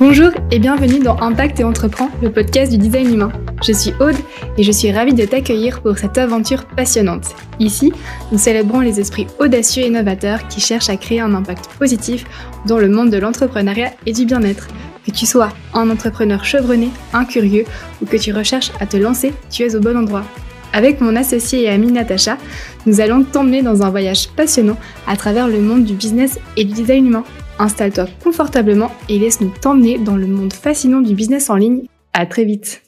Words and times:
Bonjour 0.00 0.32
et 0.50 0.58
bienvenue 0.58 0.98
dans 0.98 1.16
Impact 1.20 1.60
et 1.60 1.64
Entreprend, 1.64 2.10
le 2.20 2.32
podcast 2.32 2.72
du 2.72 2.78
design 2.78 3.14
humain. 3.14 3.32
Je 3.64 3.72
suis 3.72 3.92
Aude 4.00 4.16
et 4.58 4.64
je 4.64 4.72
suis 4.72 4.90
ravie 4.90 5.14
de 5.14 5.24
t'accueillir 5.24 5.82
pour 5.82 5.96
cette 5.98 6.18
aventure 6.18 6.64
passionnante. 6.64 7.36
Ici, 7.60 7.92
nous 8.32 8.38
célébrons 8.38 8.80
les 8.80 8.98
esprits 8.98 9.28
audacieux 9.38 9.84
et 9.84 9.86
innovateurs 9.86 10.48
qui 10.48 10.60
cherchent 10.60 10.88
à 10.88 10.96
créer 10.96 11.20
un 11.20 11.32
impact 11.32 11.68
positif 11.78 12.24
dans 12.66 12.78
le 12.78 12.88
monde 12.88 13.10
de 13.10 13.18
l'entrepreneuriat 13.18 13.92
et 14.04 14.12
du 14.12 14.24
bien-être. 14.24 14.66
Que 15.06 15.12
tu 15.12 15.26
sois 15.26 15.50
un 15.74 15.88
entrepreneur 15.88 16.44
chevronné, 16.44 16.88
un 17.12 17.24
curieux 17.24 17.64
ou 18.02 18.06
que 18.06 18.16
tu 18.16 18.32
recherches 18.32 18.72
à 18.80 18.86
te 18.86 18.96
lancer, 18.96 19.32
tu 19.48 19.62
es 19.62 19.76
au 19.76 19.80
bon 19.80 19.96
endroit. 19.96 20.24
Avec 20.72 21.00
mon 21.00 21.14
associé 21.14 21.62
et 21.62 21.68
amie 21.68 21.92
Natacha, 21.92 22.36
nous 22.84 23.00
allons 23.00 23.22
t'emmener 23.22 23.62
dans 23.62 23.84
un 23.84 23.90
voyage 23.90 24.28
passionnant 24.30 24.76
à 25.06 25.16
travers 25.16 25.46
le 25.46 25.60
monde 25.60 25.84
du 25.84 25.94
business 25.94 26.40
et 26.56 26.64
du 26.64 26.72
design 26.72 27.06
humain. 27.06 27.24
Installe-toi 27.58 28.06
confortablement 28.22 28.90
et 29.08 29.16
laisse-nous 29.16 29.52
t'emmener 29.60 29.98
dans 29.98 30.16
le 30.16 30.26
monde 30.26 30.52
fascinant 30.52 31.00
du 31.00 31.14
business 31.14 31.50
en 31.50 31.54
ligne. 31.54 31.86
À 32.12 32.26
très 32.26 32.44
vite. 32.44 32.82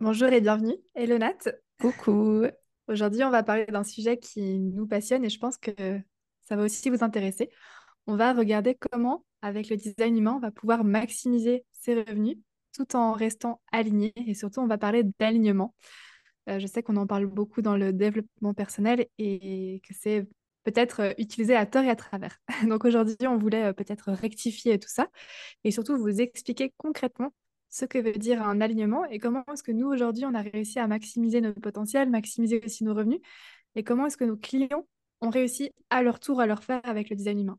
Bonjour 0.00 0.28
et 0.28 0.40
bienvenue. 0.40 0.74
Hello 0.96 1.18
Nat. 1.18 1.38
Coucou. 1.80 2.46
Aujourd'hui, 2.88 3.22
on 3.22 3.30
va 3.30 3.44
parler 3.44 3.64
d'un 3.66 3.84
sujet 3.84 4.18
qui 4.18 4.58
nous 4.58 4.88
passionne 4.88 5.24
et 5.24 5.28
je 5.28 5.38
pense 5.38 5.56
que 5.56 5.70
ça 6.48 6.56
va 6.56 6.64
aussi 6.64 6.90
vous 6.90 7.04
intéresser. 7.04 7.48
On 8.08 8.16
va 8.16 8.32
regarder 8.32 8.74
comment, 8.74 9.24
avec 9.40 9.70
le 9.70 9.76
design 9.76 10.18
humain, 10.18 10.34
on 10.36 10.40
va 10.40 10.50
pouvoir 10.50 10.82
maximiser 10.82 11.64
ses 11.72 11.94
revenus 11.94 12.38
tout 12.76 12.96
en 12.96 13.12
restant 13.12 13.60
aligné 13.70 14.12
et 14.16 14.34
surtout, 14.34 14.60
on 14.60 14.66
va 14.66 14.78
parler 14.78 15.04
d'alignement. 15.20 15.74
Euh, 16.48 16.58
je 16.58 16.66
sais 16.66 16.82
qu'on 16.82 16.96
en 16.96 17.06
parle 17.06 17.26
beaucoup 17.26 17.62
dans 17.62 17.76
le 17.76 17.92
développement 17.92 18.52
personnel 18.52 19.06
et 19.18 19.80
que 19.88 19.94
c'est 19.98 20.26
peut-être 20.66 21.00
euh, 21.00 21.12
utilisé 21.18 21.54
à 21.54 21.64
tort 21.64 21.84
et 21.84 21.90
à 21.90 21.96
travers. 21.96 22.38
Donc 22.68 22.84
aujourd'hui, 22.84 23.16
on 23.22 23.38
voulait 23.38 23.66
euh, 23.66 23.72
peut-être 23.72 24.10
rectifier 24.12 24.78
tout 24.78 24.88
ça 24.88 25.08
et 25.64 25.70
surtout 25.70 25.96
vous 25.96 26.20
expliquer 26.20 26.74
concrètement 26.76 27.32
ce 27.70 27.84
que 27.84 27.98
veut 27.98 28.12
dire 28.12 28.42
un 28.42 28.60
alignement 28.60 29.04
et 29.06 29.18
comment 29.18 29.44
est-ce 29.52 29.62
que 29.62 29.72
nous, 29.72 29.86
aujourd'hui, 29.86 30.24
on 30.26 30.34
a 30.34 30.42
réussi 30.42 30.78
à 30.78 30.86
maximiser 30.88 31.40
nos 31.40 31.52
potentiels, 31.52 32.10
maximiser 32.10 32.60
aussi 32.64 32.84
nos 32.84 32.94
revenus 32.94 33.20
et 33.76 33.84
comment 33.84 34.06
est-ce 34.06 34.16
que 34.16 34.24
nos 34.24 34.36
clients 34.36 34.86
ont 35.20 35.30
réussi 35.30 35.70
à 35.90 36.02
leur 36.02 36.18
tour 36.18 36.40
à 36.40 36.46
leur 36.46 36.64
faire 36.64 36.80
avec 36.84 37.10
le 37.10 37.16
design 37.16 37.40
humain. 37.40 37.58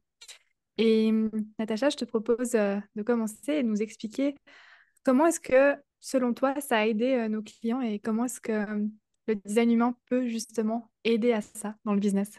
Et 0.78 1.10
hum, 1.10 1.32
Natacha, 1.60 1.90
je 1.90 1.98
te 1.98 2.06
propose 2.06 2.52
de 2.52 3.02
commencer 3.04 3.54
et 3.54 3.64
nous 3.64 3.82
expliquer 3.82 4.36
comment 5.04 5.28
est-ce 5.28 5.40
que 5.40 5.76
selon 6.00 6.34
toi, 6.34 6.60
ça 6.62 6.80
a 6.80 6.86
aidé 6.86 7.14
euh, 7.14 7.30
nos 7.30 7.42
clients 7.42 7.82
et 7.82 8.00
comment 8.00 8.26
est-ce 8.26 8.42
que 8.42 8.52
euh, 8.52 8.86
le 9.28 9.36
design 9.36 9.72
humain 9.72 9.96
peut 10.10 10.28
justement 10.28 10.92
aider 11.04 11.34
à 11.34 11.42
ça 11.42 11.76
dans 11.86 11.94
le 11.94 12.00
business 12.00 12.38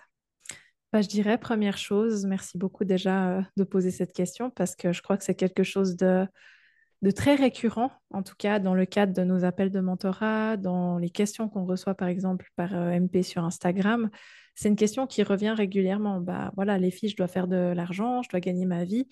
bah, 0.93 1.03
Je 1.03 1.09
dirais, 1.09 1.39
première 1.39 1.79
chose, 1.79 2.27
merci 2.27 2.59
beaucoup 2.59 2.85
déjà 2.85 3.39
euh, 3.39 3.43
de 3.57 3.65
poser 3.65 3.91
cette 3.91 4.13
question 4.13 4.51
parce 4.51 4.77
que 4.77 4.93
je 4.93 5.03
crois 5.03 5.17
que 5.17 5.25
c'est 5.25 5.35
quelque 5.35 5.63
chose 5.63 5.97
de, 5.97 6.27
très 7.15 7.35
récurrent, 7.35 7.91
en 8.11 8.23
tout 8.23 8.35
cas 8.37 8.59
dans 8.59 8.75
le 8.75 8.87
cadre 8.87 9.13
de 9.13 9.23
nos 9.23 9.45
appels 9.45 9.71
de 9.71 9.81
mentorat, 9.81 10.57
dans 10.57 10.99
les 10.99 11.11
questions 11.11 11.49
qu'on 11.49 11.65
reçoit 11.65 11.95
par 11.95 12.09
exemple 12.09 12.51
par 12.57 12.73
MP 12.73 13.23
sur 13.23 13.45
Instagram. 13.45 14.11
C'est 14.55 14.69
une 14.69 14.77
question 14.77 15.07
qui 15.07 15.23
revient 15.23 15.55
régulièrement. 15.57 16.21
Bah, 16.21 16.51
voilà, 16.57 16.79
les 16.79 16.91
filles, 16.91 17.11
je 17.11 17.17
dois 17.17 17.29
faire 17.29 17.47
de 17.47 17.73
l'argent, 17.77 18.23
je 18.23 18.29
dois 18.29 18.41
gagner 18.41 18.67
ma 18.67 18.85
vie. 18.85 19.07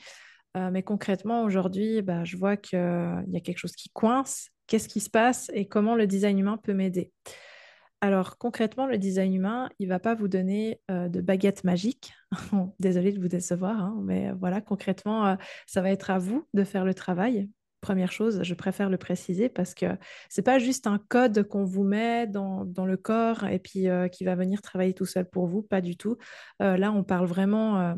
Euh, 0.56 0.70
mais 0.70 0.82
concrètement, 0.82 1.42
aujourd'hui, 1.44 2.02
bah, 2.02 2.24
je 2.24 2.36
vois 2.36 2.56
qu'il 2.56 2.78
y 2.78 3.36
a 3.36 3.40
quelque 3.40 3.58
chose 3.58 3.76
qui 3.76 3.90
coince. 3.90 4.48
Qu'est-ce 4.66 4.88
qui 4.88 5.00
se 5.00 5.10
passe 5.10 5.50
et 5.54 5.68
comment 5.68 5.94
le 5.94 6.06
design 6.06 6.38
humain 6.38 6.56
peut 6.56 6.72
m'aider? 6.72 7.12
Alors 8.00 8.38
concrètement, 8.38 8.86
le 8.86 8.98
design 8.98 9.34
humain, 9.34 9.68
il 9.78 9.88
ne 9.88 9.92
va 9.92 9.98
pas 9.98 10.14
vous 10.14 10.28
donner 10.28 10.80
euh, 10.90 11.08
de 11.08 11.20
baguette 11.20 11.64
magique. 11.64 12.12
Désolée 12.80 13.12
de 13.12 13.20
vous 13.20 13.28
décevoir, 13.28 13.80
hein, 13.80 14.00
mais 14.02 14.32
voilà, 14.32 14.60
concrètement, 14.60 15.26
euh, 15.26 15.36
ça 15.66 15.82
va 15.82 15.90
être 15.90 16.10
à 16.10 16.18
vous 16.18 16.46
de 16.54 16.64
faire 16.64 16.84
le 16.84 16.94
travail. 16.94 17.48
Première 17.80 18.12
chose, 18.12 18.42
je 18.42 18.54
préfère 18.54 18.90
le 18.90 18.98
préciser 18.98 19.48
parce 19.48 19.74
que 19.74 19.86
ce 20.28 20.40
n'est 20.40 20.44
pas 20.44 20.58
juste 20.58 20.86
un 20.86 20.98
code 20.98 21.44
qu'on 21.44 21.64
vous 21.64 21.84
met 21.84 22.26
dans, 22.26 22.64
dans, 22.64 22.86
le 22.86 22.96
corps 22.96 23.44
et 23.44 23.58
puis 23.60 23.86
qui 24.10 24.24
va 24.24 24.34
venir 24.34 24.60
travailler 24.60 24.92
tout 24.92 25.04
seul 25.04 25.28
pour 25.28 25.46
vous, 25.46 25.62
pas 25.62 25.80
du 25.80 25.96
tout. 25.96 26.16
là, 26.58 26.90
on 26.90 27.04
parle 27.04 27.26
vraiment 27.26 27.94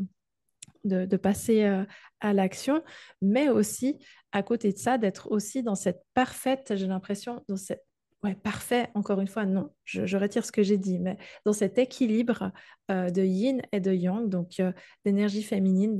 de, 0.83 1.17
passer 1.17 1.63
euh, 1.63 1.83
à 2.19 2.33
l'action, 2.33 2.83
mais 3.21 3.49
aussi 3.49 3.97
à 4.31 4.43
côté 4.43 4.71
de 4.71 4.77
ça, 4.77 4.97
d'être 4.97 5.31
aussi 5.31 5.63
dans 5.63 5.75
cette 5.75 6.03
parfaite, 6.13 6.73
j'ai 6.75 6.87
l'impression, 6.87 7.43
dans 7.47 7.57
cette 7.57 7.83
Ouais, 8.21 8.35
parfait, 8.35 8.89
encore 8.95 9.21
une 9.21 9.29
fois, 9.29 9.45
non, 9.45 9.69
je, 9.85 10.17
retire 10.17 10.45
ce 10.45 10.51
que 10.51 10.61
j'ai 10.61 10.77
dit, 10.77 10.99
mais 10.99 11.17
dans 11.45 11.53
cet 11.53 11.77
équilibre 11.77 12.51
euh, 12.91 13.09
de 13.09 13.23
yin 13.23 13.61
et 13.71 13.79
de 13.79 13.93
yang, 13.93 14.27
donc 14.27 14.59
euh, 14.59 14.73
d'énergie 15.05 15.41
féminine, 15.41 15.95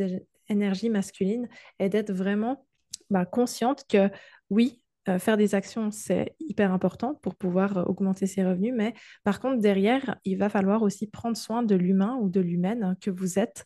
d'énergie 0.49 0.89
masculine, 0.89 1.47
et 1.79 1.87
d'être 1.87 2.11
vraiment 2.11 2.65
bah, 3.09 3.25
consciente 3.25 3.85
que 3.87 4.09
oui, 4.49 4.81
faire 5.17 5.37
des 5.37 5.55
actions, 5.55 5.89
c'est 5.89 6.35
hyper 6.39 6.71
important 6.71 7.15
pour 7.15 7.33
pouvoir 7.33 7.89
augmenter 7.89 8.27
ses 8.27 8.45
revenus, 8.45 8.73
mais 8.75 8.93
par 9.23 9.39
contre, 9.39 9.59
derrière, 9.59 10.17
il 10.23 10.37
va 10.37 10.49
falloir 10.49 10.83
aussi 10.83 11.07
prendre 11.07 11.35
soin 11.35 11.63
de 11.63 11.73
l'humain 11.73 12.19
ou 12.21 12.29
de 12.29 12.39
l'humaine 12.39 12.95
que 13.01 13.09
vous 13.09 13.39
êtes, 13.39 13.65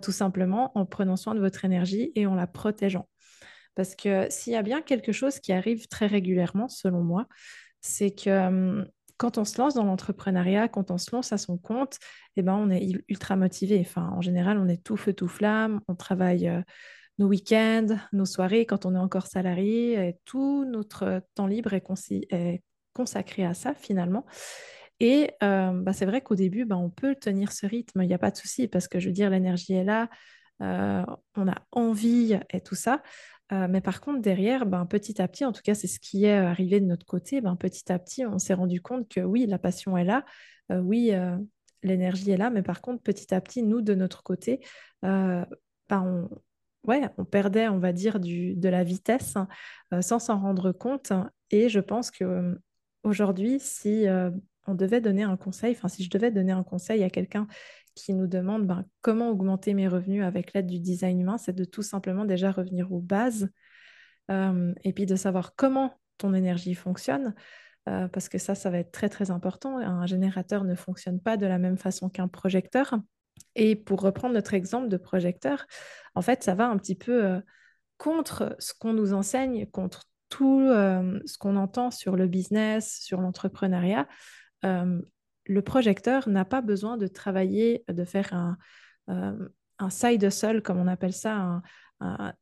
tout 0.00 0.12
simplement 0.12 0.72
en 0.78 0.86
prenant 0.86 1.16
soin 1.16 1.34
de 1.34 1.40
votre 1.40 1.66
énergie 1.66 2.12
et 2.14 2.24
en 2.26 2.34
la 2.34 2.46
protégeant. 2.46 3.06
Parce 3.74 3.94
que 3.94 4.26
s'il 4.30 4.52
y 4.54 4.56
a 4.56 4.62
bien 4.62 4.80
quelque 4.80 5.12
chose 5.12 5.38
qui 5.38 5.52
arrive 5.52 5.86
très 5.88 6.06
régulièrement, 6.06 6.68
selon 6.68 7.02
moi, 7.02 7.26
c'est 7.80 8.10
que 8.10 8.84
quand 9.16 9.36
on 9.36 9.44
se 9.44 9.58
lance 9.58 9.74
dans 9.74 9.84
l'entrepreneuriat, 9.84 10.68
quand 10.68 10.90
on 10.90 10.96
se 10.96 11.14
lance 11.14 11.32
à 11.32 11.38
son 11.38 11.58
compte, 11.58 11.98
eh 12.36 12.42
ben, 12.42 12.54
on 12.54 12.70
est 12.70 12.90
ultra 13.08 13.36
motivé. 13.36 13.78
Enfin, 13.80 14.08
en 14.16 14.22
général, 14.22 14.58
on 14.58 14.66
est 14.66 14.82
tout 14.82 14.96
feu, 14.96 15.12
tout 15.12 15.28
flamme, 15.28 15.80
on 15.88 15.94
travaille 15.94 16.50
nos 17.18 17.26
week-ends, 17.26 17.98
nos 18.12 18.24
soirées 18.24 18.64
quand 18.64 18.86
on 18.86 18.94
est 18.94 18.98
encore 18.98 19.26
salarié, 19.26 20.16
tout 20.24 20.64
notre 20.64 21.22
temps 21.34 21.46
libre 21.46 21.74
est, 21.74 22.62
consacré 22.92 23.44
à 23.44 23.54
ça 23.54 23.74
finalement. 23.74 24.24
Et 25.00 25.30
bah, 25.40 25.92
c'est 25.92 26.06
vrai 26.06 26.22
qu'au 26.22 26.34
début, 26.34 26.64
bah, 26.64 26.78
on 26.78 26.88
peut 26.88 27.14
tenir 27.14 27.52
ce 27.52 27.66
rythme, 27.66 28.02
il 28.02 28.08
n'y 28.08 28.14
a 28.14 28.18
pas 28.18 28.30
de 28.30 28.36
souci, 28.36 28.68
parce 28.68 28.88
que 28.88 28.98
je 28.98 29.08
veux 29.08 29.12
dire, 29.12 29.28
l'énergie 29.28 29.74
est 29.74 29.84
là, 29.84 30.08
on 30.60 31.48
a 31.48 31.62
envie 31.72 32.38
et 32.50 32.60
tout 32.62 32.74
ça. 32.74 33.02
Euh, 33.52 33.66
mais 33.68 33.80
par 33.80 34.00
contre, 34.00 34.20
derrière, 34.20 34.66
ben, 34.66 34.86
petit 34.86 35.20
à 35.20 35.28
petit, 35.28 35.44
en 35.44 35.52
tout 35.52 35.62
cas, 35.62 35.74
c'est 35.74 35.86
ce 35.86 36.00
qui 36.00 36.24
est 36.24 36.36
arrivé 36.36 36.80
de 36.80 36.86
notre 36.86 37.06
côté, 37.06 37.40
ben, 37.40 37.56
petit 37.56 37.90
à 37.90 37.98
petit, 37.98 38.24
on 38.24 38.38
s'est 38.38 38.54
rendu 38.54 38.80
compte 38.80 39.08
que 39.08 39.20
oui, 39.20 39.46
la 39.46 39.58
passion 39.58 39.96
est 39.96 40.04
là, 40.04 40.24
oui, 40.70 41.12
l'énergie 41.82 42.30
est 42.30 42.36
là, 42.36 42.48
mais 42.50 42.62
par 42.62 42.80
contre, 42.80 43.02
petit 43.02 43.34
à 43.34 43.40
petit, 43.40 43.64
nous, 43.64 43.80
de 43.80 43.94
notre 43.94 44.22
côté, 44.22 44.60
ben, 45.02 45.46
on, 45.90 46.28
ouais, 46.86 47.08
on 47.18 47.24
perdait, 47.24 47.68
on 47.68 47.78
va 47.78 47.92
dire, 47.92 48.20
du, 48.20 48.54
de 48.54 48.68
la 48.68 48.84
vitesse 48.84 49.34
euh, 49.92 50.02
sans 50.02 50.18
s'en 50.18 50.38
rendre 50.38 50.72
compte. 50.72 51.12
Et 51.50 51.68
je 51.68 51.80
pense 51.80 52.10
que 52.10 52.24
euh, 52.24 52.54
aujourd'hui, 53.02 53.58
si 53.60 54.06
euh, 54.08 54.30
on 54.66 54.74
devait 54.74 55.00
donner 55.00 55.22
un 55.22 55.36
conseil, 55.36 55.72
enfin, 55.72 55.88
si 55.88 56.04
je 56.04 56.10
devais 56.10 56.30
donner 56.30 56.52
un 56.52 56.62
conseil 56.62 57.02
à 57.02 57.10
quelqu'un 57.10 57.46
qui 57.94 58.14
nous 58.14 58.26
demande 58.26 58.66
ben, 58.66 58.84
comment 59.02 59.30
augmenter 59.30 59.74
mes 59.74 59.88
revenus 59.88 60.24
avec 60.24 60.52
l'aide 60.52 60.66
du 60.66 60.80
design 60.80 61.20
humain, 61.20 61.38
c'est 61.38 61.54
de 61.54 61.64
tout 61.64 61.82
simplement 61.82 62.24
déjà 62.24 62.50
revenir 62.50 62.92
aux 62.92 63.00
bases 63.00 63.50
et 64.84 64.92
puis 64.92 65.06
de 65.06 65.16
savoir 65.16 65.56
comment 65.56 65.98
ton 66.16 66.34
énergie 66.34 66.74
fonctionne. 66.74 67.34
parce 67.84 68.28
que 68.28 68.38
ça, 68.38 68.54
ça 68.54 68.70
va 68.70 68.78
être 68.78 68.92
très 68.92 69.08
très 69.08 69.32
important. 69.32 69.78
Un 69.78 70.06
générateur 70.06 70.62
ne 70.62 70.76
fonctionne 70.76 71.18
pas 71.18 71.36
de 71.36 71.46
la 71.46 71.58
même 71.58 71.76
façon 71.76 72.08
qu'un 72.08 72.28
projecteur. 72.28 72.94
Et 73.54 73.76
pour 73.76 74.00
reprendre 74.00 74.34
notre 74.34 74.54
exemple 74.54 74.88
de 74.88 74.96
projecteur, 74.96 75.66
en 76.14 76.22
fait, 76.22 76.42
ça 76.42 76.54
va 76.54 76.68
un 76.68 76.76
petit 76.76 76.94
peu 76.94 77.24
euh, 77.24 77.40
contre 77.98 78.56
ce 78.58 78.72
qu'on 78.78 78.92
nous 78.92 79.12
enseigne, 79.12 79.66
contre 79.66 80.04
tout 80.28 80.60
euh, 80.60 81.20
ce 81.26 81.36
qu'on 81.38 81.56
entend 81.56 81.90
sur 81.90 82.16
le 82.16 82.26
business, 82.26 82.98
sur 83.00 83.20
l'entrepreneuriat. 83.20 84.06
Euh, 85.50 85.54
le 85.54 85.62
projecteur 85.62 86.28
n'a 86.28 86.44
pas 86.44 86.60
besoin 86.60 86.96
de 86.96 87.06
travailler, 87.06 87.84
de 87.88 88.04
faire 88.04 88.32
un, 88.32 88.56
un 89.78 89.90
side 89.90 90.22
hustle, 90.22 90.62
comme 90.62 90.78
on 90.78 90.86
appelle 90.86 91.12
ça, 91.12 91.62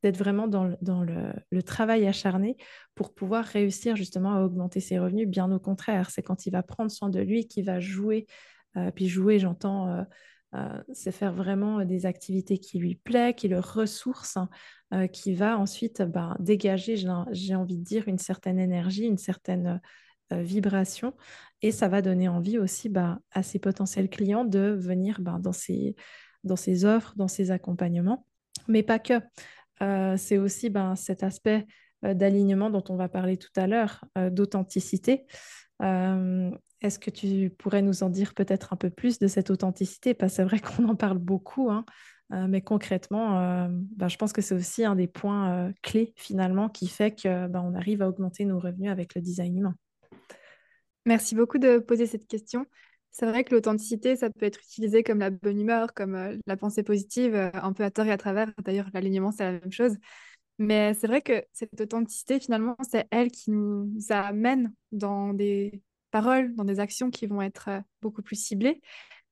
d'être 0.02 0.18
vraiment 0.18 0.46
dans, 0.46 0.64
le, 0.64 1.62
travail 1.62 2.06
acharné 2.06 2.56
pour 2.94 3.14
pouvoir 3.14 3.44
réussir 3.44 3.96
justement 3.96 4.34
à 4.34 4.42
augmenter 4.42 4.80
ses 4.80 4.98
revenus. 4.98 5.28
Bien 5.28 5.50
au 5.50 5.58
contraire, 5.58 6.10
c'est 6.10 6.22
quand 6.22 6.46
il 6.46 6.50
va 6.50 6.62
prendre 6.62 6.90
soin 6.90 7.08
de 7.08 7.20
lui 7.20 7.48
qu'il 7.48 7.64
va 7.64 7.80
jouer. 7.80 8.26
puis 8.94 9.08
jouer, 9.08 9.38
j'entends 9.38 10.04
euh, 10.54 10.82
c'est 10.94 11.12
faire 11.12 11.32
vraiment 11.32 11.84
des 11.84 12.06
activités 12.06 12.58
qui 12.58 12.78
lui 12.78 12.94
plaisent, 12.94 13.34
qui 13.36 13.48
le 13.48 13.60
ressourcent, 13.60 14.38
hein, 14.38 14.48
euh, 14.94 15.06
qui 15.06 15.34
va 15.34 15.58
ensuite 15.58 16.00
bah, 16.02 16.36
dégager, 16.38 16.96
j'ai 16.96 17.54
envie 17.54 17.76
de 17.76 17.84
dire, 17.84 18.08
une 18.08 18.18
certaine 18.18 18.58
énergie, 18.58 19.04
une 19.04 19.18
certaine 19.18 19.66
euh, 19.66 19.78
vibration. 20.30 21.14
Et 21.62 21.72
ça 21.72 21.88
va 21.88 22.02
donner 22.02 22.28
envie 22.28 22.58
aussi 22.58 22.88
bah, 22.88 23.18
à 23.32 23.42
ses 23.42 23.58
potentiels 23.58 24.08
clients 24.08 24.44
de 24.44 24.76
venir 24.78 25.20
bah, 25.20 25.38
dans, 25.40 25.52
ses, 25.52 25.96
dans 26.44 26.56
ses 26.56 26.84
offres, 26.84 27.14
dans 27.16 27.28
ses 27.28 27.50
accompagnements. 27.50 28.26
Mais 28.68 28.82
pas 28.82 28.98
que. 28.98 29.20
c'est 30.16 30.38
aussi 30.38 30.72
cet 30.96 31.22
aspect 31.22 31.66
d'alignement 32.02 32.70
dont 32.70 32.84
on 32.90 32.96
va 32.96 33.08
parler 33.08 33.36
tout 33.36 33.50
à 33.56 33.66
l'heure, 33.66 34.04
d'authenticité. 34.30 35.26
Est-ce 36.80 36.98
que 36.98 37.10
tu 37.10 37.50
pourrais 37.50 37.82
nous 37.82 38.02
en 38.02 38.08
dire 38.08 38.34
peut-être 38.34 38.72
un 38.72 38.76
peu 38.76 38.90
plus 38.90 39.18
de 39.18 39.26
cette 39.26 39.50
authenticité? 39.50 40.14
Parce 40.14 40.32
que 40.32 40.36
c'est 40.36 40.44
vrai 40.44 40.60
qu'on 40.60 40.88
en 40.88 40.96
parle 40.96 41.18
beaucoup, 41.18 41.70
hein, 41.70 41.84
mais 42.30 42.60
concrètement, 42.60 43.68
bah, 43.96 44.08
je 44.08 44.16
pense 44.16 44.32
que 44.32 44.42
c'est 44.42 44.54
aussi 44.54 44.84
un 44.84 44.94
des 44.94 45.08
points 45.08 45.72
clés 45.82 46.12
finalement 46.16 46.68
qui 46.68 46.86
fait 46.86 47.12
que 47.12 47.46
bah, 47.48 47.62
on 47.64 47.74
arrive 47.74 48.02
à 48.02 48.08
augmenter 48.08 48.44
nos 48.44 48.58
revenus 48.58 48.90
avec 48.90 49.14
le 49.14 49.22
design 49.22 49.56
humain. 49.58 49.74
Merci 51.06 51.34
beaucoup 51.34 51.58
de 51.58 51.78
poser 51.78 52.06
cette 52.06 52.26
question. 52.26 52.66
C'est 53.10 53.26
vrai 53.26 53.44
que 53.44 53.54
l'authenticité, 53.54 54.16
ça 54.16 54.30
peut 54.30 54.46
être 54.46 54.60
utilisé 54.60 55.02
comme 55.02 55.18
la 55.18 55.30
bonne 55.30 55.60
humeur, 55.60 55.94
comme 55.94 56.38
la 56.46 56.56
pensée 56.56 56.82
positive, 56.82 57.34
un 57.54 57.72
peu 57.72 57.82
à 57.82 57.90
tort 57.90 58.06
et 58.06 58.12
à 58.12 58.18
travers. 58.18 58.52
D'ailleurs, 58.64 58.88
l'alignement, 58.92 59.32
c'est 59.32 59.44
la 59.44 59.52
même 59.52 59.72
chose. 59.72 59.96
Mais 60.58 60.92
c'est 60.94 61.06
vrai 61.06 61.22
que 61.22 61.44
cette 61.52 61.80
authenticité, 61.80 62.40
finalement, 62.40 62.76
c'est 62.88 63.06
elle 63.10 63.30
qui 63.30 63.50
nous 63.50 63.88
amène 64.10 64.72
dans 64.92 65.32
des 65.32 65.82
paroles, 66.10 66.54
dans 66.56 66.64
des 66.64 66.80
actions 66.80 67.10
qui 67.10 67.26
vont 67.26 67.42
être 67.42 67.68
euh, 67.68 67.80
beaucoup 68.02 68.22
plus 68.22 68.36
ciblées. 68.36 68.80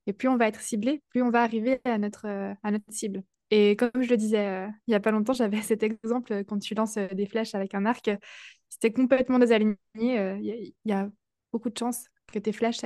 Et 0.07 0.13
plus 0.13 0.29
on 0.29 0.37
va 0.37 0.47
être 0.49 0.61
ciblé, 0.61 1.03
plus 1.11 1.23
on 1.23 1.31
va 1.31 1.43
arriver 1.43 1.81
à 1.85 1.99
notre, 1.99 2.27
euh, 2.27 2.55
à 2.63 2.71
notre 2.71 2.85
cible. 2.91 3.25
Et 3.51 3.77
comme 3.77 3.91
je 4.01 4.09
le 4.09 4.17
disais 4.17 4.47
euh, 4.47 4.67
il 4.87 4.91
n'y 4.91 4.95
a 4.95 5.01
pas 5.01 5.11
longtemps, 5.11 5.33
j'avais 5.33 5.61
cet 5.63 5.83
exemple 5.83 6.45
quand 6.45 6.59
tu 6.59 6.75
lances 6.75 6.97
des 6.97 7.27
flèches 7.27 7.55
avec 7.55 7.75
un 7.75 7.87
arc, 7.87 8.11
c'était 8.69 8.93
complètement 8.93 9.39
désaligné. 9.39 9.77
Il 9.95 10.73
y, 10.85 10.93
a 10.93 11.09
beaucoup 11.53 11.71
de 11.71 11.79
chances 11.79 12.07
que 12.33 12.39
tes 12.39 12.53
flèches, 12.53 12.81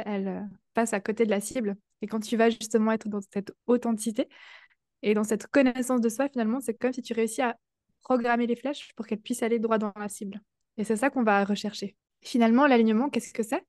passent 0.75 0.93
à 0.93 1.01
côté 1.01 1.25
de 1.25 1.31
la 1.31 1.41
cible. 1.41 1.77
Et 2.03 2.07
quand 2.07 2.21
tu 2.21 2.37
vas 2.37 2.51
justement 2.51 2.93
être 2.93 3.09
dans 3.09 3.21
cette 3.21 3.53
authenticité 3.67 4.29
et 5.03 5.15
dans 5.15 5.25
cette 5.25 5.47
connaissance 5.47 6.01
de 6.01 6.09
soi, 6.09 6.29
finalement, 6.29 6.61
c'est 6.61 6.75
comme 6.75 6.93
si 6.93 7.03
tu 7.03 7.13
réussis 7.13 7.43
à 7.43 7.57
programmer 8.01 8.47
les 8.47 8.57
flèches 8.57 8.93
pour 8.97 9.07
qu'elles 9.07 9.21
puissent 9.21 9.43
aller 9.43 9.59
droit 9.59 9.79
dans 9.79 9.93
la 9.97 10.09
cible. 10.09 10.41
Et 10.77 10.85
c'est 10.85 10.97
ça 10.97 11.11
qu'on 11.11 11.23
va 11.23 11.45
rechercher. 11.45 11.97
Finalement, 12.23 12.67
l'alignement, 12.67 13.11
qu'est-ce 13.11 13.33
que 13.33 13.43
c'est? 13.43 13.65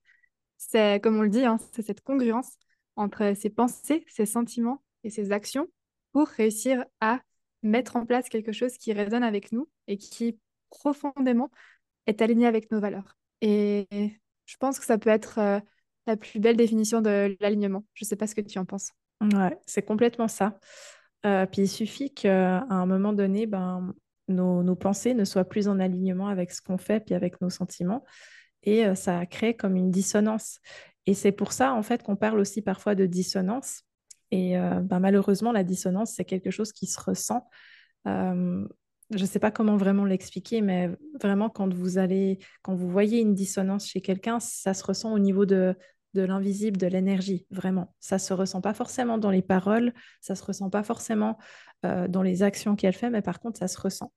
C'est, 0.56 1.02
comme 1.02 1.18
on 1.18 1.22
le 1.22 1.28
dit, 1.28 1.44
hein, 1.44 1.58
c'est 1.72 1.82
cette 1.82 2.02
congruence 2.02 2.56
entre 2.96 3.34
ses 3.34 3.50
pensées, 3.50 4.04
ses 4.08 4.26
sentiments 4.26 4.82
et 5.04 5.10
ses 5.10 5.32
actions 5.32 5.68
pour 6.12 6.28
réussir 6.28 6.84
à 7.00 7.20
mettre 7.62 7.96
en 7.96 8.06
place 8.06 8.28
quelque 8.28 8.52
chose 8.52 8.76
qui 8.76 8.92
résonne 8.92 9.22
avec 9.22 9.52
nous 9.52 9.68
et 9.86 9.96
qui 9.96 10.38
profondément 10.70 11.50
est 12.06 12.20
aligné 12.22 12.46
avec 12.46 12.70
nos 12.70 12.80
valeurs. 12.80 13.16
Et 13.40 13.86
je 14.46 14.56
pense 14.58 14.78
que 14.78 14.84
ça 14.84 14.98
peut 14.98 15.10
être 15.10 15.38
euh, 15.38 15.60
la 16.06 16.16
plus 16.16 16.40
belle 16.40 16.56
définition 16.56 17.00
de 17.00 17.36
l'alignement. 17.40 17.84
Je 17.94 18.04
ne 18.04 18.08
sais 18.08 18.16
pas 18.16 18.26
ce 18.26 18.34
que 18.34 18.40
tu 18.40 18.58
en 18.58 18.64
penses. 18.64 18.90
Ouais, 19.20 19.56
c'est 19.66 19.82
complètement 19.82 20.28
ça. 20.28 20.58
Euh, 21.24 21.46
puis 21.46 21.62
il 21.62 21.68
suffit 21.68 22.12
qu'à 22.12 22.66
un 22.68 22.86
moment 22.86 23.12
donné, 23.12 23.46
ben, 23.46 23.94
nos, 24.28 24.74
pensées 24.74 25.14
ne 25.14 25.24
soient 25.24 25.44
plus 25.44 25.68
en 25.68 25.78
alignement 25.78 26.28
avec 26.28 26.50
ce 26.50 26.60
qu'on 26.60 26.78
fait, 26.78 27.00
puis 27.00 27.14
avec 27.14 27.40
nos 27.40 27.50
sentiments. 27.50 28.04
Et 28.64 28.86
euh, 28.86 28.94
ça 28.94 29.24
crée 29.26 29.54
comme 29.54 29.76
une 29.76 29.90
dissonance. 29.90 30.58
Et 31.06 31.14
c'est 31.14 31.32
pour 31.32 31.52
ça, 31.52 31.74
en 31.74 31.82
fait, 31.82 32.02
qu'on 32.02 32.16
parle 32.16 32.38
aussi 32.38 32.62
parfois 32.62 32.94
de 32.94 33.06
dissonance. 33.06 33.82
Et 34.32 34.58
euh, 34.58 34.80
ben, 34.80 34.98
malheureusement, 34.98 35.52
la 35.52 35.62
dissonance, 35.62 36.14
c'est 36.16 36.24
quelque 36.24 36.50
chose 36.50 36.72
qui 36.72 36.86
se 36.86 36.98
ressent. 36.98 37.46
Euh, 38.08 38.66
je 39.10 39.20
ne 39.20 39.26
sais 39.26 39.38
pas 39.38 39.50
comment 39.50 39.76
vraiment 39.76 40.06
l'expliquer, 40.06 40.62
mais 40.62 40.90
vraiment, 41.20 41.50
quand 41.50 41.72
vous 41.72 41.98
allez, 41.98 42.38
quand 42.62 42.74
vous 42.74 42.88
voyez 42.90 43.20
une 43.20 43.34
dissonance 43.34 43.86
chez 43.86 44.00
quelqu'un, 44.00 44.40
ça 44.40 44.72
se 44.72 44.82
ressent 44.84 45.12
au 45.12 45.18
niveau 45.18 45.44
de, 45.44 45.76
de 46.14 46.22
l'invisible, 46.22 46.78
de 46.78 46.86
l'énergie, 46.86 47.46
vraiment. 47.50 47.94
Ça 48.00 48.18
se 48.18 48.32
ressent 48.32 48.62
pas 48.62 48.72
forcément 48.72 49.18
dans 49.18 49.30
les 49.30 49.42
paroles, 49.42 49.92
ça 50.22 50.34
se 50.34 50.42
ressent 50.42 50.70
pas 50.70 50.82
forcément 50.82 51.36
euh, 51.84 52.08
dans 52.08 52.22
les 52.22 52.42
actions 52.42 52.74
qu'elle 52.74 52.94
fait, 52.94 53.10
mais 53.10 53.20
par 53.20 53.38
contre, 53.38 53.58
ça 53.58 53.68
se 53.68 53.78
ressent. 53.78 54.12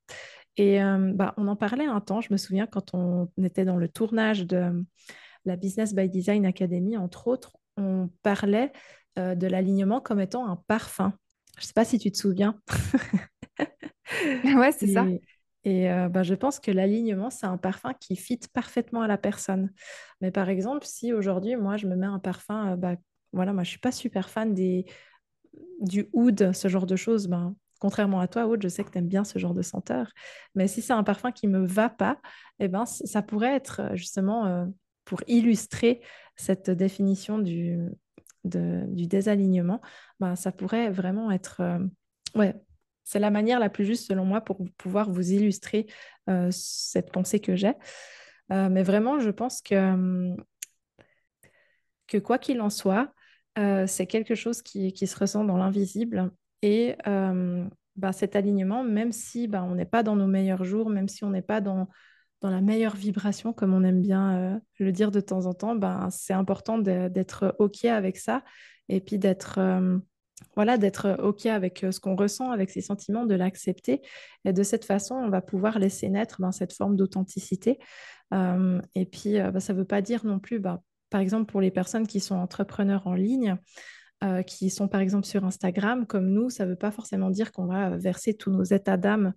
Et 0.56 0.78
bah, 1.12 1.34
on 1.36 1.48
en 1.48 1.56
parlait 1.56 1.84
un 1.84 2.00
temps, 2.00 2.22
je 2.22 2.32
me 2.32 2.38
souviens 2.38 2.66
quand 2.66 2.94
on 2.94 3.28
était 3.44 3.66
dans 3.66 3.76
le 3.76 3.90
tournage 3.90 4.46
de 4.46 4.72
la 5.44 5.56
Business 5.56 5.94
by 5.94 6.08
Design 6.08 6.46
Academy, 6.46 6.96
entre 6.96 7.26
autres, 7.26 7.58
on 7.76 8.08
parlait 8.22 8.72
euh, 9.18 9.34
de 9.34 9.46
l'alignement 9.46 10.00
comme 10.00 10.20
étant 10.20 10.46
un 10.46 10.56
parfum. 10.56 11.12
Je 11.56 11.62
ne 11.62 11.66
sais 11.66 11.72
pas 11.72 11.84
si 11.84 11.98
tu 11.98 12.10
te 12.12 12.18
souviens. 12.18 12.60
ouais, 14.56 14.72
c'est 14.72 14.88
ça. 14.88 15.06
Et 15.66 15.90
euh, 15.90 16.08
bah, 16.08 16.22
je 16.22 16.34
pense 16.34 16.60
que 16.60 16.70
l'alignement, 16.70 17.28
c'est 17.28 17.46
un 17.46 17.56
parfum 17.56 17.92
qui 17.92 18.14
fit 18.14 18.38
parfaitement 18.52 19.02
à 19.02 19.08
la 19.08 19.18
personne. 19.18 19.72
Mais 20.20 20.30
par 20.30 20.48
exemple, 20.48 20.86
si 20.86 21.12
aujourd'hui, 21.12 21.56
moi, 21.56 21.76
je 21.76 21.88
me 21.88 21.96
mets 21.96 22.06
un 22.06 22.20
parfum, 22.20 22.72
euh, 22.72 22.76
bah, 22.76 22.94
voilà, 23.32 23.52
moi, 23.52 23.64
je 23.64 23.68
ne 23.68 23.72
suis 23.72 23.80
pas 23.80 23.90
super 23.90 24.30
fan 24.30 24.54
des, 24.54 24.86
du 25.80 26.08
oud, 26.12 26.52
ce 26.52 26.68
genre 26.68 26.86
de 26.86 26.94
choses. 26.94 27.26
Ben, 27.26 27.56
contrairement 27.80 28.20
à 28.20 28.28
toi, 28.28 28.46
Aude, 28.46 28.62
je 28.62 28.68
sais 28.68 28.84
que 28.84 28.90
tu 28.90 28.98
aimes 28.98 29.08
bien 29.08 29.24
ce 29.24 29.40
genre 29.40 29.54
de 29.54 29.62
senteur. 29.62 30.12
Mais 30.54 30.68
si 30.68 30.82
c'est 30.82 30.92
un 30.92 31.02
parfum 31.02 31.32
qui 31.32 31.48
ne 31.48 31.58
me 31.58 31.66
va 31.66 31.90
pas, 31.90 32.20
eh 32.60 32.68
ben, 32.68 32.86
ça 32.86 33.22
pourrait 33.22 33.56
être 33.56 33.80
euh, 33.80 33.96
justement 33.96 34.68
pour 35.04 35.22
illustrer 35.26 36.00
cette 36.36 36.70
définition 36.70 37.40
du, 37.40 37.80
du 38.46 39.06
désalignement, 39.06 39.80
ben, 40.20 40.36
ça 40.36 40.52
pourrait 40.52 40.90
vraiment 40.90 41.30
être 41.30 41.62
ouais, 42.36 42.54
c'est 43.06 43.20
la 43.20 43.30
manière 43.30 43.60
la 43.60 43.70
plus 43.70 43.84
juste, 43.84 44.08
selon 44.08 44.24
moi, 44.24 44.40
pour 44.40 44.58
pouvoir 44.76 45.10
vous 45.10 45.32
illustrer 45.32 45.86
euh, 46.28 46.48
cette 46.50 47.12
pensée 47.12 47.40
que 47.40 47.54
j'ai. 47.54 47.74
Euh, 48.52 48.68
mais 48.68 48.82
vraiment, 48.82 49.20
je 49.20 49.30
pense 49.30 49.62
que, 49.62 49.74
hum, 49.74 50.36
que 52.08 52.18
quoi 52.18 52.38
qu'il 52.38 52.60
en 52.60 52.70
soit, 52.70 53.12
euh, 53.58 53.86
c'est 53.86 54.06
quelque 54.06 54.34
chose 54.34 54.60
qui, 54.60 54.92
se 55.06 55.16
ressent 55.16 55.44
dans 55.44 55.56
l'invisible. 55.56 56.32
Et 56.62 56.96
bah, 57.96 58.12
cet 58.12 58.36
alignement, 58.36 58.82
même 58.82 59.12
si 59.12 59.46
bah, 59.46 59.62
on 59.62 59.76
n'est 59.76 59.86
pas 59.86 60.02
dans 60.02 60.16
nos 60.16 60.26
meilleurs 60.26 60.64
jours, 60.64 60.90
même 60.90 61.08
si 61.08 61.24
on 61.24 61.30
n'est 61.30 61.42
pas 61.42 61.60
dans, 61.60 61.88
dans 62.40 62.50
la 62.50 62.60
meilleure 62.60 62.96
vibration, 62.96 63.52
comme 63.52 63.72
on 63.74 63.82
aime 63.84 64.02
bien 64.02 64.60
le 64.78 64.92
dire 64.92 65.10
de 65.10 65.20
temps 65.20 65.46
en 65.46 65.54
temps, 65.54 65.74
bah, 65.74 66.08
c'est 66.10 66.34
important 66.34 66.78
d'être 66.78 67.56
OK 67.58 67.84
avec 67.86 68.18
ça 68.18 68.44
et 68.88 69.00
puis 69.00 69.18
d'être 69.18 69.58
voilà, 70.54 70.76
euh, 70.76 71.16
OK 71.18 71.46
avec 71.46 71.84
euh, 71.84 71.92
ce 71.92 72.00
qu'on 72.00 72.16
ressent, 72.16 72.50
avec 72.50 72.70
ses 72.70 72.80
sentiments, 72.80 73.26
de 73.26 73.34
l'accepter. 73.34 74.02
Et 74.44 74.52
de 74.52 74.62
cette 74.62 74.84
façon, 74.84 75.14
on 75.14 75.28
va 75.28 75.40
pouvoir 75.40 75.78
laisser 75.78 76.08
naître 76.08 76.36
ben, 76.40 76.52
cette 76.52 76.72
forme 76.72 76.96
d'authenticité. 76.96 77.78
Euh, 78.34 78.80
et 78.94 79.06
puis, 79.06 79.34
ben, 79.34 79.60
ça 79.60 79.72
ne 79.72 79.78
veut 79.78 79.84
pas 79.84 80.02
dire 80.02 80.24
non 80.24 80.38
plus, 80.38 80.58
ben, 80.58 80.80
par 81.10 81.20
exemple, 81.20 81.50
pour 81.50 81.60
les 81.60 81.70
personnes 81.70 82.06
qui 82.06 82.20
sont 82.20 82.34
entrepreneurs 82.34 83.06
en 83.06 83.14
ligne, 83.14 83.56
qui 84.46 84.70
sont 84.70 84.88
par 84.88 85.02
exemple 85.02 85.26
sur 85.26 85.44
Instagram, 85.44 86.06
comme 86.06 86.30
nous, 86.30 86.48
ça 86.48 86.64
ne 86.64 86.70
veut 86.70 86.76
pas 86.76 86.90
forcément 86.90 87.28
dire 87.28 87.52
qu'on 87.52 87.66
va 87.66 87.90
verser 87.98 88.34
tous 88.34 88.50
nos 88.50 88.62
états 88.62 88.96
d'âme 88.96 89.34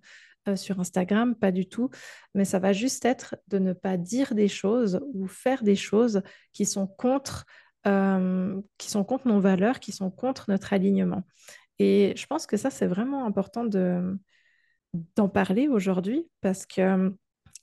sur 0.56 0.80
Instagram, 0.80 1.34
pas 1.34 1.52
du 1.52 1.68
tout, 1.68 1.90
mais 2.34 2.44
ça 2.44 2.58
va 2.58 2.72
juste 2.72 3.04
être 3.04 3.36
de 3.48 3.58
ne 3.58 3.72
pas 3.72 3.96
dire 3.96 4.34
des 4.34 4.48
choses 4.48 5.00
ou 5.12 5.26
faire 5.26 5.62
des 5.62 5.76
choses 5.76 6.22
qui 6.52 6.66
sont 6.66 6.86
contre 6.86 7.46
euh, 7.86 8.60
qui 8.76 8.90
sont 8.90 9.04
contre 9.04 9.26
nos 9.26 9.40
valeurs, 9.40 9.80
qui 9.80 9.92
sont 9.92 10.10
contre 10.10 10.50
notre 10.50 10.74
alignement. 10.74 11.22
Et 11.78 12.12
je 12.14 12.26
pense 12.26 12.46
que 12.46 12.58
ça, 12.58 12.68
c'est 12.68 12.86
vraiment 12.86 13.24
important 13.24 13.64
de, 13.64 14.18
d'en 15.16 15.30
parler 15.30 15.66
aujourd'hui 15.66 16.28
parce 16.42 16.66
que 16.66 17.14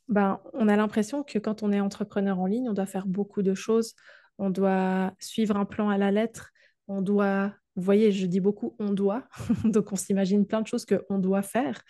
ben, 0.08 0.40
on 0.54 0.68
a 0.70 0.76
l'impression 0.76 1.24
que 1.24 1.38
quand 1.38 1.62
on 1.64 1.72
est 1.72 1.80
entrepreneur 1.80 2.40
en 2.40 2.48
ligne, 2.48 2.70
on 2.70 2.74
doit 2.74 2.86
faire 2.86 3.06
beaucoup 3.06 3.44
de 3.44 3.54
choses. 3.54 3.94
On 4.40 4.50
doit 4.50 5.14
suivre 5.20 5.56
un 5.58 5.66
plan 5.66 5.90
à 5.90 5.98
la 5.98 6.12
lettre. 6.12 6.52
On 6.88 7.02
doit, 7.02 7.54
vous 7.78 7.84
voyez, 7.84 8.12
je 8.12 8.26
dis 8.26 8.42
beaucoup 8.42 8.76
on 8.80 8.92
doit. 8.92 9.24
Donc 9.64 9.94
on 9.94 9.96
s'imagine 9.96 10.46
plein 10.46 10.62
de 10.62 10.68
choses 10.68 10.86
qu'on 10.86 11.20
doit 11.20 11.44
faire. 11.44 11.82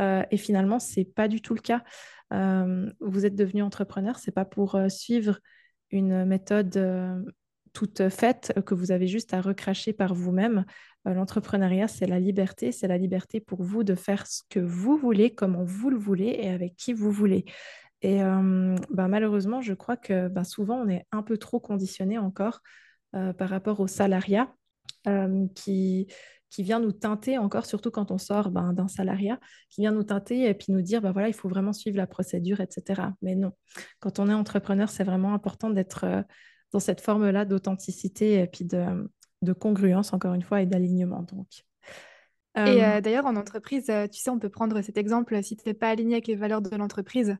Euh, 0.00 0.22
et 0.30 0.36
finalement, 0.36 0.78
ce 0.78 1.00
n'est 1.00 1.06
pas 1.06 1.26
du 1.26 1.40
tout 1.40 1.54
le 1.54 1.60
cas. 1.60 1.82
Euh, 2.32 2.88
vous 3.00 3.26
êtes 3.26 3.34
devenu 3.34 3.62
entrepreneur, 3.62 4.18
ce 4.18 4.30
n'est 4.30 4.34
pas 4.34 4.44
pour 4.44 4.78
suivre 4.88 5.40
une 5.90 6.24
méthode 6.24 7.12
toute 7.72 8.08
faite 8.10 8.52
que 8.66 8.74
vous 8.74 8.92
avez 8.92 9.06
juste 9.06 9.34
à 9.34 9.40
recracher 9.40 9.92
par 9.92 10.14
vous-même. 10.14 10.64
Euh, 11.06 11.14
l'entrepreneuriat, 11.14 11.88
c'est 11.88 12.06
la 12.06 12.20
liberté, 12.20 12.72
c'est 12.72 12.88
la 12.88 12.98
liberté 12.98 13.40
pour 13.40 13.62
vous 13.62 13.82
de 13.84 13.94
faire 13.94 14.26
ce 14.26 14.42
que 14.48 14.60
vous 14.60 14.96
voulez, 14.96 15.34
comment 15.34 15.64
vous 15.64 15.90
le 15.90 15.96
voulez 15.96 16.36
et 16.38 16.50
avec 16.50 16.76
qui 16.76 16.92
vous 16.92 17.10
voulez. 17.10 17.44
Et 18.02 18.22
euh, 18.22 18.76
ben, 18.90 19.08
malheureusement, 19.08 19.60
je 19.60 19.74
crois 19.74 19.96
que 19.96 20.28
ben, 20.28 20.44
souvent, 20.44 20.76
on 20.76 20.88
est 20.88 21.06
un 21.12 21.22
peu 21.22 21.38
trop 21.38 21.60
conditionné 21.60 22.18
encore 22.18 22.60
euh, 23.14 23.32
par 23.32 23.48
rapport 23.48 23.80
au 23.80 23.86
salariat 23.86 24.52
qui, 25.54 26.06
qui 26.50 26.62
vient 26.62 26.80
nous 26.80 26.92
teinter 26.92 27.38
encore, 27.38 27.66
surtout 27.66 27.90
quand 27.90 28.10
on 28.10 28.18
sort 28.18 28.50
ben, 28.50 28.72
d'un 28.72 28.88
salariat, 28.88 29.38
qui 29.70 29.80
vient 29.80 29.92
nous 29.92 30.04
teinter 30.04 30.48
et 30.48 30.54
puis 30.54 30.72
nous 30.72 30.82
dire, 30.82 31.00
ben, 31.00 31.12
voilà, 31.12 31.28
il 31.28 31.34
faut 31.34 31.48
vraiment 31.48 31.72
suivre 31.72 31.96
la 31.96 32.06
procédure, 32.06 32.60
etc. 32.60 33.02
Mais 33.22 33.34
non, 33.34 33.52
quand 34.00 34.18
on 34.18 34.28
est 34.28 34.34
entrepreneur, 34.34 34.88
c'est 34.88 35.04
vraiment 35.04 35.34
important 35.34 35.70
d'être 35.70 36.24
dans 36.72 36.80
cette 36.80 37.00
forme-là 37.00 37.44
d'authenticité 37.44 38.40
et 38.40 38.46
puis 38.46 38.64
de, 38.64 39.08
de, 39.42 39.52
congruence, 39.52 40.12
encore 40.12 40.34
une 40.34 40.42
fois, 40.42 40.62
et 40.62 40.66
d'alignement. 40.66 41.22
Donc. 41.22 41.48
Et 42.56 42.60
euh, 42.60 42.82
euh, 42.82 43.00
d'ailleurs, 43.00 43.26
en 43.26 43.36
entreprise, 43.36 43.88
euh, 43.88 44.06
tu 44.06 44.20
sais, 44.20 44.30
on 44.30 44.38
peut 44.38 44.50
prendre 44.50 44.80
cet 44.82 44.98
exemple, 44.98 45.42
si 45.42 45.56
tu 45.56 45.62
n'es 45.66 45.74
pas 45.74 45.88
aligné 45.88 46.14
avec 46.14 46.26
les 46.26 46.34
valeurs 46.34 46.60
de 46.60 46.74
l'entreprise, 46.76 47.36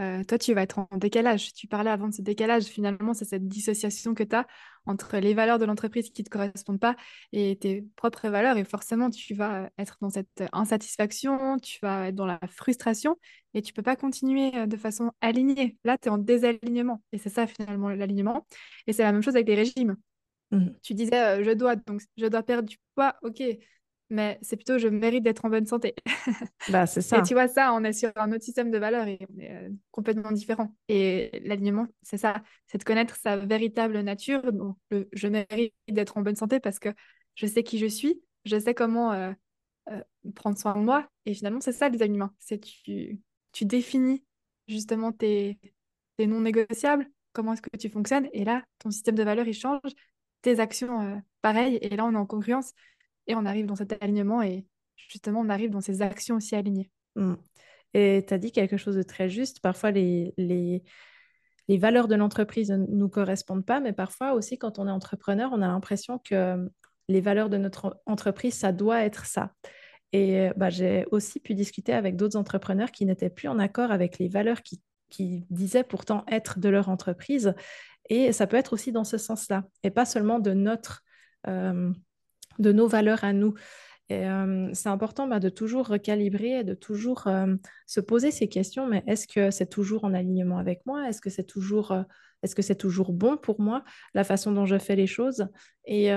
euh, 0.00 0.24
toi, 0.24 0.38
tu 0.38 0.54
vas 0.54 0.62
être 0.62 0.78
en 0.78 0.88
décalage. 0.96 1.52
Tu 1.52 1.66
parlais 1.66 1.90
avant 1.90 2.08
de 2.08 2.14
ce 2.14 2.22
décalage. 2.22 2.64
Finalement, 2.64 3.12
c'est 3.12 3.26
cette 3.26 3.46
dissociation 3.46 4.14
que 4.14 4.22
tu 4.22 4.34
as 4.34 4.46
entre 4.86 5.18
les 5.18 5.34
valeurs 5.34 5.58
de 5.58 5.66
l'entreprise 5.66 6.10
qui 6.10 6.22
ne 6.22 6.24
te 6.24 6.30
correspondent 6.30 6.80
pas 6.80 6.96
et 7.32 7.56
tes 7.56 7.82
propres 7.96 8.28
valeurs. 8.28 8.56
Et 8.56 8.64
forcément, 8.64 9.10
tu 9.10 9.34
vas 9.34 9.70
être 9.78 9.98
dans 10.00 10.10
cette 10.10 10.42
insatisfaction, 10.52 11.58
tu 11.58 11.78
vas 11.82 12.08
être 12.08 12.14
dans 12.14 12.26
la 12.26 12.40
frustration 12.48 13.16
et 13.52 13.60
tu 13.62 13.72
ne 13.72 13.74
peux 13.74 13.82
pas 13.82 13.96
continuer 13.96 14.54
euh, 14.56 14.66
de 14.66 14.76
façon 14.76 15.12
alignée. 15.20 15.76
Là, 15.84 15.98
tu 15.98 16.08
es 16.08 16.10
en 16.10 16.18
désalignement. 16.18 17.02
Et 17.12 17.18
c'est 17.18 17.28
ça, 17.28 17.46
finalement, 17.46 17.90
l'alignement. 17.90 18.46
Et 18.86 18.92
c'est 18.92 19.02
la 19.02 19.12
même 19.12 19.22
chose 19.22 19.36
avec 19.36 19.48
les 19.48 19.56
régimes. 19.56 19.96
Mmh. 20.50 20.68
Tu 20.82 20.94
disais, 20.94 21.20
euh, 21.20 21.44
je 21.44 21.50
dois, 21.50 21.76
donc 21.76 22.00
je 22.16 22.26
dois 22.26 22.42
perdre 22.42 22.68
du 22.68 22.78
poids. 22.94 23.16
Ok, 23.22 23.42
mais 24.10 24.38
c'est 24.42 24.56
plutôt 24.56 24.76
je 24.76 24.88
mérite 24.88 25.22
d'être 25.22 25.44
en 25.44 25.48
bonne 25.48 25.66
santé. 25.66 25.94
Bah, 26.68 26.86
c'est 26.86 27.00
ça. 27.00 27.18
Et 27.18 27.22
tu 27.22 27.32
vois, 27.34 27.48
ça, 27.48 27.72
on 27.72 27.82
est 27.84 27.92
sur 27.92 28.10
un 28.16 28.32
autre 28.32 28.42
système 28.44 28.70
de 28.70 28.78
valeurs 28.78 29.06
et 29.06 29.18
on 29.32 29.38
est 29.40 29.50
euh, 29.50 29.70
complètement 29.92 30.32
différent. 30.32 30.74
Et 30.88 31.40
l'alignement, 31.44 31.86
c'est 32.02 32.18
ça, 32.18 32.42
c'est 32.66 32.78
de 32.78 32.84
connaître 32.84 33.16
sa 33.16 33.36
véritable 33.36 33.98
nature. 34.00 34.52
Donc, 34.52 34.76
je 35.12 35.28
mérite 35.28 35.72
d'être 35.88 36.18
en 36.18 36.22
bonne 36.22 36.36
santé 36.36 36.60
parce 36.60 36.78
que 36.78 36.90
je 37.36 37.46
sais 37.46 37.62
qui 37.62 37.78
je 37.78 37.86
suis, 37.86 38.20
je 38.44 38.58
sais 38.58 38.74
comment 38.74 39.12
euh, 39.12 39.32
euh, 39.90 40.02
prendre 40.34 40.58
soin 40.58 40.74
de 40.74 40.84
moi. 40.84 41.08
Et 41.24 41.34
finalement, 41.34 41.60
c'est 41.60 41.72
ça 41.72 41.88
les 41.88 42.02
alignements. 42.02 42.30
C'est 42.38 42.58
tu, 42.58 43.20
tu 43.52 43.64
définis 43.64 44.24
justement 44.68 45.12
tes, 45.12 45.58
tes 46.16 46.26
non 46.26 46.40
négociables, 46.40 47.08
comment 47.32 47.54
est-ce 47.54 47.62
que 47.62 47.76
tu 47.76 47.88
fonctionnes. 47.88 48.28
Et 48.32 48.44
là, 48.44 48.64
ton 48.80 48.90
système 48.90 49.14
de 49.14 49.22
valeurs, 49.22 49.46
il 49.46 49.54
change. 49.54 49.80
Tes 50.42 50.58
actions, 50.58 51.22
pareil. 51.42 51.78
Et 51.82 51.96
là, 51.96 52.06
on 52.06 52.12
est 52.12 52.16
en 52.16 52.24
congruence 52.24 52.72
et 53.30 53.36
on 53.36 53.46
arrive 53.46 53.66
dans 53.66 53.76
cet 53.76 54.02
alignement 54.02 54.42
et 54.42 54.66
justement, 54.96 55.40
on 55.40 55.48
arrive 55.48 55.70
dans 55.70 55.80
ces 55.80 56.02
actions 56.02 56.36
aussi 56.36 56.56
alignées. 56.56 56.90
Mm. 57.14 57.34
Et 57.94 58.24
tu 58.26 58.34
as 58.34 58.38
dit 58.38 58.52
quelque 58.52 58.76
chose 58.76 58.96
de 58.96 59.02
très 59.02 59.28
juste. 59.28 59.60
Parfois, 59.60 59.92
les, 59.92 60.34
les, 60.36 60.82
les 61.68 61.78
valeurs 61.78 62.08
de 62.08 62.16
l'entreprise 62.16 62.70
ne 62.70 62.86
nous 62.86 63.08
correspondent 63.08 63.64
pas, 63.64 63.80
mais 63.80 63.92
parfois 63.92 64.32
aussi, 64.32 64.58
quand 64.58 64.78
on 64.78 64.86
est 64.86 64.90
entrepreneur, 64.90 65.50
on 65.52 65.62
a 65.62 65.68
l'impression 65.68 66.18
que 66.18 66.68
les 67.08 67.20
valeurs 67.20 67.50
de 67.50 67.56
notre 67.56 68.00
entreprise, 68.06 68.54
ça 68.54 68.72
doit 68.72 69.04
être 69.04 69.26
ça. 69.26 69.52
Et 70.12 70.50
bah, 70.56 70.70
j'ai 70.70 71.06
aussi 71.12 71.38
pu 71.38 71.54
discuter 71.54 71.92
avec 71.92 72.16
d'autres 72.16 72.36
entrepreneurs 72.36 72.90
qui 72.90 73.06
n'étaient 73.06 73.30
plus 73.30 73.48
en 73.48 73.60
accord 73.60 73.92
avec 73.92 74.18
les 74.18 74.28
valeurs 74.28 74.62
qui, 74.62 74.82
qui 75.08 75.46
disaient 75.50 75.84
pourtant 75.84 76.24
être 76.28 76.58
de 76.58 76.68
leur 76.68 76.88
entreprise. 76.88 77.54
Et 78.08 78.32
ça 78.32 78.48
peut 78.48 78.56
être 78.56 78.72
aussi 78.72 78.90
dans 78.90 79.04
ce 79.04 79.18
sens-là, 79.18 79.64
et 79.84 79.90
pas 79.90 80.04
seulement 80.04 80.40
de 80.40 80.52
notre... 80.52 81.02
Euh, 81.46 81.92
de 82.60 82.72
nos 82.72 82.86
valeurs 82.86 83.24
à 83.24 83.32
nous. 83.32 83.54
Et 84.10 84.26
euh, 84.26 84.70
c'est 84.72 84.88
important 84.88 85.28
bah, 85.28 85.38
de 85.38 85.48
toujours 85.48 85.86
recalibrer, 85.86 86.64
de 86.64 86.74
toujours 86.74 87.28
euh, 87.28 87.54
se 87.86 88.00
poser 88.00 88.32
ces 88.32 88.48
questions. 88.48 88.88
Mais 88.88 89.04
est-ce 89.06 89.28
que 89.28 89.50
c'est 89.50 89.68
toujours 89.68 90.04
en 90.04 90.12
alignement 90.14 90.58
avec 90.58 90.84
moi? 90.84 91.08
Est-ce 91.08 91.20
que 91.20 91.30
c'est 91.30 91.44
toujours, 91.44 91.92
euh, 91.92 92.02
est-ce 92.42 92.56
que 92.56 92.62
c'est 92.62 92.74
toujours 92.74 93.12
bon 93.12 93.36
pour 93.36 93.60
moi 93.60 93.84
la 94.14 94.24
façon 94.24 94.50
dont 94.52 94.66
je 94.66 94.78
fais 94.78 94.96
les 94.96 95.06
choses? 95.06 95.46
Et 95.86 96.10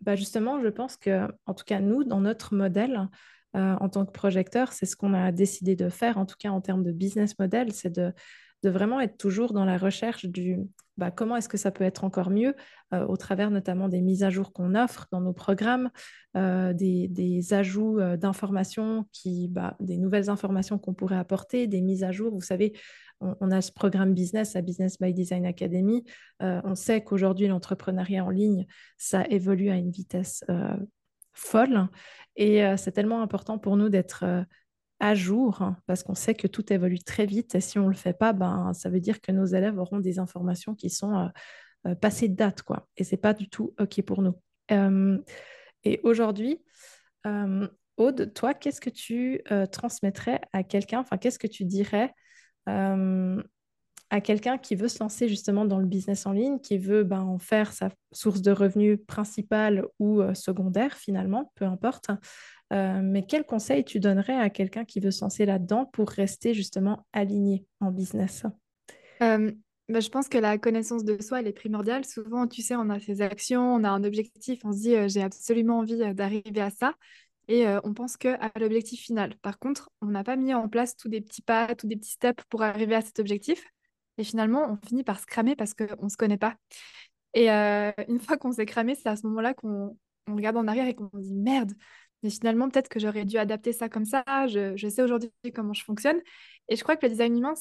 bah, 0.00 0.16
justement, 0.16 0.60
je 0.60 0.68
pense 0.68 0.96
que, 0.96 1.28
en 1.46 1.54
tout 1.54 1.64
cas, 1.64 1.80
nous, 1.80 2.04
dans 2.04 2.20
notre 2.20 2.54
modèle, 2.54 3.08
en 3.54 3.88
tant 3.88 4.04
que 4.04 4.10
projecteur, 4.10 4.72
c'est 4.72 4.86
ce 4.86 4.96
qu'on 4.96 5.14
a 5.14 5.30
décidé 5.30 5.76
de 5.76 5.88
faire, 5.88 6.18
en 6.18 6.26
tout 6.26 6.36
cas 6.38 6.50
en 6.50 6.60
termes 6.60 6.82
de 6.82 6.92
business 6.92 7.38
model, 7.38 7.72
c'est 7.72 7.90
de, 7.90 8.12
de 8.62 8.70
vraiment 8.70 9.00
être 9.00 9.16
toujours 9.16 9.52
dans 9.52 9.64
la 9.64 9.78
recherche 9.78 10.26
du 10.26 10.58
bah, 10.98 11.10
comment 11.10 11.36
est-ce 11.36 11.48
que 11.48 11.56
ça 11.56 11.70
peut 11.70 11.84
être 11.84 12.04
encore 12.04 12.30
mieux 12.30 12.54
euh, 12.92 13.06
au 13.06 13.16
travers 13.16 13.50
notamment 13.50 13.88
des 13.88 14.02
mises 14.02 14.22
à 14.22 14.30
jour 14.30 14.52
qu'on 14.52 14.74
offre 14.74 15.06
dans 15.10 15.20
nos 15.20 15.32
programmes, 15.32 15.90
euh, 16.36 16.74
des, 16.74 17.54
ajouts 17.54 17.98
euh, 17.98 18.16
d'informations, 18.16 19.06
qui, 19.10 19.48
bah, 19.48 19.76
des 19.80 19.96
nouvelles 19.96 20.28
informations 20.28 20.78
qu'on 20.78 20.92
pourrait 20.92 21.16
apporter, 21.16 21.66
des 21.66 21.80
mises 21.80 22.04
à 22.04 22.12
jour. 22.12 22.34
Vous 22.34 22.42
savez, 22.42 22.74
on, 23.20 23.50
a 23.52 23.60
ce 23.62 23.72
programme 23.72 24.14
business 24.14 24.56
à 24.56 24.62
Business 24.62 24.98
by 24.98 25.14
Design 25.14 25.46
Academy. 25.46 26.02
on 26.40 26.74
sait 26.74 27.04
qu'aujourd'hui, 27.04 27.46
l'entrepreneuriat 27.46 28.24
en 28.24 28.30
ligne, 28.30 28.66
ça 28.98 29.24
évolue 29.30 29.70
à 29.70 29.76
une 29.76 29.92
vitesse 29.92 30.42
folle. 31.32 31.86
Et 32.34 32.64
c'est 32.76 32.90
tellement 32.90 33.22
important 33.22 33.60
pour 33.60 33.76
nous 33.76 33.90
d'être 33.90 34.24
à 35.02 35.16
jour, 35.16 35.74
parce 35.86 36.04
qu'on 36.04 36.14
sait 36.14 36.36
que 36.36 36.46
tout 36.46 36.72
évolue 36.72 37.00
très 37.00 37.26
vite. 37.26 37.56
Et 37.56 37.60
si 37.60 37.76
on 37.80 37.86
ne 37.86 37.88
le 37.88 37.96
fait 37.96 38.16
pas, 38.16 38.32
ben, 38.32 38.72
ça 38.72 38.88
veut 38.88 39.00
dire 39.00 39.20
que 39.20 39.32
nos 39.32 39.44
élèves 39.44 39.76
auront 39.76 39.98
des 39.98 40.20
informations 40.20 40.76
qui 40.76 40.90
sont 40.90 41.18
euh, 41.18 41.26
euh, 41.88 41.94
passées 41.96 42.28
de 42.28 42.36
date. 42.36 42.62
Quoi. 42.62 42.88
Et 42.96 43.02
ce 43.02 43.16
n'est 43.16 43.20
pas 43.20 43.34
du 43.34 43.48
tout 43.48 43.74
OK 43.80 44.00
pour 44.02 44.22
nous. 44.22 44.40
Euh, 44.70 45.18
et 45.82 46.00
aujourd'hui, 46.04 46.62
Aude, 47.96 48.32
toi, 48.32 48.54
qu'est-ce 48.54 48.80
que 48.80 48.90
tu 48.90 49.42
transmettrais 49.72 50.40
à 50.52 50.62
quelqu'un, 50.62 51.00
enfin, 51.00 51.18
qu'est-ce 51.18 51.38
que 51.38 51.48
tu 51.48 51.64
dirais 51.64 52.14
à 54.12 54.20
quelqu'un 54.20 54.58
qui 54.58 54.76
veut 54.76 54.88
se 54.88 55.00
lancer 55.00 55.28
justement 55.28 55.64
dans 55.64 55.78
le 55.78 55.86
business 55.86 56.26
en 56.26 56.32
ligne, 56.32 56.60
qui 56.60 56.78
veut 56.78 57.02
ben, 57.02 57.22
en 57.22 57.38
faire 57.38 57.72
sa 57.72 57.90
source 58.12 58.42
de 58.42 58.52
revenus 58.52 58.98
principale 59.06 59.86
ou 59.98 60.22
secondaire 60.34 60.96
finalement, 60.96 61.50
peu 61.56 61.64
importe, 61.64 62.10
euh, 62.72 63.00
mais 63.02 63.24
quel 63.26 63.44
conseil 63.44 63.84
tu 63.84 64.00
donnerais 64.00 64.38
à 64.38 64.48
quelqu'un 64.48 64.84
qui 64.84 65.00
veut 65.00 65.10
se 65.10 65.22
lancer 65.22 65.44
là-dedans 65.44 65.84
pour 65.84 66.08
rester 66.08 66.54
justement 66.54 67.06
aligné 67.12 67.66
en 67.80 67.90
business? 67.90 68.44
Euh, 69.22 69.52
bah, 69.88 70.00
Je 70.00 70.08
pense 70.08 70.28
que 70.28 70.38
la 70.38 70.56
connaissance 70.56 71.04
de 71.04 71.20
soi, 71.20 71.40
elle 71.40 71.48
est 71.48 71.52
primordiale. 71.52 72.04
Souvent, 72.06 72.46
tu 72.46 72.62
sais, 72.62 72.74
on 72.74 72.88
a 72.88 72.98
ses 72.98 73.20
actions, 73.20 73.74
on 73.74 73.84
a 73.84 73.90
un 73.90 74.04
objectif, 74.04 74.60
on 74.64 74.72
se 74.72 74.78
dit, 74.78 74.96
euh, 74.96 75.06
j'ai 75.08 75.22
absolument 75.22 75.80
envie 75.80 75.98
d'arriver 76.14 76.60
à 76.60 76.70
ça. 76.70 76.94
Et 77.48 77.66
on 77.82 77.92
pense 77.92 78.16
qu'à 78.16 78.38
l'objectif 78.58 79.00
final. 79.00 79.34
Par 79.42 79.58
contre, 79.58 79.90
on 80.00 80.06
n'a 80.06 80.22
pas 80.22 80.36
mis 80.36 80.54
en 80.54 80.68
place 80.68 80.96
tous 80.96 81.08
des 81.08 81.20
petits 81.20 81.42
pas, 81.42 81.74
tous 81.74 81.88
des 81.88 81.96
petits 81.96 82.12
steps 82.12 82.44
pour 82.48 82.62
arriver 82.62 82.94
à 82.94 83.00
cet 83.00 83.18
objectif. 83.18 83.66
Et 84.18 84.24
finalement, 84.24 84.70
on 84.70 84.76
finit 84.86 85.04
par 85.04 85.20
se 85.20 85.26
cramer 85.26 85.56
parce 85.56 85.74
qu'on 85.74 86.04
ne 86.04 86.08
se 86.08 86.16
connaît 86.16 86.38
pas. 86.38 86.56
Et 87.34 87.48
une 88.08 88.20
fois 88.20 88.36
qu'on 88.36 88.52
s'est 88.52 88.66
cramé, 88.66 88.94
c'est 88.94 89.08
à 89.08 89.16
ce 89.16 89.26
moment-là 89.26 89.54
qu'on 89.54 89.96
regarde 90.28 90.56
en 90.56 90.68
arrière 90.68 90.86
et 90.86 90.94
qu'on 90.94 91.10
dit 91.14 91.34
merde, 91.34 91.72
mais 92.22 92.30
finalement, 92.30 92.68
peut-être 92.68 92.88
que 92.88 93.00
j'aurais 93.00 93.24
dû 93.24 93.36
adapter 93.36 93.72
ça 93.72 93.88
comme 93.88 94.04
ça. 94.04 94.22
Je, 94.46 94.88
sais 94.88 95.02
aujourd'hui 95.02 95.30
comment 95.54 95.72
je 95.72 95.84
fonctionne. 95.84 96.20
Et 96.68 96.76
je 96.76 96.82
crois 96.82 96.96
que 96.96 97.04
le 97.06 97.10
design 97.10 97.36
humain, 97.36 97.54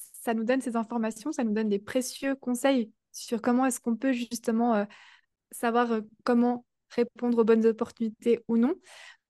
ça 0.00 0.34
nous 0.34 0.44
donne 0.44 0.60
ces 0.60 0.76
informations, 0.76 1.32
ça 1.32 1.44
nous 1.44 1.52
donne 1.52 1.68
des 1.68 1.78
précieux 1.78 2.34
conseils 2.34 2.92
sur 3.12 3.40
comment 3.40 3.64
est-ce 3.66 3.80
qu'on 3.80 3.96
peut 3.96 4.12
justement 4.12 4.74
euh, 4.74 4.84
savoir 5.50 5.90
euh, 5.92 6.00
comment 6.24 6.64
répondre 6.90 7.38
aux 7.38 7.44
bonnes 7.44 7.66
opportunités 7.66 8.40
ou 8.48 8.58
non. 8.58 8.74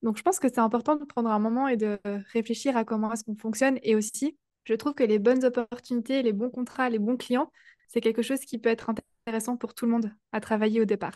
Donc, 0.02 0.16
je 0.16 0.22
pense 0.22 0.38
que 0.38 0.48
c'est 0.48 0.58
important 0.58 0.96
de 0.96 1.04
prendre 1.04 1.30
un 1.30 1.38
moment 1.38 1.68
et 1.68 1.76
de 1.76 1.98
réfléchir 2.32 2.76
à 2.76 2.84
comment 2.84 3.12
est-ce 3.12 3.24
qu'on 3.24 3.36
fonctionne. 3.36 3.78
Et 3.82 3.94
aussi, 3.96 4.36
je 4.68 4.74
trouve 4.74 4.92
que 4.92 5.02
les 5.02 5.18
bonnes 5.18 5.44
opportunités, 5.46 6.22
les 6.22 6.34
bons 6.34 6.50
contrats, 6.50 6.90
les 6.90 6.98
bons 6.98 7.16
clients, 7.16 7.50
c'est 7.88 8.02
quelque 8.02 8.20
chose 8.20 8.40
qui 8.40 8.58
peut 8.58 8.68
être 8.68 8.90
intéressant 8.90 9.56
pour 9.56 9.72
tout 9.72 9.86
le 9.86 9.92
monde 9.92 10.12
à 10.32 10.40
travailler 10.40 10.82
au 10.82 10.84
départ. 10.84 11.14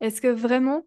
Est-ce 0.00 0.22
que 0.22 0.28
vraiment 0.28 0.86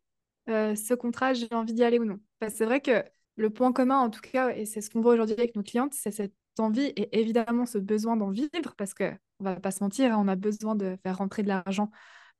euh, 0.50 0.74
ce 0.74 0.96
contrat, 0.96 1.34
j'ai 1.34 1.48
envie 1.52 1.74
d'y 1.74 1.84
aller 1.84 2.00
ou 2.00 2.06
non? 2.06 2.20
Parce 2.40 2.54
que 2.54 2.58
c'est 2.58 2.66
vrai 2.66 2.82
que 2.82 3.04
le 3.36 3.50
point 3.52 3.72
commun, 3.72 4.00
en 4.00 4.10
tout 4.10 4.22
cas, 4.22 4.50
et 4.50 4.66
c'est 4.66 4.82
ce 4.82 4.90
qu'on 4.90 5.02
voit 5.02 5.14
aujourd'hui 5.14 5.36
avec 5.38 5.56
nos 5.56 5.62
clientes, 5.62 5.94
c'est 5.94 6.10
cette 6.10 6.34
envie 6.58 6.88
et 6.96 7.20
évidemment 7.20 7.68
ce 7.68 7.78
besoin 7.78 8.18
d'en 8.18 8.32
vivre, 8.32 8.76
parce 8.76 8.96
qu'on 8.96 9.16
ne 9.40 9.46
va 9.46 9.60
pas 9.60 9.72
se 9.72 9.84
mentir, 9.84 10.14
hein, 10.14 10.18
on 10.20 10.28
a 10.28 10.36
besoin 10.36 10.76
de 10.76 10.98
faire 11.04 11.18
rentrer 11.18 11.44
de 11.44 11.48
l'argent. 11.48 11.92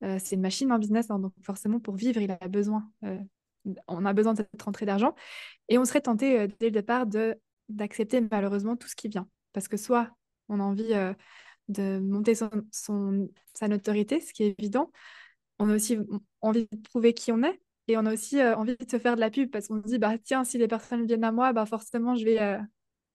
Euh, 0.04 0.18
c'est 0.20 0.36
une 0.36 0.42
machine 0.42 0.72
en 0.72 0.80
business, 0.80 1.12
hein, 1.12 1.20
donc 1.20 1.34
forcément, 1.44 1.80
pour 1.80 1.96
vivre, 1.96 2.20
il 2.20 2.32
a 2.32 2.48
besoin, 2.48 2.90
euh, 3.04 3.20
on 3.88 4.04
a 4.04 4.14
besoin 4.14 4.34
de 4.34 4.38
cette 4.52 4.62
rentrée 4.64 4.88
d'argent. 4.88 5.14
Et 5.68 5.78
on 5.78 5.86
serait 5.86 6.02
tenté 6.02 6.48
dès 6.60 6.68
le 6.68 6.72
départ 6.72 7.06
d'accepter 7.70 8.20
malheureusement 8.32 8.76
tout 8.76 8.88
ce 8.88 8.96
qui 8.96 9.10
vient. 9.10 9.28
Parce 9.54 9.68
que 9.68 9.78
soit 9.78 10.12
on 10.48 10.60
a 10.60 10.64
envie 10.64 10.94
de 11.68 12.00
monter 12.00 12.36
son, 12.36 13.30
sa 13.54 13.68
notoriété, 13.68 14.20
ce 14.20 14.34
qui 14.34 14.44
est 14.44 14.56
évident, 14.60 14.92
on 15.60 15.70
a 15.70 15.76
aussi 15.76 15.98
envie 16.42 16.68
de 16.72 16.78
prouver 16.90 17.14
qui 17.14 17.32
on 17.32 17.44
est, 17.44 17.60
et 17.90 17.98
on 17.98 18.06
a 18.06 18.14
aussi 18.14 18.40
euh, 18.40 18.56
envie 18.56 18.78
de 18.78 18.90
se 18.90 19.00
faire 19.00 19.16
de 19.16 19.20
la 19.20 19.32
pub 19.32 19.50
parce 19.50 19.68
qu'on 19.68 19.82
se 19.82 19.88
dit, 19.88 19.98
bah, 19.98 20.18
tiens, 20.20 20.44
si 20.44 20.58
les 20.60 20.68
personnes 20.68 21.06
viennent 21.08 21.24
à 21.24 21.32
moi, 21.32 21.54
bah, 21.54 21.66
forcément, 21.66 22.16
je 22.16 22.24
vais, 22.24 22.40
euh, 22.40 22.60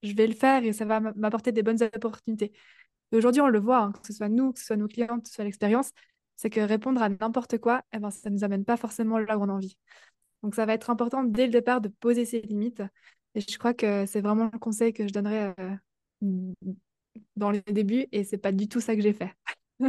je 0.03 0.13
vais 0.13 0.27
le 0.27 0.33
faire 0.33 0.63
et 0.65 0.73
ça 0.73 0.83
va 0.85 0.99
m'apporter 0.99 1.53
des 1.53 1.63
bonnes 1.63 1.81
opportunités. 1.81 2.51
Aujourd'hui, 3.13 3.41
on 3.41 3.47
le 3.47 3.59
voit, 3.59 3.79
hein, 3.79 3.91
que 3.93 4.05
ce 4.05 4.13
soit 4.13 4.27
nous, 4.27 4.51
que 4.51 4.59
ce 4.59 4.65
soit 4.65 4.75
nos 4.75 4.87
clients, 4.87 5.19
que 5.21 5.29
ce 5.29 5.33
soit 5.33 5.45
l'expérience, 5.45 5.91
c'est 6.35 6.49
que 6.49 6.59
répondre 6.59 7.01
à 7.01 7.07
n'importe 7.07 7.57
quoi, 7.57 7.83
eh 7.93 7.99
ben, 7.99 8.11
ça 8.11 8.29
ne 8.29 8.35
nous 8.35 8.43
amène 8.43 8.65
pas 8.65 8.75
forcément 8.75 9.17
là 9.17 9.37
où 9.37 9.43
on 9.43 9.49
a 9.49 9.53
envie. 9.53 9.77
Donc, 10.43 10.55
ça 10.55 10.65
va 10.65 10.73
être 10.73 10.89
important 10.89 11.23
dès 11.23 11.45
le 11.45 11.53
départ 11.53 11.79
de 11.79 11.87
poser 11.87 12.25
ses 12.25 12.41
limites. 12.41 12.83
Et 13.35 13.41
je 13.41 13.57
crois 13.57 13.73
que 13.73 14.05
c'est 14.05 14.21
vraiment 14.21 14.49
le 14.51 14.59
conseil 14.59 14.91
que 14.91 15.07
je 15.07 15.13
donnerais 15.13 15.55
euh, 15.57 15.75
dans 17.35 17.51
les 17.51 17.61
débuts 17.61 18.07
et 18.11 18.23
c'est 18.23 18.37
pas 18.37 18.51
du 18.51 18.67
tout 18.67 18.81
ça 18.81 18.95
que 18.95 19.01
j'ai 19.01 19.13
fait. 19.13 19.33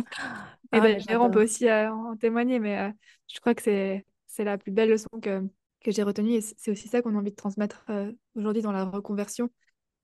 et 0.72 0.80
d'ailleurs, 0.80 1.22
on 1.22 1.30
peut 1.30 1.42
aussi 1.42 1.70
en 1.70 2.16
témoigner, 2.16 2.58
mais 2.58 2.92
je 3.28 3.40
crois 3.40 3.54
que 3.54 3.62
c'est 3.62 4.04
c'est 4.36 4.44
la 4.44 4.58
plus 4.58 4.70
belle 4.70 4.90
leçon 4.90 5.08
que, 5.22 5.42
que 5.82 5.90
j'ai 5.90 6.02
retenue 6.02 6.32
et 6.32 6.40
c'est 6.42 6.70
aussi 6.70 6.88
ça 6.88 7.00
qu'on 7.00 7.14
a 7.14 7.18
envie 7.18 7.30
de 7.30 7.36
transmettre 7.36 7.84
euh, 7.88 8.12
aujourd'hui 8.34 8.62
dans 8.62 8.72
la 8.72 8.84
reconversion, 8.84 9.48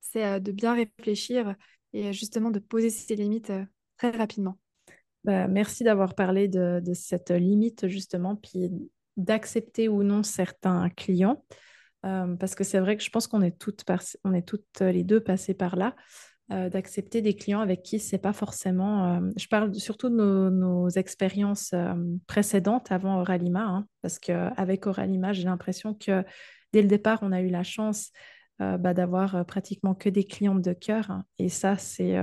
c'est 0.00 0.24
euh, 0.24 0.40
de 0.40 0.52
bien 0.52 0.74
réfléchir 0.74 1.54
et 1.92 2.12
justement 2.14 2.50
de 2.50 2.58
poser 2.58 2.88
ses 2.88 3.14
limites 3.14 3.50
euh, 3.50 3.64
très 3.98 4.10
rapidement. 4.10 4.58
Bah, 5.24 5.48
merci 5.48 5.84
d'avoir 5.84 6.14
parlé 6.14 6.48
de, 6.48 6.80
de, 6.82 6.94
cette 6.94 7.30
limite 7.30 7.88
justement, 7.88 8.36
puis 8.36 8.70
d'accepter 9.18 9.88
ou 9.88 10.02
non 10.02 10.22
certains 10.22 10.88
clients, 10.88 11.44
parce 12.02 12.54
que 12.54 12.64
c'est 12.64 12.80
vrai 12.80 12.96
que 12.96 13.02
je 13.02 13.10
pense 13.10 13.26
qu'on 13.26 13.42
est 13.42 13.56
toutes, 13.58 13.84
toutes 14.46 14.80
les 14.80 15.04
deux 15.04 15.20
passées 15.20 15.54
par 15.54 15.76
là. 15.76 15.94
Euh, 16.52 16.68
d'accepter 16.68 17.22
des 17.22 17.34
clients 17.34 17.60
avec 17.60 17.82
qui 17.82 17.98
c'est 17.98 18.18
pas 18.18 18.34
forcément. 18.34 19.14
Euh, 19.14 19.30
je 19.36 19.46
parle 19.46 19.74
surtout 19.74 20.10
de 20.10 20.50
nos, 20.50 20.88
expériences 20.90 21.70
euh, 21.72 21.94
précédentes 22.26 22.92
avant 22.92 23.20
Oralima, 23.20 23.62
hein, 23.62 23.86
parce 24.02 24.18
qu'avec 24.18 24.86
Oralima, 24.86 25.32
j'ai 25.32 25.44
l'impression 25.44 25.94
que 25.94 26.24
dès 26.72 26.82
le 26.82 26.88
départ, 26.88 27.20
on 27.22 27.32
a 27.32 27.40
eu 27.40 27.48
la 27.48 27.62
chance 27.62 28.10
bah, 28.58 28.94
d'avoir 28.94 29.44
pratiquement 29.44 29.92
que 29.92 30.08
des 30.08 30.22
clientes 30.22 30.62
de 30.62 30.72
cœur. 30.72 31.10
Hein, 31.10 31.24
et 31.38 31.48
ça, 31.48 31.76
c'est. 31.78 32.18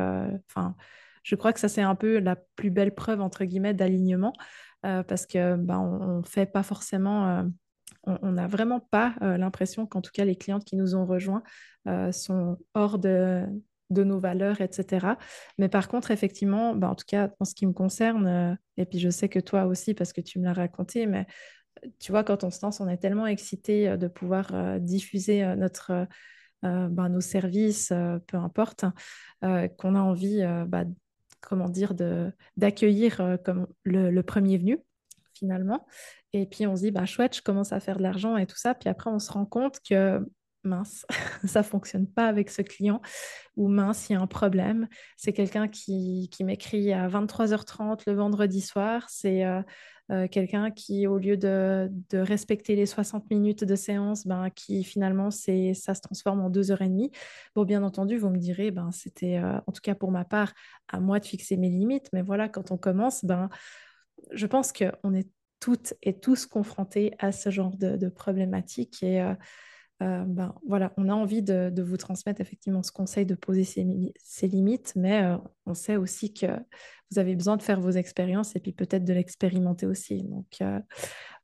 Enfin, 0.47 0.75
je 1.23 1.35
crois 1.35 1.51
que 1.51 1.59
ça, 1.59 1.67
c'est 1.67 1.81
un 1.81 1.95
peu 1.95 2.19
la 2.19 2.37
plus 2.55 2.69
belle 2.69 2.93
preuve, 2.93 3.21
entre 3.21 3.43
guillemets, 3.45 3.73
d'alignement, 3.73 4.33
parce 4.81 5.25
que 5.25 5.55
bah, 5.55 5.79
on, 5.79 6.23
fait 6.23 6.45
pas 6.45 6.63
forcément 6.63 7.45
on 8.05 8.31
n'a 8.31 8.47
vraiment 8.47 8.79
pas 8.79 9.15
l'impression 9.21 9.85
qu'en 9.85 10.01
tout 10.01 10.11
cas 10.13 10.25
les 10.25 10.35
clientes 10.35 10.65
qui 10.65 10.75
nous 10.75 10.95
ont 10.95 11.05
rejoints 11.05 11.43
sont 12.11 12.57
hors 12.73 12.97
de, 12.97 13.45
de 13.89 14.03
nos 14.03 14.19
valeurs, 14.19 14.61
etc. 14.61 15.07
Mais 15.57 15.69
par 15.69 15.87
contre, 15.87 16.11
effectivement, 16.11 16.75
bah, 16.75 16.89
en 16.89 16.95
tout 16.95 17.05
cas, 17.07 17.31
en 17.39 17.45
ce 17.45 17.55
qui 17.55 17.65
me 17.65 17.73
concerne, 17.73 18.27
euh, 18.27 18.55
et 18.77 18.85
puis 18.85 18.99
je 18.99 19.09
sais 19.09 19.29
que 19.29 19.39
toi 19.39 19.65
aussi, 19.65 19.93
parce 19.93 20.13
que 20.13 20.21
tu 20.21 20.39
me 20.39 20.45
l'as 20.45 20.53
raconté, 20.53 21.05
mais 21.07 21.25
euh, 21.85 21.89
tu 21.99 22.11
vois, 22.11 22.23
quand 22.23 22.43
on 22.43 22.51
se 22.51 22.59
lance, 22.63 22.79
on 22.79 22.87
est 22.87 22.97
tellement 22.97 23.27
excité 23.27 23.89
euh, 23.89 23.97
de 23.97 24.07
pouvoir 24.07 24.79
diffuser 24.79 25.45
notre, 25.55 26.07
bah, 26.61 27.09
nos 27.09 27.21
services, 27.21 27.93
peu 28.27 28.37
importe, 28.37 28.85
qu'on 29.41 29.95
a 29.95 30.01
envie, 30.01 30.43
bah, 30.67 30.83
comment 31.41 31.69
dire, 31.69 31.93
d'accueillir 32.57 33.37
comme 33.45 33.67
le, 33.83 34.21
premier 34.21 34.57
venu, 34.57 34.79
finalement. 35.33 35.85
Et 36.33 36.45
puis 36.45 36.67
on 36.67 36.75
se 36.75 36.83
dit, 36.83 36.91
bah, 36.91 37.05
chouette, 37.05 37.35
je 37.35 37.41
commence 37.41 37.73
à 37.73 37.79
faire 37.79 37.97
de 37.97 38.03
l'argent 38.03 38.37
et 38.37 38.45
tout 38.45 38.57
ça. 38.57 38.75
Puis 38.75 38.89
après, 38.89 39.09
on 39.09 39.19
se 39.19 39.31
rend 39.31 39.45
compte 39.45 39.79
que 39.87 40.23
mince, 40.63 41.05
ça 41.45 41.63
fonctionne 41.63 42.07
pas 42.07 42.27
avec 42.27 42.49
ce 42.49 42.61
client, 42.61 43.01
ou 43.55 43.67
mince, 43.67 44.09
il 44.09 44.13
y 44.13 44.15
a 44.15 44.21
un 44.21 44.27
problème. 44.27 44.87
C'est 45.17 45.33
quelqu'un 45.33 45.67
qui, 45.67 46.29
m'écrit 46.41 46.93
à 46.93 47.07
23h30 47.07 48.01
le 48.07 48.13
vendredi 48.13 48.61
soir. 48.61 49.05
C'est 49.09 49.45
euh, 49.45 49.61
euh, 50.11 50.27
quelqu'un 50.27 50.71
qui, 50.71 51.07
au 51.07 51.17
lieu 51.17 51.37
de, 51.37 51.89
respecter 52.13 52.75
les 52.75 52.85
60 52.85 53.29
minutes 53.29 53.63
de 53.63 53.75
séance, 53.75 54.25
ben, 54.25 54.49
qui 54.49 54.83
finalement, 54.83 55.31
c'est, 55.31 55.73
ça 55.73 55.93
se 55.93 56.01
transforme 56.01 56.41
en 56.41 56.49
2h30. 56.49 57.11
Bon, 57.55 57.63
bien 57.63 57.83
entendu, 57.83 58.17
vous 58.17 58.29
me 58.29 58.37
direz, 58.37 58.71
ben, 58.71 58.91
c'était, 58.91 59.37
euh, 59.37 59.59
en 59.67 59.71
tout 59.71 59.81
cas 59.81 59.95
pour 59.95 60.11
ma 60.11 60.25
part, 60.25 60.53
à 60.87 60.99
moi 60.99 61.19
de 61.19 61.25
fixer 61.25 61.57
mes 61.57 61.69
limites. 61.69 62.09
Mais 62.13 62.21
voilà, 62.21 62.49
quand 62.49 62.71
on 62.71 62.77
commence, 62.77 63.23
ben, 63.23 63.49
je 64.31 64.47
pense 64.47 64.73
qu'on 64.73 65.13
est 65.13 65.29
toutes 65.59 65.93
et 66.01 66.19
tous 66.19 66.45
confrontés 66.45 67.13
à 67.19 67.31
ce 67.31 67.49
genre 67.49 67.75
de, 67.75 67.97
de 67.97 68.09
problématiques. 68.09 69.03
Et 69.03 69.21
euh, 70.01 70.23
ben, 70.25 70.55
voilà, 70.65 70.93
on 70.95 71.09
a 71.09 71.13
envie 71.13 71.41
de, 71.41 71.81
vous 71.81 71.97
transmettre 71.97 72.39
effectivement 72.39 72.83
ce 72.83 72.91
conseil 72.91 73.25
de 73.25 73.35
poser 73.35 73.65
ses, 73.65 74.47
limites, 74.47 74.93
mais 74.95 75.23
euh, 75.23 75.37
on 75.65 75.73
sait 75.73 75.97
aussi 75.97 76.33
que 76.33 76.47
vous 77.11 77.19
avez 77.19 77.35
besoin 77.35 77.57
de 77.57 77.61
faire 77.61 77.81
vos 77.81 77.91
expériences 77.91 78.55
et 78.55 78.59
puis 78.59 78.71
peut-être 78.71 79.03
de 79.03 79.13
l'expérimenter 79.13 79.85
aussi. 79.85 80.23
Donc, 80.23 80.47
euh, 80.61 80.79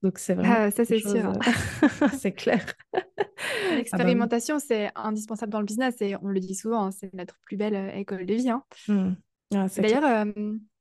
donc 0.04 0.20
c'est 0.20 0.36
vraiment. 0.36 0.56
Ah, 0.58 0.72
ça, 0.72 0.86
c'est 0.86 1.00
sûr. 1.00 1.34
c'est 2.18 2.32
clair. 2.32 2.66
L'expérimentation, 3.76 4.60
c'est 4.60 4.90
indispensable 4.96 5.52
dans 5.52 5.60
le 5.60 5.66
business 5.66 5.96
et 6.00 6.16
on 6.22 6.28
le 6.28 6.40
dit 6.40 6.56
souvent, 6.56 6.86
hein, 6.86 6.92
c'est 6.92 7.14
notre 7.14 7.38
plus 7.46 7.58
belle 7.58 7.94
école 7.98 8.26
de 8.26 8.34
vie. 8.36 8.50
Hein. 8.50 8.64
Mmh. 8.88 9.12
Ah, 9.54 9.68
D'ailleurs, 9.78 10.26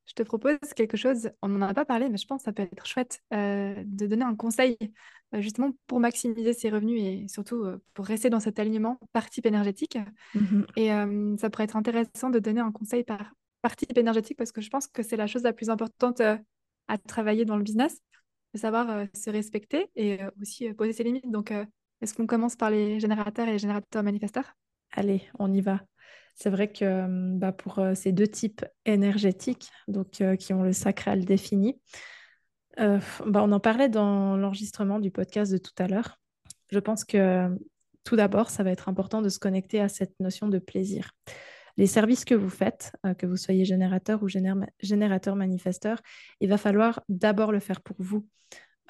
je 0.05 0.13
te 0.13 0.23
propose 0.23 0.57
quelque 0.75 0.97
chose, 0.97 1.31
on 1.41 1.47
n'en 1.47 1.67
a 1.67 1.73
pas 1.73 1.85
parlé, 1.85 2.09
mais 2.09 2.17
je 2.17 2.27
pense 2.27 2.41
que 2.41 2.45
ça 2.45 2.53
peut 2.53 2.63
être 2.63 2.85
chouette 2.85 3.21
de 3.31 4.05
donner 4.05 4.23
un 4.23 4.35
conseil 4.35 4.77
euh, 5.33 5.41
justement 5.41 5.71
pour 5.87 5.99
maximiser 5.99 6.53
ses 6.53 6.69
revenus 6.69 7.01
et 7.01 7.27
surtout 7.27 7.63
euh, 7.63 7.81
pour 7.93 8.05
rester 8.05 8.29
dans 8.29 8.39
cet 8.39 8.59
alignement 8.59 8.99
par 9.11 9.29
type 9.29 9.45
énergétique. 9.45 9.97
Mmh 10.33 10.63
et 10.75 10.91
euh, 10.91 11.35
ça 11.37 11.49
pourrait 11.49 11.63
être 11.63 11.75
intéressant 11.75 12.29
de 12.29 12.39
donner 12.39 12.61
un 12.61 12.71
conseil 12.71 13.03
par, 13.03 13.33
par 13.61 13.75
type 13.75 13.97
énergétique 13.97 14.37
parce 14.37 14.51
que 14.51 14.61
je 14.61 14.69
pense 14.69 14.87
que 14.87 15.03
c'est 15.03 15.17
la 15.17 15.27
chose 15.27 15.43
la 15.43 15.53
plus 15.53 15.69
importante 15.69 16.21
à 16.21 16.97
travailler 17.07 17.45
dans 17.45 17.57
le 17.57 17.63
business, 17.63 17.99
de 18.53 18.59
savoir 18.59 19.05
se 19.13 19.29
respecter 19.29 19.87
et 19.95 20.19
aussi 20.41 20.71
poser 20.73 20.93
ses 20.93 21.03
limites. 21.03 21.29
Donc, 21.31 21.51
est-ce 22.01 22.13
qu'on 22.13 22.27
commence 22.27 22.55
par 22.55 22.69
les 22.69 22.99
générateurs 22.99 23.47
et 23.47 23.53
les 23.53 23.59
générateurs 23.59 24.03
manifesteurs? 24.03 24.55
Allez, 24.91 25.23
on 25.39 25.51
y 25.51 25.61
va. 25.61 25.81
C'est 26.35 26.49
vrai 26.49 26.71
que 26.71 27.37
bah, 27.37 27.51
pour 27.51 27.81
ces 27.95 28.11
deux 28.11 28.27
types 28.27 28.65
énergétiques, 28.85 29.71
donc 29.87 30.21
qui 30.37 30.53
ont 30.53 30.63
le 30.63 30.73
sacral 30.73 31.25
défini, 31.25 31.79
euh, 32.79 32.99
bah, 33.25 33.41
on 33.43 33.51
en 33.51 33.59
parlait 33.59 33.89
dans 33.89 34.35
l'enregistrement 34.37 34.99
du 34.99 35.11
podcast 35.11 35.51
de 35.51 35.57
tout 35.57 35.73
à 35.77 35.87
l'heure. 35.87 36.19
Je 36.71 36.79
pense 36.79 37.05
que 37.05 37.49
tout 38.03 38.15
d'abord, 38.15 38.49
ça 38.49 38.63
va 38.63 38.71
être 38.71 38.89
important 38.89 39.21
de 39.21 39.29
se 39.29 39.39
connecter 39.39 39.79
à 39.79 39.89
cette 39.89 40.13
notion 40.19 40.47
de 40.47 40.59
plaisir. 40.59 41.11
Les 41.77 41.87
services 41.87 42.25
que 42.25 42.35
vous 42.35 42.49
faites, 42.49 42.93
euh, 43.05 43.13
que 43.13 43.25
vous 43.25 43.37
soyez 43.37 43.65
générateur 43.65 44.23
ou 44.23 44.27
générateur 44.27 45.35
manifesteur, 45.35 46.01
il 46.39 46.49
va 46.49 46.57
falloir 46.57 47.01
d'abord 47.09 47.51
le 47.51 47.59
faire 47.59 47.81
pour 47.81 47.97
vous, 47.99 48.25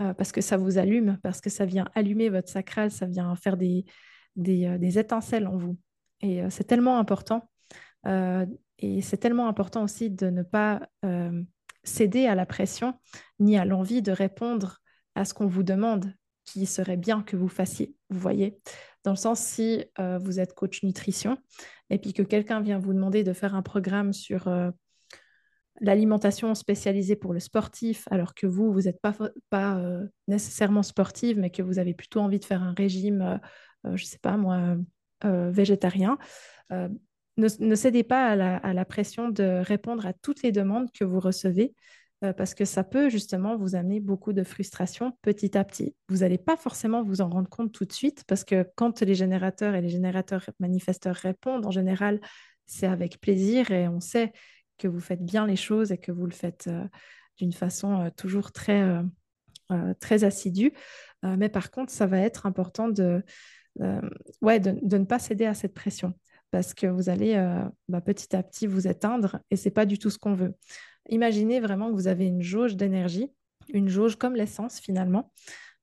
euh, 0.01 0.13
parce 0.13 0.31
que 0.31 0.41
ça 0.41 0.57
vous 0.57 0.77
allume, 0.77 1.17
parce 1.23 1.41
que 1.41 1.49
ça 1.49 1.65
vient 1.65 1.87
allumer 1.95 2.29
votre 2.29 2.49
sacral, 2.49 2.91
ça 2.91 3.05
vient 3.05 3.35
faire 3.35 3.57
des, 3.57 3.85
étincelles 4.97 5.47
en 5.47 5.57
vous. 5.57 5.77
Et 6.21 6.41
c'est 6.49 6.63
tellement 6.63 6.99
important. 6.99 7.49
et 8.05 9.01
c'est 9.01 9.17
tellement 9.17 9.47
important 9.47 9.83
aussi 9.83 10.09
de 10.09 10.29
ne 10.29 10.43
pas 10.43 10.81
céder 11.83 12.25
à 12.25 12.35
la 12.35 12.45
pression 12.45 12.93
ni 13.39 13.57
à 13.57 13.65
l'envie 13.65 14.01
de 14.01 14.11
répondre 14.11 14.81
à 15.15 15.25
ce 15.25 15.33
qu'on 15.33 15.47
vous 15.47 15.63
demande, 15.63 16.13
qui 16.43 16.65
serait 16.65 16.97
bien 16.97 17.21
que 17.23 17.35
vous 17.35 17.47
fassiez. 17.47 17.95
Vous 18.09 18.19
voyez, 18.19 18.59
dans 19.03 19.11
le 19.11 19.17
sens 19.17 19.39
si 19.39 19.85
euh, 19.99 20.19
vous 20.19 20.39
êtes 20.39 20.53
coach 20.53 20.83
nutrition 20.83 21.37
et 21.89 21.97
puis 21.97 22.13
que 22.13 22.21
quelqu'un 22.21 22.61
vient 22.61 22.79
vous 22.79 22.93
demander 22.93 23.23
de 23.23 23.33
faire 23.33 23.55
un 23.55 23.61
programme 23.61 24.13
sur 24.13 24.47
euh, 24.47 24.71
l'alimentation 25.81 26.53
spécialisée 26.53 27.15
pour 27.15 27.33
le 27.33 27.39
sportif, 27.39 28.07
alors 28.11 28.33
que 28.33 28.47
vous, 28.47 28.71
vous 28.71 28.81
n'êtes 28.81 29.01
pas, 29.01 29.13
pas 29.49 29.77
euh, 29.77 30.05
nécessairement 30.27 30.83
sportive, 30.83 31.39
mais 31.39 31.49
que 31.49 31.61
vous 31.61 31.79
avez 31.79 31.93
plutôt 31.93 32.19
envie 32.19 32.39
de 32.39 32.45
faire 32.45 32.63
un 32.63 32.73
régime, 32.73 33.39
je 33.83 33.89
ne 33.91 33.97
sais 33.97 34.19
pas 34.19 34.37
moi, 34.37 34.77
végétarien, 35.25 36.17
ne, 37.37 37.75
cédez 37.75 38.03
pas 38.03 38.27
à 38.27 38.73
la, 38.73 38.85
pression 38.85 39.29
de 39.29 39.61
répondre 39.63 40.05
à 40.05 40.13
toutes 40.13 40.43
les 40.43 40.51
demandes 40.51 40.91
que 40.91 41.03
vous 41.03 41.19
recevez 41.19 41.73
euh, 42.23 42.31
parce 42.31 42.53
que 42.53 42.63
ça 42.63 42.83
peut 42.83 43.09
justement 43.09 43.57
vous 43.57 43.75
amener 43.75 43.99
beaucoup 43.99 44.31
de 44.31 44.43
frustration 44.43 45.17
petit 45.21 45.57
à 45.57 45.65
petit. 45.65 45.95
Vous 46.07 46.17
n'allez 46.17 46.37
pas 46.37 46.55
forcément 46.55 47.03
vous 47.03 47.21
en 47.21 47.29
rendre 47.29 47.49
compte 47.49 47.73
tout 47.73 47.85
de 47.85 47.91
suite 47.91 48.23
parce 48.25 48.45
que 48.45 48.65
quand 48.75 49.01
les 49.01 49.15
générateurs 49.15 49.75
et 49.75 49.81
les 49.81 49.89
générateurs 49.89 50.49
manifesteurs 50.59 51.15
répondent, 51.15 51.65
en 51.65 51.71
général, 51.71 52.21
c'est 52.67 52.87
avec 52.87 53.19
plaisir 53.19 53.71
et 53.71 53.87
on 53.89 53.99
sait 53.99 54.31
que 54.77 54.87
vous 54.87 55.01
faites 55.01 55.23
bien 55.23 55.45
les 55.45 55.55
choses 55.55 55.91
et 55.91 55.97
que 55.97 56.11
vous 56.11 56.25
le 56.25 56.33
faites 56.33 56.67
euh, 56.67 56.85
d'une 57.37 57.53
façon 57.53 58.01
euh, 58.01 58.09
toujours 58.15 58.51
très, 58.51 58.81
très 59.99 60.23
assidue. 60.23 60.73
mais 61.23 61.49
par 61.49 61.71
contre, 61.71 61.91
ça 61.91 62.05
va 62.05 62.19
être 62.19 62.45
important 62.45 62.87
de, 62.87 63.23
ouais, 64.41 64.59
de 64.59 64.97
ne 64.97 65.05
pas 65.05 65.19
céder 65.19 65.45
à 65.45 65.53
cette 65.53 65.73
pression 65.73 66.13
parce 66.55 66.73
que 66.73 66.87
vous 66.87 67.09
allez 67.09 67.35
euh, 67.35 67.63
bah, 67.89 67.99
petit 67.99 68.33
à 68.33 68.41
petit 68.41 68.65
vous 68.65 68.87
éteindre 68.87 69.39
et 69.51 69.57
c'est 69.57 69.71
pas 69.71 69.85
du 69.85 69.99
tout 69.99 70.09
ce 70.09 70.17
qu'on 70.17 70.33
veut. 70.33 70.53
Imaginez 71.09 71.59
vraiment 71.59 71.89
que 71.89 71.95
vous 71.95 72.07
avez 72.07 72.27
une 72.27 72.41
jauge 72.41 72.77
d'énergie, 72.77 73.29
une 73.73 73.89
jauge 73.89 74.15
comme 74.15 74.35
l'essence 74.35 74.79
finalement. 74.79 75.33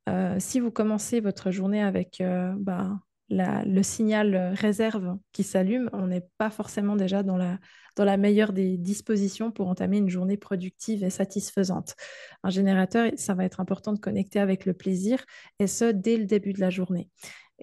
Euh, 0.08 0.36
si 0.38 0.60
vous 0.60 0.70
commencez 0.70 1.20
votre 1.20 1.50
journée 1.50 1.82
avec 1.82 2.22
euh, 2.22 2.54
bah, 2.56 2.98
le 3.28 3.82
signal 3.82 4.54
réserve 4.54 5.18
qui 5.32 5.42
s'allume, 5.42 5.90
on 5.92 6.06
n'est 6.06 6.26
pas 6.38 6.48
forcément 6.48 6.96
déjà 6.96 7.22
dans 7.22 7.36
la, 7.36 7.58
dans 7.96 8.04
la 8.04 8.16
meilleure 8.16 8.54
des 8.54 8.78
dispositions 8.78 9.50
pour 9.50 9.68
entamer 9.68 9.98
une 9.98 10.08
journée 10.08 10.36
productive 10.38 11.04
et 11.04 11.10
satisfaisante. 11.10 11.94
Un 12.42 12.50
générateur, 12.50 13.10
ça 13.16 13.34
va 13.34 13.44
être 13.44 13.60
important 13.60 13.92
de 13.92 13.98
connecter 13.98 14.38
avec 14.38 14.64
le 14.64 14.72
plaisir 14.72 15.22
et 15.58 15.66
ce, 15.66 15.92
dès 15.92 16.16
le 16.16 16.24
début 16.24 16.52
de 16.54 16.60
la 16.60 16.70
journée. 16.70 17.10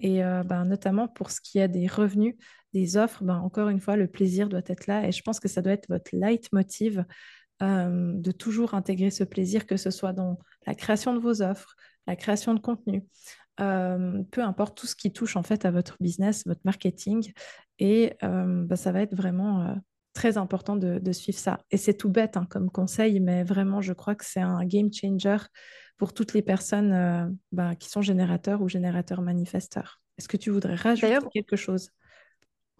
Et 0.00 0.22
bah, 0.46 0.64
notamment 0.64 1.08
pour 1.08 1.30
ce 1.30 1.40
qui 1.42 1.58
est 1.58 1.68
des 1.68 1.86
revenus, 1.86 2.34
des 2.72 2.96
offres, 2.96 3.22
ben, 3.24 3.38
encore 3.38 3.68
une 3.68 3.80
fois, 3.80 3.96
le 3.96 4.06
plaisir 4.06 4.48
doit 4.48 4.62
être 4.66 4.86
là. 4.86 5.06
Et 5.06 5.12
je 5.12 5.22
pense 5.22 5.40
que 5.40 5.48
ça 5.48 5.62
doit 5.62 5.72
être 5.72 5.88
votre 5.88 6.10
leitmotiv 6.12 7.04
euh, 7.62 8.12
de 8.14 8.32
toujours 8.32 8.72
intégrer 8.72 9.10
ce 9.10 9.24
plaisir, 9.24 9.66
que 9.66 9.76
ce 9.76 9.90
soit 9.90 10.14
dans 10.14 10.38
la 10.66 10.74
création 10.74 11.14
de 11.14 11.18
vos 11.18 11.42
offres, 11.42 11.74
la 12.06 12.16
création 12.16 12.54
de 12.54 12.60
contenu, 12.60 13.04
euh, 13.60 14.22
peu 14.30 14.42
importe 14.42 14.78
tout 14.78 14.86
ce 14.86 14.96
qui 14.96 15.12
touche 15.12 15.36
en 15.36 15.42
fait 15.42 15.66
à 15.66 15.70
votre 15.70 15.96
business, 16.00 16.46
votre 16.46 16.62
marketing. 16.64 17.32
Et 17.78 18.14
euh, 18.22 18.64
ben, 18.64 18.76
ça 18.76 18.92
va 18.92 19.02
être 19.02 19.14
vraiment 19.14 19.76
très 20.12 20.38
important 20.38 20.76
de, 20.76 21.12
suivre 21.12 21.38
ça. 21.38 21.58
Et 21.70 21.76
c'est 21.76 21.94
tout 21.94 22.08
bête 22.08 22.36
hein, 22.36 22.46
comme 22.48 22.70
conseil, 22.70 23.20
mais 23.20 23.44
vraiment, 23.44 23.80
je 23.80 23.92
crois 23.92 24.14
que 24.14 24.24
c'est 24.24 24.40
un 24.40 24.64
game 24.64 24.92
changer 24.92 25.36
pour 25.96 26.12
toutes 26.14 26.32
les 26.32 26.42
personnes 26.42 27.38
ben, 27.52 27.74
qui 27.74 27.88
sont 27.88 28.02
générateurs 28.02 28.62
ou 28.62 28.68
générateurs 28.68 29.22
manifesteurs. 29.22 30.00
Est-ce 30.18 30.28
que 30.28 30.36
tu 30.36 30.50
voudrais 30.50 30.74
rajouter 30.74 31.18
quelque 31.32 31.56
chose? 31.56 31.90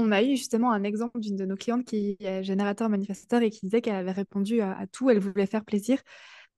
on 0.01 0.12
a 0.12 0.23
eu 0.23 0.37
justement 0.37 0.73
un 0.73 0.83
exemple 0.83 1.21
d'une 1.21 1.37
de 1.37 1.45
nos 1.45 1.57
clientes 1.57 1.85
qui 1.85 2.16
est 2.21 2.43
générateur 2.43 2.88
manifesteur 2.88 3.43
et 3.43 3.51
qui 3.51 3.61
disait 3.61 3.81
qu'elle 3.81 3.95
avait 3.95 4.12
répondu 4.12 4.61
à, 4.61 4.87
tout, 4.90 5.11
elle 5.11 5.19
voulait 5.19 5.47
faire 5.47 5.64
plaisir. 5.64 6.01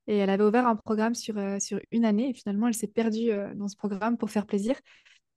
Et 0.06 0.16
elle 0.16 0.30
avait 0.30 0.44
ouvert 0.44 0.66
un 0.66 0.76
programme 0.76 1.14
sur, 1.14 1.38
euh, 1.38 1.58
sur 1.60 1.78
une 1.92 2.04
année 2.04 2.30
et 2.30 2.34
finalement 2.34 2.66
elle 2.66 2.74
s'est 2.74 2.88
perdue 2.88 3.30
euh, 3.30 3.54
dans 3.54 3.68
ce 3.68 3.76
programme 3.76 4.16
pour 4.16 4.30
faire 4.30 4.46
plaisir. 4.46 4.76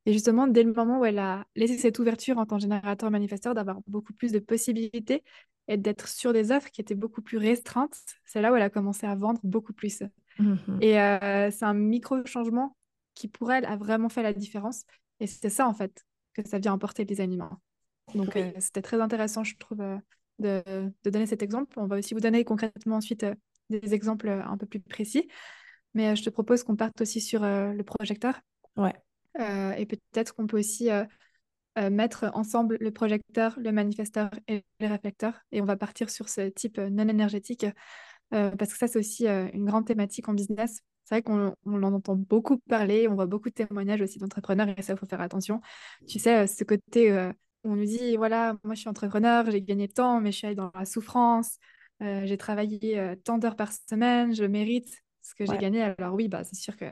Et 0.06 0.13
justement, 0.13 0.48
dès 0.48 0.63
le 0.63 0.72
moment 0.72 1.00
où 1.00 1.06
elle 1.06 1.20
a 1.20 1.46
laissé 1.56 1.78
cette 1.78 1.98
ouverture 1.98 2.38
en 2.38 2.46
tant 2.46 2.58
que 2.58 2.62
générateur 2.62 3.10
manifesteur, 3.10 3.56
d'avoir 3.56 3.80
beaucoup 3.88 4.13
plus 4.13 4.32
de 4.32 4.39
possibilités 4.39 5.24
et 5.68 5.78
d'être 5.78 6.08
sur 6.08 6.32
des 6.32 6.52
offres 6.52 6.70
qui 6.70 6.82
étaient 6.82 6.96
beaucoup 6.96 7.22
plus 7.22 7.38
restreintes, 7.38 7.98
c'est 8.24 8.41
là 8.41 8.52
où 8.52 8.56
elle 8.56 8.62
a 8.62 8.70
commencé 8.70 9.08
à 9.08 9.15
vendre 9.15 9.39
beaucoup 9.44 9.74
plus. 9.74 10.04
Mmh 10.38 10.56
et 10.82 11.00
euh, 11.00 11.50
c'est 11.50 11.65
un 11.65 11.74
micro-changement 11.74 12.76
qui 13.13 13.30
pour 13.30 13.52
elle 13.52 13.65
a 13.65 13.78
vraiment 13.78 14.10
fait 14.10 14.22
la 14.22 14.34
différence. 14.34 14.84
Et 15.20 15.28
c'est 15.28 15.50
ça 15.50 15.68
en 15.68 15.74
fait 15.74 16.06
que 16.34 16.48
ça 16.48 16.60
vient 16.60 16.74
apporter 16.74 17.06
les 17.06 17.22
aliments. 17.22 17.62
Donc, 18.13 18.36
euh, 18.36 18.52
c'était 18.60 18.82
très 18.82 19.02
intéressant, 19.02 19.44
je 19.44 19.56
trouve, 19.58 19.82
euh, 19.82 19.98
de, 20.39 20.91
donner 21.10 21.26
cet 21.26 21.41
exemple. 21.41 21.80
On 21.80 21.88
va 21.88 21.98
aussi 21.98 22.13
vous 22.13 22.20
donner 22.20 22.44
concrètement 22.44 22.98
ensuite 22.98 23.26
des 23.70 23.94
exemples 23.94 24.30
un 24.30 24.58
peu 24.58 24.68
plus 24.68 24.82
précis. 24.82 25.28
Mais 25.94 26.15
je 26.15 26.24
te 26.24 26.30
propose 26.30 26.63
qu'on 26.63 26.76
parte 26.76 27.02
aussi 27.02 27.22
sur 27.22 27.41
le 27.41 27.82
projecteur. 27.84 28.41
Ouais. 28.76 28.94
Et 29.38 29.86
peut-être 29.86 30.34
qu'on 30.36 30.48
peut 30.48 30.60
aussi 30.60 30.89
mettre 31.78 32.32
ensemble 32.34 32.78
le 32.80 32.91
projecteur, 32.91 33.60
le 33.60 33.71
manifesteur 33.71 34.30
et 34.48 34.63
le 34.80 34.88
réflecteur. 34.88 35.41
Et 35.52 35.62
on 35.62 35.65
va 35.65 35.76
partir 35.76 36.10
sur 36.10 36.30
ce 36.30 36.50
type 36.50 36.78
non 36.78 37.08
énergétique 37.08 37.65
parce 38.30 38.71
que 38.71 38.78
ça, 38.78 38.88
c'est 38.88 39.00
aussi 39.00 39.28
une 39.28 39.65
grande 39.65 39.86
thématique 39.86 40.30
en 40.30 40.34
business. 40.34 40.82
C'est 41.04 41.15
vrai 41.15 41.21
qu'on 41.21 41.54
en 41.65 41.84
entend 41.84 42.15
beaucoup 42.15 42.58
parler, 42.67 43.08
on 43.08 43.13
voit 43.13 43.28
beaucoup 43.28 43.50
de 43.50 43.54
témoignages 43.54 44.02
aussi 44.02 44.17
d'entrepreneurs 44.17 44.69
et 44.76 44.82
ça, 44.82 44.93
il 44.93 44.98
faut 44.98 45.06
faire 45.06 45.21
attention. 45.21 45.62
Tu 46.08 46.17
sais, 46.17 46.48
ce 46.48 46.63
côté 46.63 47.13
où 47.63 47.71
on 47.71 47.76
nous 47.76 47.86
dit, 47.86 48.15
voilà, 48.15 48.58
moi 48.63 48.74
je 48.74 48.80
suis 48.80 48.89
entrepreneur, 48.89 49.50
j'ai 49.52 49.62
gagné 49.62 49.88
tant, 49.88 50.21
mais 50.21 50.32
je 50.32 50.38
suis 50.38 50.48
allée 50.48 50.56
dans 50.56 50.71
la 50.74 50.86
souffrance, 50.86 51.58
j'ai 52.00 52.38
travaillé 52.38 53.15
tant 53.24 53.38
d'heures 53.38 53.56
par 53.56 53.71
semaine, 53.71 54.34
je 54.34 54.45
mérite 54.45 55.04
ce 55.21 55.36
que 55.36 55.45
j'ai 55.45 55.58
gagné. 55.58 55.82
Alors 55.82 56.13
oui, 56.13 56.28
bah, 56.28 56.43
c'est 56.43 56.56
sûr 56.56 56.76
que, 56.76 56.86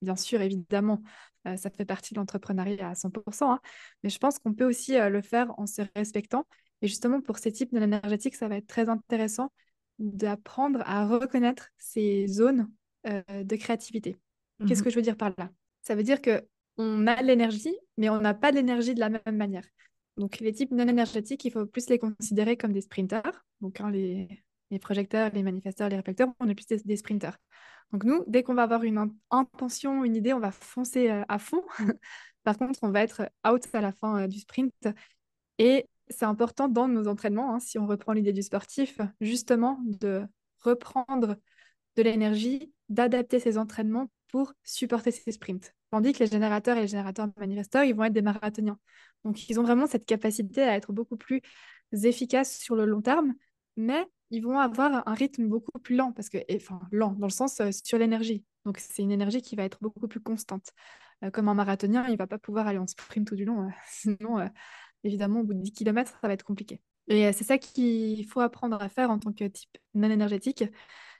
bien 0.00 0.16
sûr, 0.16 0.40
évidemment, 0.40 1.02
ça 1.56 1.70
fait 1.70 1.84
partie 1.84 2.14
de 2.14 2.18
l'entrepreneuriat 2.18 2.90
à 2.90 2.94
100%, 2.94 3.52
hein, 3.52 3.60
mais 4.02 4.10
je 4.10 4.18
pense 4.18 4.38
qu'on 4.38 4.54
peut 4.54 4.66
aussi 4.66 4.96
le 4.98 5.22
faire 5.22 5.52
en 5.58 5.66
se 5.66 5.82
respectant. 5.96 6.46
Et 6.82 6.88
justement, 6.88 7.20
pour 7.20 7.38
ces 7.38 7.52
types 7.52 7.72
de 7.72 7.78
l'énergétique, 7.78 8.34
ça 8.34 8.48
va 8.48 8.56
être 8.56 8.66
très 8.66 8.88
intéressant 8.88 9.52
d'apprendre 9.98 10.82
à 10.86 11.06
reconnaître 11.06 11.70
ces 11.76 12.26
zones 12.28 12.70
euh, 13.06 13.22
de 13.44 13.56
créativité. 13.56 14.16
Qu'est-ce 14.66 14.80
mmh 14.80 14.84
que 14.84 14.90
je 14.90 14.96
veux 14.96 15.02
dire 15.02 15.16
par 15.16 15.32
là? 15.36 15.50
Ça 15.82 15.94
veut 15.94 16.02
dire 16.02 16.20
que 16.20 16.44
on 16.76 17.06
a 17.06 17.22
l'énergie, 17.22 17.76
mais 17.96 18.08
on 18.08 18.20
n'a 18.20 18.34
pas 18.34 18.50
de 18.50 18.56
l'énergie 18.56 18.94
de 18.94 19.00
la 19.00 19.08
même 19.08 19.36
manière. 19.36 19.64
Donc 20.16 20.38
les 20.40 20.52
types 20.52 20.72
non 20.72 20.86
énergétiques, 20.86 21.44
il 21.44 21.52
faut 21.52 21.66
plus 21.66 21.88
les 21.88 21.98
considérer 21.98 22.56
comme 22.56 22.72
des 22.72 22.80
sprinters. 22.80 23.44
Donc 23.60 23.80
hein, 23.80 23.90
les, 23.90 24.28
projecteurs, 24.80 25.30
les 25.32 25.42
manifesteurs, 25.42 25.88
les 25.88 25.96
réflecteurs, 25.96 26.28
on 26.40 26.48
est 26.48 26.54
plus 26.54 26.66
des, 26.66 26.96
sprinters. 26.96 27.38
Donc 27.92 28.04
nous, 28.04 28.24
dès 28.26 28.42
qu'on 28.42 28.54
va 28.54 28.64
avoir 28.64 28.84
une 28.84 29.10
intention, 29.30 30.04
une 30.04 30.16
idée, 30.16 30.32
on 30.32 30.40
va 30.40 30.50
foncer 30.50 31.10
euh, 31.10 31.22
à 31.28 31.38
fond. 31.38 31.62
Par 32.44 32.58
contre, 32.58 32.80
on 32.82 32.90
va 32.90 33.02
être 33.02 33.30
out 33.46 33.66
à 33.72 33.80
la 33.80 33.92
fin 33.92 34.24
euh, 34.24 34.26
du 34.26 34.40
sprint. 34.40 34.88
Et 35.58 35.86
c'est 36.08 36.24
important 36.24 36.68
dans 36.68 36.88
nos 36.88 37.08
entraînements, 37.08 37.54
hein, 37.54 37.60
si 37.60 37.78
on 37.78 37.86
reprend 37.86 38.12
l'idée 38.12 38.32
du 38.32 38.42
sportif, 38.42 39.00
justement 39.20 39.78
de 39.84 40.24
reprendre 40.60 41.36
de 41.96 42.02
l'énergie, 42.02 42.72
d'adapter 42.88 43.40
ses 43.40 43.58
entraînements 43.58 44.08
pour 44.28 44.52
supporter 44.62 45.10
ses 45.10 45.32
sprints. 45.32 45.74
Tandis 45.90 46.12
que 46.12 46.20
les 46.20 46.30
générateurs 46.30 46.76
et 46.76 46.82
les 46.82 46.88
générateurs 46.88 47.28
manifesteurs, 47.38 47.84
ils 47.84 47.94
vont 47.94 48.04
être 48.04 48.12
des 48.12 48.22
marathoniens. 48.22 48.78
Donc, 49.24 49.48
ils 49.48 49.58
ont 49.58 49.62
vraiment 49.62 49.86
cette 49.86 50.04
capacité 50.04 50.62
à 50.62 50.76
être 50.76 50.92
beaucoup 50.92 51.16
plus 51.16 51.42
efficaces 51.92 52.58
sur 52.58 52.76
le 52.76 52.84
long 52.84 53.00
terme, 53.00 53.34
mais 53.76 54.06
ils 54.30 54.40
vont 54.40 54.58
avoir 54.58 55.06
un 55.08 55.14
rythme 55.14 55.46
beaucoup 55.46 55.78
plus 55.78 55.96
lent, 55.96 56.12
parce 56.12 56.28
que, 56.28 56.38
enfin, 56.54 56.80
lent 56.92 57.12
dans 57.12 57.26
le 57.26 57.32
sens 57.32 57.60
euh, 57.60 57.70
sur 57.84 57.98
l'énergie. 57.98 58.44
Donc, 58.64 58.78
c'est 58.78 59.02
une 59.02 59.10
énergie 59.10 59.42
qui 59.42 59.56
va 59.56 59.64
être 59.64 59.78
beaucoup 59.80 60.08
plus 60.08 60.20
constante. 60.20 60.72
Euh, 61.24 61.30
comme 61.30 61.48
un 61.48 61.54
marathonien, 61.54 62.04
il 62.06 62.12
ne 62.12 62.16
va 62.16 62.26
pas 62.26 62.38
pouvoir 62.38 62.66
aller 62.66 62.78
en 62.78 62.86
sprint 62.86 63.26
tout 63.26 63.36
du 63.36 63.44
long, 63.44 63.66
euh, 63.66 63.70
sinon, 63.88 64.38
évidemment, 65.04 65.40
au 65.40 65.44
bout 65.44 65.54
de 65.54 65.60
10 65.60 65.72
km, 65.72 66.12
ça 66.20 66.28
va 66.28 66.34
être 66.34 66.44
compliqué. 66.44 66.80
Et 67.08 67.32
c'est 67.32 67.44
ça 67.44 67.56
qu'il 67.56 68.26
faut 68.28 68.40
apprendre 68.40 68.80
à 68.82 68.88
faire 68.90 69.10
en 69.10 69.18
tant 69.18 69.32
que 69.32 69.44
type 69.44 69.78
non 69.94 70.10
énergétique, 70.10 70.64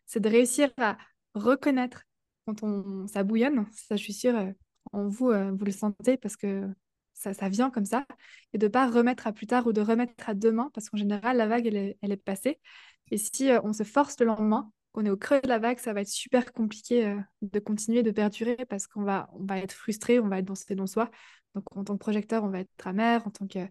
c'est 0.05 0.21
de 0.21 0.29
réussir 0.29 0.71
à 0.77 0.99
reconnaître 1.35 2.05
quand 2.49 2.62
on, 2.62 3.07
ça 3.07 3.23
bouillonne. 3.25 3.66
Ça, 3.73 3.97
je 3.97 4.03
suis 4.03 4.12
sûre, 4.12 4.37
euh, 4.37 4.53
en 4.92 5.09
vous, 5.09 5.31
euh, 5.31 5.53
vous 5.53 5.64
le 5.64 5.73
sentez 5.73 6.16
parce 6.16 6.37
que 6.37 6.66
ça, 7.18 7.48
vient 7.48 7.70
comme 7.70 7.85
ça. 7.85 8.07
Et 8.52 8.59
de 8.59 8.66
ne 8.66 8.70
pas 8.70 8.88
remettre 8.88 9.26
à 9.26 9.33
plus 9.33 9.46
tard 9.46 9.66
ou 9.66 9.72
de 9.72 9.81
remettre 9.81 10.28
à 10.28 10.35
demain 10.35 10.70
parce 10.74 10.88
qu'en 10.88 10.96
général, 10.96 11.37
la 11.37 11.46
vague, 11.46 11.66
elle 11.66 12.12
est, 12.12 12.16
passée. 12.16 12.61
Et 13.11 13.18
si 13.18 13.50
euh, 13.50 13.61
on 13.64 13.72
se 13.72 13.83
force 13.83 14.18
le 14.20 14.26
lendemain, 14.26 14.70
qu'on 14.92 15.04
est 15.04 15.11
au 15.11 15.16
creux 15.16 15.40
de 15.42 15.48
la 15.48 15.59
vague, 15.59 15.78
ça 15.78 15.92
va 15.92 16.00
être 16.00 16.09
super 16.09 16.52
compliqué 16.52 17.14
de 17.42 17.59
continuer, 17.61 18.02
de 18.02 18.11
perdurer 18.11 18.57
parce 18.68 18.87
qu'on 18.87 19.02
va, 19.02 19.28
on 19.35 19.44
va 19.44 19.59
être 19.59 19.72
frustré, 19.72 20.18
on 20.18 20.28
va 20.28 20.38
être 20.38 20.46
dans, 20.46 20.54
dans 20.76 20.87
soi. 20.87 21.11
Donc, 21.54 21.64
en 21.76 21.85
tant 21.85 21.94
que 21.94 21.98
projecteur, 21.98 22.44
on 22.44 22.48
va 22.48 22.61
être 22.61 22.87
amer. 22.87 23.26
En 23.26 23.31
tant 23.31 23.46
que 23.46 23.68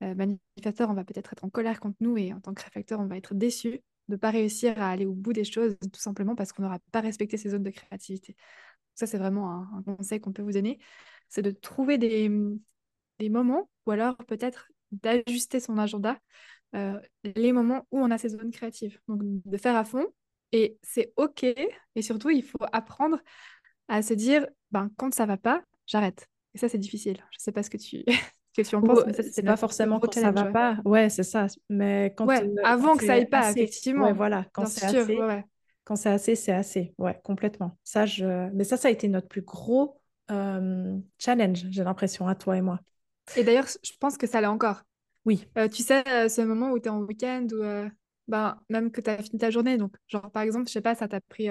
manifesteur, 0.00 0.90
on 0.90 0.94
va 0.94 1.04
peut-être 1.04 1.32
être 1.32 1.44
en 1.44 1.50
colère 1.50 1.80
contre 1.80 1.96
nous. 2.00 2.16
Et 2.16 2.32
en 2.32 2.40
tant 2.40 2.54
que 2.54 2.62
réflecteur, 2.62 2.98
on 3.00 3.06
va 3.06 3.16
être 3.16 3.34
déçu 3.34 3.80
de 4.08 4.14
ne 4.14 4.16
pas 4.16 4.30
réussir 4.30 4.80
à 4.80 4.90
aller 4.90 5.06
au 5.06 5.12
bout 5.12 5.32
des 5.32 5.44
choses, 5.44 5.76
tout 5.80 6.00
simplement 6.00 6.34
parce 6.34 6.52
qu'on 6.52 6.62
n'aura 6.62 6.78
pas 6.92 7.00
respecté 7.00 7.36
ces 7.36 7.50
zones 7.50 7.62
de 7.62 7.70
créativité. 7.70 8.36
Ça, 8.94 9.06
c'est 9.06 9.18
vraiment 9.18 9.52
un, 9.52 9.82
conseil 9.82 10.20
qu'on 10.20 10.32
peut 10.32 10.42
vous 10.42 10.52
donner, 10.52 10.78
c'est 11.28 11.42
de 11.42 11.50
trouver 11.50 11.98
des, 11.98 12.30
des, 13.18 13.28
moments, 13.28 13.68
ou 13.86 13.90
alors 13.90 14.16
peut-être 14.16 14.68
d'ajuster 14.92 15.60
son 15.60 15.78
agenda, 15.78 16.18
euh, 16.74 16.98
les 17.24 17.52
moments 17.52 17.86
où 17.90 17.98
on 17.98 18.10
a 18.10 18.18
ces 18.18 18.30
zones 18.30 18.50
créatives. 18.50 18.98
Donc, 19.08 19.20
de 19.22 19.56
faire 19.56 19.76
à 19.76 19.84
fond, 19.84 20.06
et 20.52 20.78
c'est 20.82 21.12
OK, 21.16 21.44
et 21.44 22.02
surtout, 22.02 22.30
il 22.30 22.42
faut 22.42 22.58
apprendre 22.72 23.18
à 23.88 24.02
se 24.02 24.14
dire, 24.14 24.46
ben, 24.70 24.90
quand 24.96 25.12
ça 25.12 25.26
va 25.26 25.36
pas, 25.36 25.62
j'arrête. 25.86 26.26
Et 26.54 26.58
ça, 26.58 26.68
c'est 26.68 26.78
difficile. 26.78 27.16
Je 27.30 27.38
ne 27.38 27.40
sais 27.40 27.52
pas 27.52 27.62
ce 27.62 27.70
que 27.70 27.76
tu, 27.76 28.04
que 28.56 28.62
tu 28.62 28.74
en 28.76 28.82
penses. 28.82 29.00
c'est 29.32 29.42
pas 29.42 29.56
forcément 29.56 29.98
quand 30.00 30.12
ça 30.12 30.30
va 30.30 30.46
pas. 30.46 30.78
Ouais, 30.84 31.08
c'est 31.08 31.22
ça. 31.22 31.46
Mais 31.68 32.14
quand 32.16 32.26
ouais, 32.26 32.42
avant 32.64 32.96
que 32.96 33.04
ça 33.04 33.14
aille 33.14 33.28
pas, 33.28 33.50
effectivement. 33.50 34.06
Ouais, 34.06 34.12
voilà. 34.12 34.46
Quand 34.52 34.66
c'est 34.66 34.84
assez, 34.84 35.18
quand 35.84 35.96
c'est 35.96 36.10
assez, 36.10 36.34
c'est 36.34 36.52
assez. 36.52 36.94
Ouais, 36.98 37.18
complètement. 37.24 37.78
Ça, 37.82 38.04
je... 38.04 38.50
Mais 38.52 38.64
ça, 38.64 38.76
ça 38.76 38.88
a 38.88 38.90
été 38.90 39.08
notre 39.08 39.28
plus 39.28 39.42
gros 39.42 39.98
euh, 40.30 40.98
challenge, 41.18 41.66
j'ai 41.70 41.84
l'impression, 41.84 42.28
à 42.28 42.34
toi 42.34 42.56
et 42.56 42.60
moi. 42.60 42.80
Et 43.36 43.44
d'ailleurs, 43.44 43.66
je 43.66 43.92
pense 43.98 44.16
que 44.16 44.26
ça 44.26 44.40
l'est 44.40 44.46
encore. 44.46 44.82
Oui. 45.24 45.46
Euh, 45.56 45.68
tu 45.68 45.82
sais, 45.82 46.02
euh, 46.08 46.28
ce 46.28 46.40
moment 46.40 46.70
où 46.70 46.78
tu 46.78 46.86
es 46.86 46.90
en 46.90 47.00
week-end, 47.02 47.46
ou 47.52 47.90
ben, 48.28 48.60
même 48.68 48.90
que 48.90 49.00
tu 49.00 49.10
as 49.10 49.22
fini 49.22 49.38
ta 49.38 49.50
journée. 49.50 49.76
Donc, 49.76 49.94
genre, 50.06 50.30
par 50.30 50.42
exemple, 50.42 50.68
je 50.68 50.72
sais 50.72 50.80
pas, 50.80 50.94
ça 50.94 51.08
t'a 51.08 51.20
pris 51.20 51.48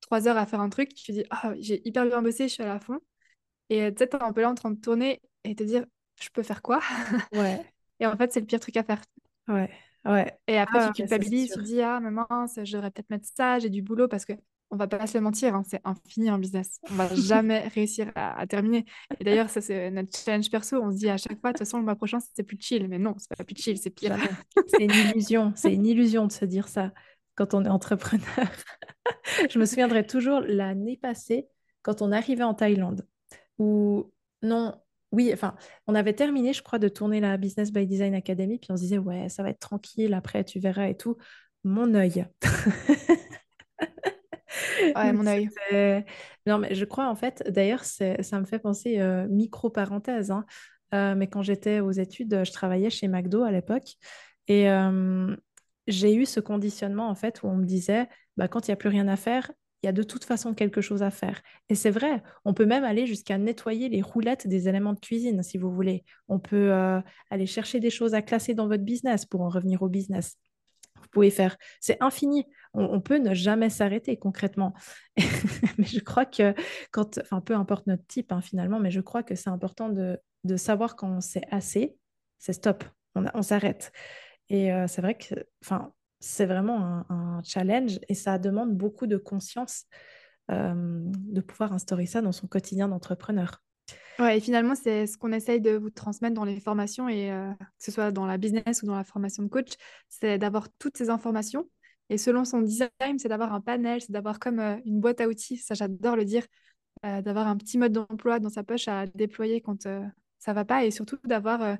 trois 0.00 0.28
heures 0.28 0.38
à 0.38 0.46
faire 0.46 0.60
un 0.60 0.68
truc. 0.68 0.94
Tu 0.94 1.04
te 1.06 1.12
dis, 1.12 1.24
ah, 1.30 1.52
j'ai 1.58 1.86
hyper 1.86 2.06
bien 2.06 2.22
bossé, 2.22 2.48
je 2.48 2.54
suis 2.54 2.62
à 2.62 2.66
la 2.66 2.80
fin. 2.80 3.00
Et 3.68 3.92
tu 3.92 3.98
sais, 3.98 4.08
tu 4.08 4.16
es 4.16 4.22
un 4.22 4.32
peu 4.32 4.42
là 4.42 4.50
en 4.50 4.54
train 4.54 4.70
de 4.70 4.80
tourner 4.80 5.20
et 5.44 5.54
te 5.54 5.64
dire, 5.64 5.84
je 6.20 6.28
peux 6.30 6.42
faire 6.42 6.62
quoi? 6.62 6.80
Ouais. 7.32 7.64
Et 8.00 8.06
en 8.06 8.16
fait, 8.16 8.32
c'est 8.32 8.40
le 8.40 8.46
pire 8.46 8.60
truc 8.60 8.76
à 8.76 8.82
faire. 8.82 9.02
Ouais, 9.48 9.70
ouais. 10.04 10.38
Et 10.46 10.58
après, 10.58 10.80
tu 10.80 10.86
ah, 10.88 10.92
culpabilises, 10.92 11.52
tu 11.52 11.62
dis, 11.62 11.80
ah, 11.80 12.00
mais 12.00 12.10
mince, 12.10 12.58
je 12.62 12.72
devrais 12.72 12.90
peut-être 12.90 13.10
mettre 13.10 13.28
ça, 13.34 13.58
j'ai 13.58 13.70
du 13.70 13.82
boulot, 13.82 14.08
parce 14.08 14.24
que 14.24 14.34
on 14.70 14.76
va 14.76 14.88
pas 14.88 15.06
se 15.06 15.18
mentir, 15.18 15.54
hein, 15.54 15.62
c'est 15.66 15.80
infini 15.84 16.30
en 16.30 16.38
business. 16.38 16.80
On 16.90 16.94
va 16.94 17.14
jamais 17.14 17.68
réussir 17.74 18.10
à, 18.14 18.46
terminer. 18.46 18.84
Et 19.20 19.24
d'ailleurs, 19.24 19.48
ça, 19.48 19.60
c'est 19.60 19.90
notre 19.90 20.16
challenge 20.16 20.50
perso. 20.50 20.82
On 20.82 20.90
se 20.90 20.96
dit 20.96 21.08
à 21.08 21.16
chaque 21.16 21.40
fois, 21.40 21.52
de 21.52 21.58
toute 21.58 21.66
façon, 21.66 21.78
le 21.78 21.84
mois 21.84 21.94
prochain, 21.94 22.18
c'est 22.34 22.42
plus 22.42 22.58
chill. 22.60 22.88
Mais 22.88 22.98
non, 22.98 23.14
c'est 23.18 23.36
pas 23.36 23.44
plus 23.44 23.56
chill, 23.56 23.78
c'est 23.78 23.90
pire. 23.90 24.16
c'est 24.66 24.84
une 24.84 24.90
illusion. 24.90 25.52
C'est 25.54 25.72
une 25.72 25.86
illusion 25.86 26.26
de 26.26 26.32
se 26.32 26.44
dire 26.44 26.68
ça 26.68 26.92
quand 27.36 27.54
on 27.54 27.64
est 27.64 27.68
entrepreneur. 27.68 28.24
je 29.50 29.58
me 29.58 29.66
souviendrai 29.66 30.06
toujours 30.06 30.40
l'année 30.40 30.96
passée, 30.96 31.46
quand 31.82 32.02
on 32.02 32.10
arrivait 32.10 32.42
en 32.42 32.54
Thaïlande, 32.54 33.06
où 33.58 34.12
non, 34.42 34.74
oui, 35.12 35.30
enfin, 35.32 35.54
on 35.86 35.94
avait 35.94 36.14
terminé, 36.14 36.52
je 36.52 36.62
crois, 36.62 36.78
de 36.78 36.88
tourner 36.88 37.20
la 37.20 37.36
Business 37.36 37.72
by 37.72 37.86
Design 37.86 38.14
Academy, 38.14 38.58
puis 38.58 38.72
on 38.72 38.76
se 38.76 38.82
disait, 38.82 38.98
ouais, 38.98 39.28
ça 39.28 39.42
va 39.42 39.50
être 39.50 39.60
tranquille, 39.60 40.12
après, 40.14 40.44
tu 40.44 40.58
verras 40.58 40.88
et 40.88 40.96
tout. 40.96 41.16
Mon 41.62 41.94
œil. 41.94 42.26
ouais, 44.94 45.12
mon 45.12 45.26
œil. 45.26 45.48
Non, 46.46 46.58
mais 46.58 46.74
je 46.74 46.84
crois, 46.84 47.08
en 47.08 47.14
fait, 47.14 47.42
d'ailleurs, 47.48 47.84
ça 47.84 48.40
me 48.40 48.44
fait 48.44 48.58
penser, 48.58 49.00
euh, 49.00 49.26
micro-parenthèse, 49.28 50.30
hein, 50.30 50.44
euh, 50.94 51.14
mais 51.14 51.26
quand 51.26 51.42
j'étais 51.42 51.80
aux 51.80 51.92
études, 51.92 52.44
je 52.44 52.52
travaillais 52.52 52.90
chez 52.90 53.08
McDo 53.08 53.42
à 53.42 53.50
l'époque, 53.50 53.96
et 54.48 54.70
euh, 54.70 55.34
j'ai 55.86 56.14
eu 56.14 56.26
ce 56.26 56.40
conditionnement, 56.40 57.08
en 57.08 57.14
fait, 57.14 57.42
où 57.42 57.48
on 57.48 57.56
me 57.56 57.64
disait, 57.64 58.08
bah, 58.36 58.48
quand 58.48 58.68
il 58.68 58.70
n'y 58.70 58.74
a 58.74 58.76
plus 58.76 58.88
rien 58.88 59.08
à 59.08 59.16
faire, 59.16 59.50
il 59.82 59.86
y 59.86 59.88
a 59.88 59.92
de 59.92 60.02
toute 60.02 60.24
façon 60.24 60.54
quelque 60.54 60.80
chose 60.80 61.02
à 61.02 61.10
faire. 61.10 61.42
Et 61.68 61.74
c'est 61.74 61.90
vrai, 61.90 62.22
on 62.44 62.54
peut 62.54 62.64
même 62.64 62.82
aller 62.82 63.06
jusqu'à 63.06 63.38
nettoyer 63.38 63.88
les 63.88 64.02
roulettes 64.02 64.46
des 64.46 64.68
éléments 64.68 64.94
de 64.94 65.00
cuisine, 65.00 65.42
si 65.42 65.58
vous 65.58 65.70
voulez. 65.70 66.04
On 66.28 66.38
peut 66.38 66.72
euh, 66.72 67.00
aller 67.30 67.46
chercher 67.46 67.78
des 67.78 67.90
choses 67.90 68.14
à 68.14 68.22
classer 68.22 68.54
dans 68.54 68.68
votre 68.68 68.82
business 68.82 69.26
pour 69.26 69.42
en 69.42 69.48
revenir 69.48 69.82
au 69.82 69.88
business. 69.88 70.38
Vous 71.00 71.08
pouvez 71.12 71.30
faire, 71.30 71.56
c'est 71.80 72.02
infini. 72.02 72.46
On, 72.78 73.00
peut 73.00 73.18
ne 73.18 73.32
jamais 73.34 73.70
s'arrêter 73.70 74.18
concrètement. 74.18 74.74
mais 75.78 75.86
je 75.86 76.00
crois 76.00 76.26
que 76.26 76.54
quand, 76.90 77.18
enfin, 77.18 77.40
peu 77.40 77.54
importe 77.54 77.86
notre 77.86 78.06
type 78.06 78.32
hein, 78.32 78.42
finalement, 78.42 78.78
mais 78.78 78.90
je 78.90 79.00
crois 79.00 79.22
que 79.22 79.34
c'est 79.34 79.50
important 79.50 79.88
de, 79.88 80.18
savoir 80.56 80.94
quand 80.94 81.20
c'est 81.20 81.44
assez, 81.50 81.96
c'est 82.38 82.52
stop, 82.52 82.84
on, 83.14 83.42
s'arrête. 83.42 83.90
Et 84.48 84.72
euh, 84.72 84.86
c'est 84.86 85.00
vrai 85.00 85.16
que, 85.16 85.34
enfin, 85.64 85.92
c'est 86.20 86.46
vraiment 86.46 87.04
un, 87.08 87.42
challenge 87.42 87.98
et 88.08 88.14
ça 88.14 88.38
demande 88.38 88.76
beaucoup 88.76 89.06
de 89.06 89.16
conscience 89.16 89.84
euh, 90.50 90.74
de 90.74 91.40
pouvoir 91.40 91.72
instaurer 91.72 92.06
ça 92.06 92.20
dans 92.20 92.32
son 92.32 92.46
quotidien 92.46 92.88
d'entrepreneur. 92.88 93.62
Ouais, 94.18 94.38
et 94.38 94.40
finalement, 94.40 94.74
c'est 94.74 95.06
ce 95.06 95.18
qu'on 95.18 95.32
essaye 95.32 95.60
de 95.60 95.72
vous 95.72 95.90
transmettre 95.90 96.34
dans 96.34 96.44
les 96.44 96.58
formations, 96.58 97.08
et 97.08 97.30
euh, 97.30 97.52
que 97.52 97.84
ce 97.84 97.92
soit 97.92 98.12
dans 98.12 98.24
la 98.24 98.38
business 98.38 98.82
ou 98.82 98.86
dans 98.86 98.96
la 98.96 99.04
formation 99.04 99.42
de 99.42 99.48
coach, 99.48 99.74
c'est 100.08 100.38
d'avoir 100.38 100.68
toutes 100.78 100.96
ces 100.96 101.10
informations. 101.10 101.68
Et 102.08 102.18
selon 102.18 102.44
son 102.44 102.60
design, 102.62 103.18
c'est 103.18 103.28
d'avoir 103.28 103.52
un 103.52 103.60
panel, 103.60 104.00
c'est 104.00 104.12
d'avoir 104.12 104.38
comme 104.38 104.60
euh, 104.60 104.76
une 104.84 105.00
boîte 105.00 105.20
à 105.20 105.28
outils, 105.28 105.56
ça 105.58 105.74
j'adore 105.74 106.16
le 106.16 106.24
dire, 106.24 106.44
d'avoir 107.02 107.46
un 107.46 107.56
petit 107.56 107.78
mode 107.78 107.92
d'emploi 107.92 108.40
dans 108.40 108.48
sa 108.48 108.64
poche 108.64 108.88
à 108.88 109.06
déployer 109.06 109.60
quand 109.60 109.86
ça 110.38 110.52
va 110.52 110.64
pas, 110.64 110.84
et 110.84 110.90
surtout 110.90 111.18
d'avoir 111.24 111.76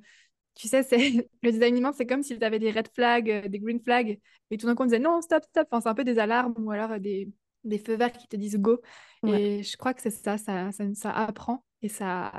tu 0.57 0.69
sais, 0.69 0.83
c'est 0.83 0.99
le 1.43 1.53
design 1.53 1.77
humain, 1.77 1.93
c'est 1.93 2.07
comme 2.07 2.23
si 2.23 2.39
tu 2.39 2.45
avais 2.45 2.59
des 2.59 2.73
red 2.73 2.89
flags, 2.95 3.31
euh, 3.31 3.49
des 3.49 3.61
green 3.61 3.81
flags, 3.81 4.19
et 4.51 4.57
tout 4.57 4.67
d'un 4.67 4.75
coup 4.75 4.83
on 4.83 4.87
disait 4.87 4.99
non, 4.99 5.21
stop, 5.21 5.45
stop. 5.45 5.69
Enfin, 5.71 5.81
c'est 5.83 5.89
un 5.89 5.95
peu 5.95 6.05
des 6.05 6.19
alarmes 6.19 6.55
ou 6.59 6.71
alors 6.71 6.93
euh, 6.93 6.99
des, 6.99 7.31
des 7.65 7.79
feux 7.79 7.97
verts 7.97 8.12
qui 8.12 8.27
te 8.27 8.37
disent 8.37 8.57
go. 8.59 8.81
Et 9.27 9.62
je 9.62 9.77
crois 9.77 9.95
que 9.95 10.01
c'est 10.03 10.11
ça, 10.11 10.39
ça, 10.39 10.73
ça, 10.73 10.85
ça 10.95 11.11
apprend 11.12 11.65
et 11.83 11.89
ça, 11.89 12.33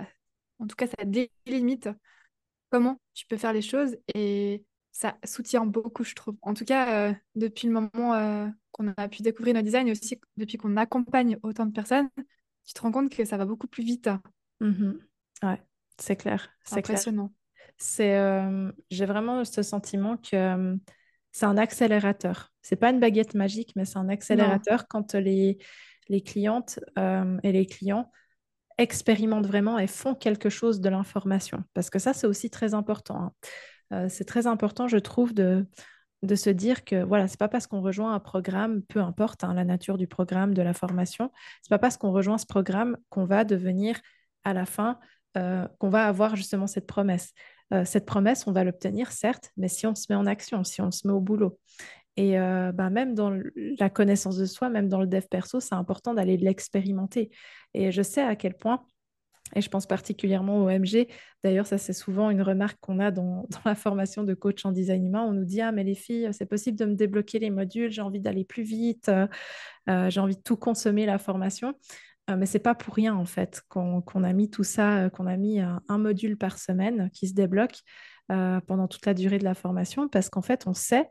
en 0.59 0.67
tout 0.67 0.75
cas, 0.75 0.87
ça 0.87 1.05
délimite 1.05 1.89
comment 2.69 2.99
tu 3.13 3.25
peux 3.27 3.37
faire 3.37 3.53
les 3.53 3.61
choses 3.61 3.97
et 4.15 4.63
ça 4.97 5.15
soutient 5.23 5.63
beaucoup, 5.67 6.03
je 6.03 6.15
trouve. 6.15 6.37
En 6.41 6.55
tout 6.55 6.65
cas, 6.65 7.09
euh, 7.09 7.13
depuis 7.35 7.67
le 7.67 7.73
moment 7.73 8.15
euh, 8.15 8.47
qu'on 8.71 8.87
a 8.97 9.07
pu 9.07 9.21
découvrir 9.21 9.53
notre 9.53 9.65
design 9.65 9.87
et 9.87 9.91
aussi 9.91 10.19
depuis 10.37 10.57
qu'on 10.57 10.75
accompagne 10.75 11.37
autant 11.43 11.67
de 11.67 11.71
personnes, 11.71 12.09
tu 12.65 12.73
te 12.73 12.81
rends 12.81 12.91
compte 12.91 13.11
que 13.11 13.23
ça 13.23 13.37
va 13.37 13.45
beaucoup 13.45 13.67
plus 13.67 13.83
vite. 13.83 14.09
Mmh 14.59 14.93
ouais, 15.43 15.61
c'est 15.99 16.15
clair. 16.15 16.49
C'est 16.63 16.79
impressionnant. 16.79 17.31
C'est, 17.77 18.17
euh, 18.17 18.71
j'ai 18.89 19.05
vraiment 19.05 19.45
ce 19.45 19.61
sentiment 19.61 20.17
que 20.17 20.75
c'est 21.31 21.45
un 21.45 21.57
accélérateur. 21.57 22.51
C'est 22.63 22.75
pas 22.75 22.89
une 22.89 22.99
baguette 22.99 23.35
magique, 23.35 23.73
mais 23.75 23.85
c'est 23.85 23.99
un 23.99 24.09
accélérateur 24.09 24.87
quand 24.87 25.13
les, 25.13 25.59
les 26.09 26.21
clientes 26.21 26.79
et 26.97 27.51
les 27.51 27.67
clients 27.67 28.11
expérimentent 28.79 29.45
vraiment 29.45 29.77
et 29.77 29.85
font 29.85 30.15
quelque 30.15 30.49
chose 30.49 30.81
de 30.81 30.89
l'information. 30.89 31.63
Parce 31.75 31.91
que 31.91 31.99
ça, 31.99 32.13
c'est 32.13 32.25
aussi 32.25 32.49
très 32.49 32.73
important. 32.73 33.21
Hein. 33.21 33.31
Euh, 33.93 34.07
c'est 34.09 34.25
très 34.25 34.47
important, 34.47 34.87
je 34.87 34.97
trouve, 34.97 35.33
de, 35.33 35.65
de 36.23 36.35
se 36.35 36.49
dire 36.49 36.83
que 36.83 37.03
voilà, 37.03 37.27
c'est 37.27 37.39
pas 37.39 37.47
parce 37.47 37.67
qu'on 37.67 37.81
rejoint 37.81 38.13
un 38.13 38.19
programme, 38.19 38.81
peu 38.83 38.99
importe 38.99 39.43
hein, 39.43 39.53
la 39.53 39.63
nature 39.63 39.97
du 39.97 40.07
programme, 40.07 40.53
de 40.53 40.61
la 40.61 40.73
formation, 40.73 41.31
c'est 41.61 41.69
pas 41.69 41.79
parce 41.79 41.97
qu'on 41.97 42.11
rejoint 42.11 42.37
ce 42.37 42.45
programme 42.45 42.97
qu'on 43.09 43.25
va 43.25 43.43
devenir 43.43 43.99
à 44.43 44.53
la 44.53 44.65
fin, 44.65 44.99
euh, 45.37 45.67
qu'on 45.79 45.89
va 45.89 46.05
avoir 46.05 46.35
justement 46.35 46.67
cette 46.67 46.87
promesse. 46.87 47.33
Euh, 47.73 47.83
cette 47.85 48.05
promesse, 48.05 48.47
on 48.47 48.51
va 48.51 48.63
l'obtenir, 48.63 49.11
certes, 49.11 49.51
mais 49.57 49.67
si 49.67 49.85
on 49.87 49.95
se 49.95 50.05
met 50.09 50.15
en 50.15 50.25
action, 50.25 50.63
si 50.63 50.81
on 50.81 50.91
se 50.91 51.07
met 51.07 51.13
au 51.13 51.21
boulot. 51.21 51.59
Et 52.19 52.35
bah, 52.35 52.89
même 52.89 53.13
dans 53.13 53.31
la 53.77 53.91
connaissance 53.91 54.37
de 54.37 54.45
soi, 54.45 54.69
même 54.69 54.89
dans 54.89 54.99
le 54.99 55.05
dev 55.05 55.27
perso, 55.29 55.59
c'est 55.59 55.75
important 55.75 56.15
d'aller 56.15 56.35
l'expérimenter. 56.35 57.29
Et 57.75 57.91
je 57.91 58.01
sais 58.01 58.23
à 58.23 58.35
quel 58.35 58.55
point, 58.55 58.83
et 59.55 59.61
je 59.61 59.69
pense 59.69 59.85
particulièrement 59.85 60.63
au 60.63 60.69
MG, 60.69 61.07
d'ailleurs 61.43 61.67
ça 61.67 61.77
c'est 61.77 61.93
souvent 61.93 62.29
une 62.29 62.41
remarque 62.41 62.77
qu'on 62.81 62.99
a 62.99 63.11
dans, 63.11 63.47
la 63.65 63.75
formation 63.75 64.23
de 64.23 64.33
coach 64.33 64.65
en 64.65 64.71
design 64.71 65.05
humain, 65.05 65.23
on 65.23 65.33
nous 65.33 65.45
dit, 65.45 65.61
ah 65.61 65.71
mais 65.71 65.83
les 65.83 65.95
filles, 65.95 66.29
c'est 66.31 66.45
possible 66.45 66.77
de 66.77 66.85
me 66.85 66.95
débloquer 66.95 67.39
les 67.39 67.49
modules, 67.49 67.91
j'ai 67.91 68.01
envie 68.01 68.19
d'aller 68.19 68.45
plus 68.45 68.63
vite, 68.63 69.09
euh, 69.09 70.09
j'ai 70.09 70.19
envie 70.19 70.35
de 70.35 70.41
tout 70.41 70.57
consommer 70.57 71.05
la 71.05 71.17
formation. 71.17 71.73
Euh, 72.29 72.35
mais 72.35 72.45
c'est 72.45 72.59
pas 72.59 72.75
pour 72.75 72.93
rien 72.93 73.15
en 73.15 73.25
fait 73.25 73.61
qu'on 73.69 74.01
a 74.01 74.33
mis 74.33 74.49
tout 74.49 74.65
ça, 74.65 75.09
qu'on 75.11 75.27
a 75.27 75.37
mis 75.37 75.61
un, 75.61 75.81
un, 75.87 75.97
module 75.97 76.37
par 76.37 76.57
semaine 76.57 77.09
qui 77.11 77.29
se 77.29 77.33
débloque 77.33 77.79
pendant 78.27 78.89
toute 78.89 79.05
la 79.05 79.13
durée 79.13 79.39
de 79.39 79.45
la 79.45 79.53
formation, 79.53 80.09
parce 80.09 80.29
qu'en 80.29 80.41
fait 80.41 80.67
on 80.67 80.73
sait 80.73 81.09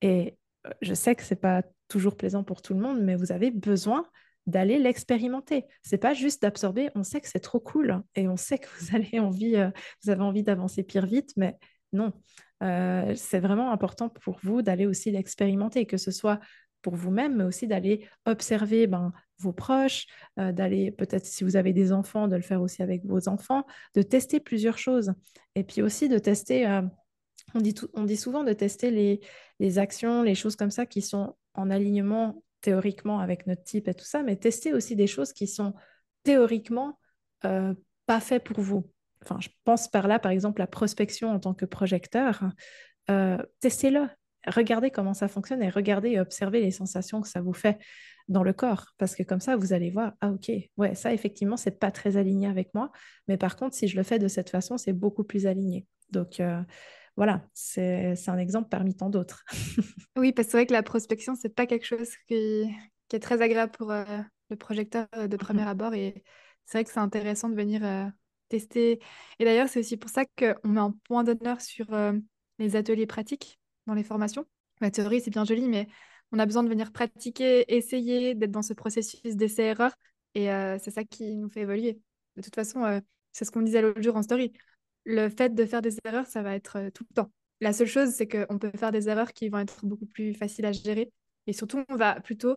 et 0.00 0.38
je 0.80 0.94
sais 0.94 1.14
que 1.14 1.22
ce 1.22 1.34
n'est 1.34 1.40
pas 1.40 1.62
toujours 1.88 2.16
plaisant 2.16 2.44
pour 2.44 2.62
tout 2.62 2.74
le 2.74 2.80
monde, 2.80 3.00
mais 3.00 3.14
vous 3.14 3.32
avez 3.32 3.50
besoin 3.50 4.06
d'aller 4.46 4.78
l'expérimenter. 4.78 5.64
C'est 5.82 5.98
pas 5.98 6.14
juste 6.14 6.42
d'absorber, 6.42 6.90
on 6.94 7.02
sait 7.02 7.20
que 7.20 7.28
c'est 7.28 7.40
trop 7.40 7.60
cool 7.60 8.02
et 8.14 8.28
on 8.28 8.36
sait 8.36 8.58
que 8.58 8.68
vous, 8.78 8.94
avez 8.96 9.18
envie, 9.18 9.56
vous 10.02 10.10
avez 10.10 10.22
envie 10.22 10.42
d'avancer 10.42 10.82
pire 10.82 11.06
vite, 11.06 11.32
mais 11.36 11.56
non. 11.92 12.12
c'est 12.60 13.40
vraiment 13.40 13.72
important 13.72 14.08
pour 14.08 14.38
vous 14.42 14.62
d'aller 14.62 14.86
aussi 14.86 15.10
l'expérimenter, 15.10 15.86
que 15.86 15.96
ce 15.96 16.10
soit 16.10 16.40
pour 16.82 16.94
vous-même, 16.94 17.36
mais 17.36 17.44
aussi 17.44 17.66
d'aller 17.66 18.06
observer 18.26 18.86
ben, 18.86 19.12
vos 19.38 19.52
proches, 19.52 20.06
d'aller 20.36 20.92
peut-être 20.92 21.26
si 21.26 21.42
vous 21.42 21.56
avez 21.56 21.72
des 21.72 21.92
enfants, 21.92 22.28
de 22.28 22.36
le 22.36 22.42
faire 22.42 22.62
aussi 22.62 22.82
avec 22.82 23.04
vos 23.04 23.28
enfants, 23.28 23.64
de 23.94 24.02
tester 24.02 24.40
plusieurs 24.40 24.78
choses. 24.78 25.12
Et 25.54 25.64
puis 25.64 25.82
aussi 25.82 26.08
de 26.08 26.18
tester 26.18 26.66
on 27.54 28.04
dit 28.04 28.16
souvent 28.16 28.44
de 28.44 28.52
tester 28.52 28.90
les, 29.58 29.78
actions, 29.78 30.22
les 30.22 30.34
choses 30.34 30.56
comme 30.56 30.70
ça 30.70 30.86
qui 30.86 31.02
sont 31.02 31.36
en 31.54 31.70
alignement 31.70 32.42
théoriquement 32.66 33.20
avec 33.20 33.46
notre 33.46 33.62
type 33.62 33.86
et 33.86 33.94
tout 33.94 34.04
ça, 34.04 34.24
mais 34.24 34.34
tester 34.34 34.74
aussi 34.74 34.96
des 34.96 35.06
choses 35.06 35.32
qui 35.32 35.46
sont 35.46 35.72
théoriquement 36.24 36.98
euh, 37.44 37.74
pas 38.06 38.18
faites 38.18 38.42
pour 38.42 38.60
vous. 38.60 38.90
Enfin, 39.22 39.38
je 39.40 39.50
pense 39.62 39.86
par 39.86 40.08
là, 40.08 40.18
par 40.18 40.32
exemple, 40.32 40.58
la 40.58 40.66
prospection 40.66 41.30
en 41.30 41.38
tant 41.38 41.54
que 41.54 41.64
projecteur. 41.64 42.42
Euh, 43.08 43.38
testez-le, 43.60 44.08
regardez 44.48 44.90
comment 44.90 45.14
ça 45.14 45.28
fonctionne 45.28 45.62
et 45.62 45.68
regardez 45.68 46.10
et 46.10 46.18
observez 46.18 46.60
les 46.60 46.72
sensations 46.72 47.20
que 47.20 47.28
ça 47.28 47.40
vous 47.40 47.52
fait 47.52 47.78
dans 48.26 48.42
le 48.42 48.52
corps. 48.52 48.86
Parce 48.98 49.14
que 49.14 49.22
comme 49.22 49.38
ça, 49.38 49.54
vous 49.54 49.72
allez 49.72 49.90
voir, 49.90 50.14
ah 50.20 50.32
ok, 50.32 50.50
ouais, 50.76 50.96
ça 50.96 51.12
effectivement, 51.12 51.56
c'est 51.56 51.78
pas 51.78 51.92
très 51.92 52.16
aligné 52.16 52.48
avec 52.48 52.74
moi. 52.74 52.90
Mais 53.28 53.36
par 53.36 53.54
contre, 53.54 53.76
si 53.76 53.86
je 53.86 53.96
le 53.96 54.02
fais 54.02 54.18
de 54.18 54.26
cette 54.26 54.50
façon, 54.50 54.76
c'est 54.76 54.92
beaucoup 54.92 55.22
plus 55.22 55.46
aligné. 55.46 55.86
Donc, 56.10 56.40
euh, 56.40 56.60
voilà, 57.16 57.48
c'est 57.54 58.14
un 58.28 58.38
exemple 58.38 58.68
parmi 58.68 58.94
tant 58.94 59.08
d'autres. 59.08 59.44
oui, 60.16 60.32
parce 60.32 60.48
que 60.48 60.52
c'est 60.52 60.58
vrai 60.58 60.66
que 60.66 60.72
la 60.72 60.82
prospection, 60.82 61.34
c'est 61.34 61.48
pas 61.48 61.66
quelque 61.66 61.86
chose 61.86 62.10
qui, 62.28 62.68
est 63.12 63.18
très 63.20 63.40
agréable 63.40 63.72
pour 63.72 63.90
euh, 63.90 64.04
le 64.50 64.56
projecteur 64.56 65.06
euh, 65.16 65.26
de 65.26 65.36
premier 65.38 65.62
abord. 65.62 65.94
Et 65.94 66.22
c'est 66.66 66.78
vrai 66.78 66.84
que 66.84 66.90
c'est 66.90 67.00
intéressant 67.00 67.48
de 67.48 67.54
venir 67.54 67.82
euh, 67.84 68.06
tester. 68.50 69.00
Et 69.38 69.44
d'ailleurs, 69.44 69.68
c'est 69.68 69.80
aussi 69.80 69.96
pour 69.96 70.10
ça 70.10 70.24
qu'on 70.26 70.68
met 70.68 70.80
un 70.80 70.94
point 71.04 71.24
d'honneur 71.24 71.62
sur 71.62 71.86
les 72.58 72.76
ateliers 72.76 73.06
pratiques 73.06 73.58
dans 73.86 73.94
les 73.94 74.04
formations. 74.04 74.44
La 74.82 74.90
théorie, 74.90 75.22
c'est 75.22 75.30
bien 75.30 75.44
joli, 75.44 75.68
mais 75.68 75.88
on 76.32 76.38
a 76.38 76.44
besoin 76.44 76.64
de 76.64 76.68
venir 76.68 76.92
pratiquer, 76.92 77.64
essayer, 77.74 78.34
d'être 78.34 78.50
dans 78.50 78.62
ce 78.62 78.74
processus 78.74 79.36
d'essai-erreur. 79.36 79.92
Et 80.34 80.48
c'est 80.80 80.90
ça 80.90 81.02
qui 81.02 81.34
nous 81.36 81.48
fait 81.48 81.62
évoluer. 81.62 81.98
De 82.36 82.42
toute 82.42 82.54
façon, 82.54 83.00
c'est 83.32 83.44
ce 83.44 83.50
qu'on 83.50 83.62
disait 83.62 83.82
l'autre 83.82 84.02
jour 84.02 84.16
en 84.16 84.22
story 84.22 84.52
le 85.06 85.28
fait 85.30 85.54
de 85.54 85.64
faire 85.64 85.80
des 85.80 85.96
erreurs, 86.04 86.26
ça 86.26 86.42
va 86.42 86.54
être 86.54 86.76
euh, 86.76 86.90
tout 86.90 87.04
le 87.08 87.14
temps. 87.14 87.30
La 87.60 87.72
seule 87.72 87.86
chose, 87.86 88.10
c'est 88.10 88.28
qu'on 88.28 88.58
peut 88.58 88.70
faire 88.76 88.92
des 88.92 89.08
erreurs 89.08 89.32
qui 89.32 89.48
vont 89.48 89.58
être 89.58 89.86
beaucoup 89.86 90.04
plus 90.04 90.34
faciles 90.34 90.66
à 90.66 90.72
gérer. 90.72 91.10
Et 91.46 91.52
surtout, 91.54 91.82
on 91.88 91.96
va 91.96 92.20
plutôt 92.20 92.56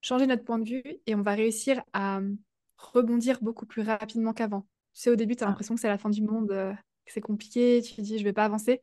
changer 0.00 0.26
notre 0.26 0.42
point 0.42 0.58
de 0.58 0.68
vue 0.68 0.82
et 1.06 1.14
on 1.14 1.22
va 1.22 1.34
réussir 1.34 1.80
à 1.92 2.16
hum, 2.16 2.38
rebondir 2.76 3.38
beaucoup 3.42 3.66
plus 3.66 3.82
rapidement 3.82 4.32
qu'avant. 4.32 4.66
Tu 4.94 5.02
sais, 5.02 5.10
au 5.10 5.16
début, 5.16 5.36
tu 5.36 5.44
as 5.44 5.46
ah. 5.46 5.50
l'impression 5.50 5.74
que 5.74 5.80
c'est 5.80 5.88
la 5.88 5.98
fin 5.98 6.10
du 6.10 6.22
monde, 6.22 6.50
euh, 6.50 6.72
que 7.04 7.12
c'est 7.12 7.20
compliqué, 7.20 7.82
tu 7.82 7.94
te 7.94 8.00
dis, 8.00 8.18
je 8.18 8.24
vais 8.24 8.32
pas 8.32 8.46
avancer. 8.46 8.80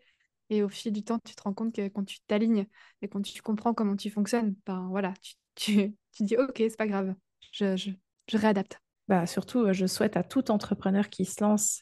Et 0.51 0.63
au 0.63 0.69
fil 0.69 0.93
du 0.93 1.03
temps, 1.03 1.19
tu 1.19 1.35
te 1.35 1.41
rends 1.41 1.53
compte 1.53 1.75
que 1.75 1.87
quand 1.89 2.05
tu 2.05 2.19
t'alignes 2.21 2.67
et 3.01 3.07
quand 3.07 3.21
tu 3.21 3.41
comprends 3.41 3.73
comment 3.73 3.95
tu 3.95 4.09
fonctionnes, 4.09 4.55
ben 4.65 4.87
voilà, 4.89 5.13
tu, 5.21 5.33
tu, 5.55 5.95
tu 6.13 6.23
dis, 6.23 6.37
ok, 6.37 6.55
c'est 6.57 6.77
pas 6.77 6.87
grave, 6.87 7.15
je, 7.51 7.75
je, 7.75 7.89
je 8.27 8.37
réadapte. 8.37 8.79
Bah, 9.07 9.25
surtout, 9.25 9.61
euh, 9.61 9.73
je 9.73 9.87
souhaite 9.87 10.15
à 10.15 10.23
tout 10.23 10.51
entrepreneur 10.51 11.09
qui 11.09 11.25
se 11.25 11.43
lance 11.43 11.81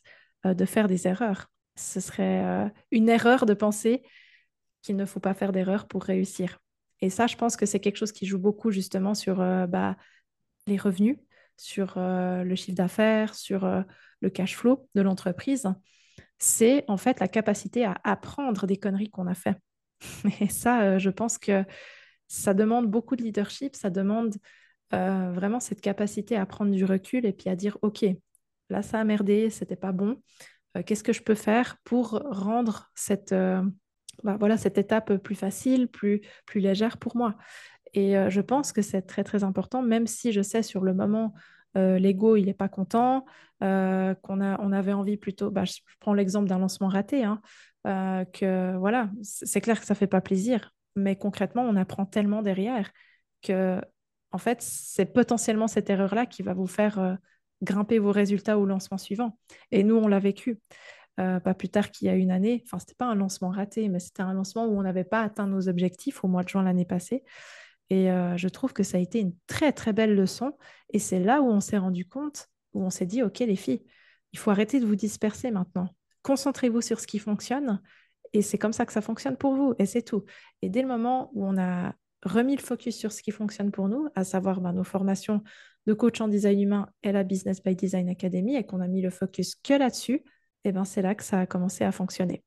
de 0.53 0.65
faire 0.65 0.87
des 0.87 1.07
erreurs. 1.07 1.49
Ce 1.75 1.99
serait 1.99 2.43
euh, 2.43 2.69
une 2.91 3.09
erreur 3.09 3.45
de 3.45 3.53
penser 3.53 4.03
qu'il 4.81 4.95
ne 4.95 5.05
faut 5.05 5.19
pas 5.19 5.33
faire 5.33 5.51
d'erreurs 5.51 5.87
pour 5.87 6.03
réussir. 6.03 6.59
Et 7.01 7.09
ça, 7.09 7.27
je 7.27 7.35
pense 7.35 7.55
que 7.57 7.65
c'est 7.65 7.79
quelque 7.79 7.97
chose 7.97 8.11
qui 8.11 8.25
joue 8.25 8.39
beaucoup 8.39 8.71
justement 8.71 9.13
sur 9.13 9.41
euh, 9.41 9.67
bah, 9.67 9.95
les 10.65 10.77
revenus, 10.77 11.17
sur 11.55 11.93
le 11.97 12.55
chiffre 12.55 12.75
d'affaires, 12.75 13.33
sur 13.33 13.67
le 14.19 14.29
cash 14.29 14.55
flow 14.55 14.87
de 14.93 15.01
l'entreprise. 15.01 15.67
C'est 16.37 16.85
en 16.87 16.97
fait 16.97 17.19
la 17.19 17.27
capacité 17.27 17.83
à 17.83 17.95
apprendre 18.03 18.67
des 18.67 18.77
conneries 18.77 19.09
qu'on 19.09 19.25
a 19.25 19.33
fait. 19.33 19.55
Et 20.39 20.49
ça, 20.49 20.99
je 20.99 21.09
pense 21.09 21.39
que 21.39 21.63
ça 22.27 22.53
demande 22.53 22.85
beaucoup 22.85 23.15
de 23.15 23.23
leadership, 23.23 23.75
ça 23.75 23.89
demande 23.89 24.35
vraiment 24.91 25.59
cette 25.59 25.81
capacité 25.81 26.35
à 26.35 26.45
prendre 26.45 26.71
du 26.71 26.85
recul 26.85 27.25
et 27.25 27.33
puis 27.33 27.49
à 27.49 27.55
dire, 27.55 27.79
OK, 27.81 28.05
là 28.69 28.81
ça 28.81 28.99
a 28.99 29.03
merdé, 29.03 29.49
c'était 29.49 29.75
pas 29.75 29.91
bon. 29.91 30.21
Euh, 30.77 30.83
qu'est-ce 30.83 31.03
que 31.03 31.13
je 31.13 31.21
peux 31.21 31.35
faire 31.35 31.77
pour 31.83 32.21
rendre 32.25 32.89
cette, 32.95 33.31
euh, 33.31 33.61
bah, 34.23 34.37
voilà, 34.39 34.57
cette 34.57 34.77
étape 34.77 35.17
plus 35.17 35.35
facile, 35.35 35.87
plus, 35.87 36.21
plus 36.45 36.59
légère 36.59 36.97
pour 36.97 37.15
moi? 37.15 37.35
Et 37.93 38.17
euh, 38.17 38.29
je 38.29 38.41
pense 38.41 38.71
que 38.71 38.81
c'est 38.81 39.01
très 39.03 39.23
très 39.23 39.43
important, 39.43 39.81
même 39.81 40.07
si 40.07 40.31
je 40.31 40.41
sais 40.41 40.63
sur 40.63 40.83
le 40.83 40.93
moment, 40.93 41.33
l'ego 41.75 42.35
il 42.37 42.45
n'est 42.47 42.55
pas 42.55 42.69
content, 42.69 43.23
qu'on 43.59 44.15
on 44.41 44.71
avait 44.71 44.93
envie 44.93 45.15
plutôt, 45.15 45.51
bah, 45.51 45.63
je 45.63 45.75
prends 45.99 46.15
l'exemple 46.15 46.49
d'un 46.49 46.57
lancement 46.57 46.87
raté, 46.87 47.23
hein, 47.23 47.39
que 48.33 48.75
voilà, 48.77 49.11
c'est 49.21 49.61
clair 49.61 49.79
que 49.79 49.85
ça 49.85 49.93
fait 49.93 50.07
pas 50.07 50.19
plaisir, 50.19 50.73
mais 50.95 51.15
concrètement 51.15 51.61
on 51.61 51.75
apprend 51.75 52.07
tellement 52.07 52.41
derrière 52.41 52.89
que 53.43 53.79
en 54.31 54.39
fait 54.39 54.59
c'est 54.63 55.05
potentiellement 55.05 55.67
cette 55.67 55.91
erreur 55.91 56.15
là 56.15 56.25
qui 56.25 56.41
va 56.41 56.55
vous 56.55 56.65
faire 56.65 57.19
grimper 57.61 57.99
vos 57.99 58.11
résultats 58.11 58.57
au 58.57 58.65
lancement 58.65 58.97
suivant. 58.97 59.37
Et 59.71 59.83
nous, 59.83 59.95
on 59.95 60.07
l'a 60.07 60.19
vécu. 60.19 60.59
Euh, 61.19 61.39
pas 61.39 61.55
plus 61.55 61.69
tard 61.69 61.89
qu'il 61.89 62.07
y 62.07 62.11
a 62.11 62.15
une 62.15 62.29
année, 62.29 62.61
enfin, 62.63 62.77
ce 62.77 62.83
n'était 62.83 62.93
pas 62.93 63.07
un 63.07 63.15
lancement 63.15 63.49
raté, 63.49 63.89
mais 63.89 63.99
c'était 63.99 64.21
un 64.21 64.33
lancement 64.33 64.67
où 64.67 64.77
on 64.77 64.83
n'avait 64.83 65.03
pas 65.03 65.21
atteint 65.21 65.47
nos 65.47 65.67
objectifs 65.67 66.23
au 66.23 66.27
mois 66.27 66.43
de 66.43 66.49
juin 66.49 66.61
l'année 66.61 66.85
passée. 66.85 67.23
Et 67.89 68.11
euh, 68.11 68.37
je 68.37 68.47
trouve 68.47 68.73
que 68.73 68.83
ça 68.83 68.97
a 68.97 68.99
été 68.99 69.19
une 69.19 69.33
très, 69.47 69.71
très 69.71 69.93
belle 69.93 70.15
leçon. 70.15 70.53
Et 70.93 70.99
c'est 70.99 71.19
là 71.19 71.41
où 71.41 71.47
on 71.47 71.59
s'est 71.59 71.77
rendu 71.77 72.07
compte, 72.07 72.47
où 72.73 72.83
on 72.83 72.89
s'est 72.89 73.05
dit, 73.05 73.23
OK, 73.23 73.39
les 73.39 73.55
filles, 73.55 73.83
il 74.33 74.39
faut 74.39 74.51
arrêter 74.51 74.79
de 74.79 74.85
vous 74.85 74.95
disperser 74.95 75.49
maintenant. 75.49 75.89
Concentrez-vous 76.21 76.81
sur 76.81 76.99
ce 76.99 77.07
qui 77.07 77.17
fonctionne. 77.17 77.81
Et 78.33 78.41
c'est 78.41 78.57
comme 78.57 78.73
ça 78.73 78.85
que 78.85 78.93
ça 78.93 79.01
fonctionne 79.01 79.37
pour 79.37 79.55
vous. 79.55 79.73
Et 79.79 79.85
c'est 79.85 80.01
tout. 80.03 80.25
Et 80.61 80.69
dès 80.69 80.81
le 80.81 80.87
moment 80.87 81.31
où 81.33 81.47
on 81.47 81.57
a 81.57 81.95
remis 82.23 82.55
le 82.55 82.61
focus 82.61 82.97
sur 82.97 83.11
ce 83.11 83.23
qui 83.23 83.31
fonctionne 83.31 83.71
pour 83.71 83.87
nous, 83.87 84.07
à 84.15 84.23
savoir 84.23 84.59
ben, 84.59 84.73
nos 84.73 84.83
formations 84.83 85.41
de 85.87 85.93
coach 85.93 86.19
en 86.19 86.27
design 86.27 86.61
humain 86.61 86.89
et 87.01 87.13
la 87.13 87.23
Business 87.23 87.63
by 87.63 87.75
Design 87.75 88.09
Academy 88.09 88.55
et 88.55 88.65
qu'on 88.65 88.81
a 88.81 88.87
mis 88.87 89.01
le 89.01 89.09
focus 89.09 89.55
que 89.55 89.73
là-dessus, 89.73 90.15
et 90.15 90.69
eh 90.69 90.71
ben 90.73 90.83
c'est 90.83 91.01
là 91.01 91.15
que 91.15 91.23
ça 91.23 91.39
a 91.39 91.45
commencé 91.45 91.85
à 91.85 91.93
fonctionner. 91.93 92.43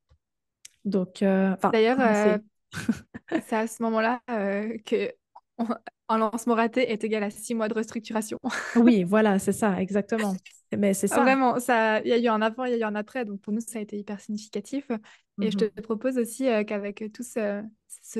Donc, 0.85 1.23
euh, 1.23 1.55
d'ailleurs, 1.73 1.99
euh, 1.99 2.37
c'est 3.47 3.55
à 3.55 3.67
ce 3.67 3.81
moment-là 3.83 4.21
euh, 4.29 4.77
que, 4.85 5.11
un 6.07 6.17
lancement 6.17 6.55
raté 6.55 6.91
est 6.91 7.03
égal 7.03 7.23
à 7.23 7.31
six 7.31 7.55
mois 7.55 7.67
de 7.67 7.73
restructuration. 7.73 8.37
oui, 8.75 9.03
voilà, 9.03 9.39
c'est 9.39 9.53
ça, 9.53 9.81
exactement. 9.81 10.35
Mais 10.77 10.93
c'est 10.93 11.07
ça. 11.07 11.21
Vraiment, 11.21 11.59
ça, 11.59 12.01
il 12.01 12.09
y 12.09 12.13
a 12.13 12.17
eu 12.17 12.27
un 12.27 12.41
avant, 12.41 12.65
il 12.65 12.71
y 12.71 12.75
a 12.75 12.77
eu 12.77 12.83
un 12.83 12.95
après. 12.95 13.25
Donc 13.25 13.41
pour 13.41 13.53
nous, 13.53 13.59
ça 13.59 13.79
a 13.79 13.81
été 13.81 13.97
hyper 13.97 14.19
significatif. 14.19 14.87
Et 15.41 15.49
je 15.49 15.57
te 15.57 15.65
mhm. 15.65 15.81
propose 15.81 16.17
aussi 16.17 16.45
qu'avec 16.67 17.03
tout 17.13 17.23
ce, 17.23 17.63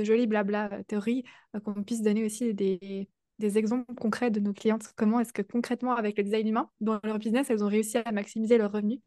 joli 0.04 0.26
blabla 0.26 0.84
théorie, 0.88 1.24
qu'on 1.64 1.84
puisse 1.84 2.02
donner 2.02 2.26
aussi 2.26 2.54
des, 2.54 3.08
des 3.42 3.58
exemples 3.58 3.94
concrets 3.96 4.32
de 4.32 4.40
nos 4.40 4.54
clientes. 4.54 4.94
Comment 4.96 5.20
est-ce 5.20 5.34
que 5.34 5.42
concrètement, 5.42 5.96
avec 5.96 6.18
le 6.18 6.24
design 6.24 6.48
humain, 6.48 6.70
dans 6.80 7.00
leur 7.04 7.20
business, 7.20 7.50
elles 7.50 7.64
ont 7.64 7.68
réussi 7.68 7.98
à 7.98 8.12
maximiser 8.12 8.58
leurs 8.58 8.72
revenus? 8.72 9.00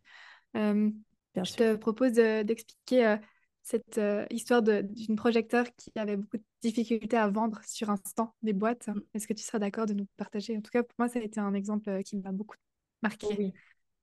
je 0.54 1.54
te 1.56 1.74
propose 1.74 2.12
d'expliquer 2.12 3.16
cette 3.64 3.96
euh, 3.96 4.26
histoire 4.30 4.62
d'une 4.62 5.16
projecteur 5.16 5.66
qui 5.76 5.90
avait 5.96 6.16
beaucoup 6.16 6.36
de 6.36 6.44
difficultés 6.60 7.16
à 7.16 7.28
vendre 7.28 7.60
sur 7.66 7.88
instant 7.90 8.34
des 8.42 8.52
boîtes. 8.52 8.88
Mm. 8.88 9.00
Est-ce 9.14 9.26
que 9.26 9.32
tu 9.32 9.42
seras 9.42 9.58
d'accord 9.58 9.86
de 9.86 9.94
nous 9.94 10.06
partager? 10.18 10.56
En 10.56 10.60
tout 10.60 10.70
cas, 10.70 10.82
pour 10.82 10.94
moi, 10.98 11.08
ça 11.08 11.18
a 11.18 11.22
été 11.22 11.40
un 11.40 11.54
exemple 11.54 11.88
euh, 11.88 12.02
qui 12.02 12.18
m'a 12.18 12.30
beaucoup 12.30 12.56
marqué. 13.02 13.26
Oui, 13.38 13.52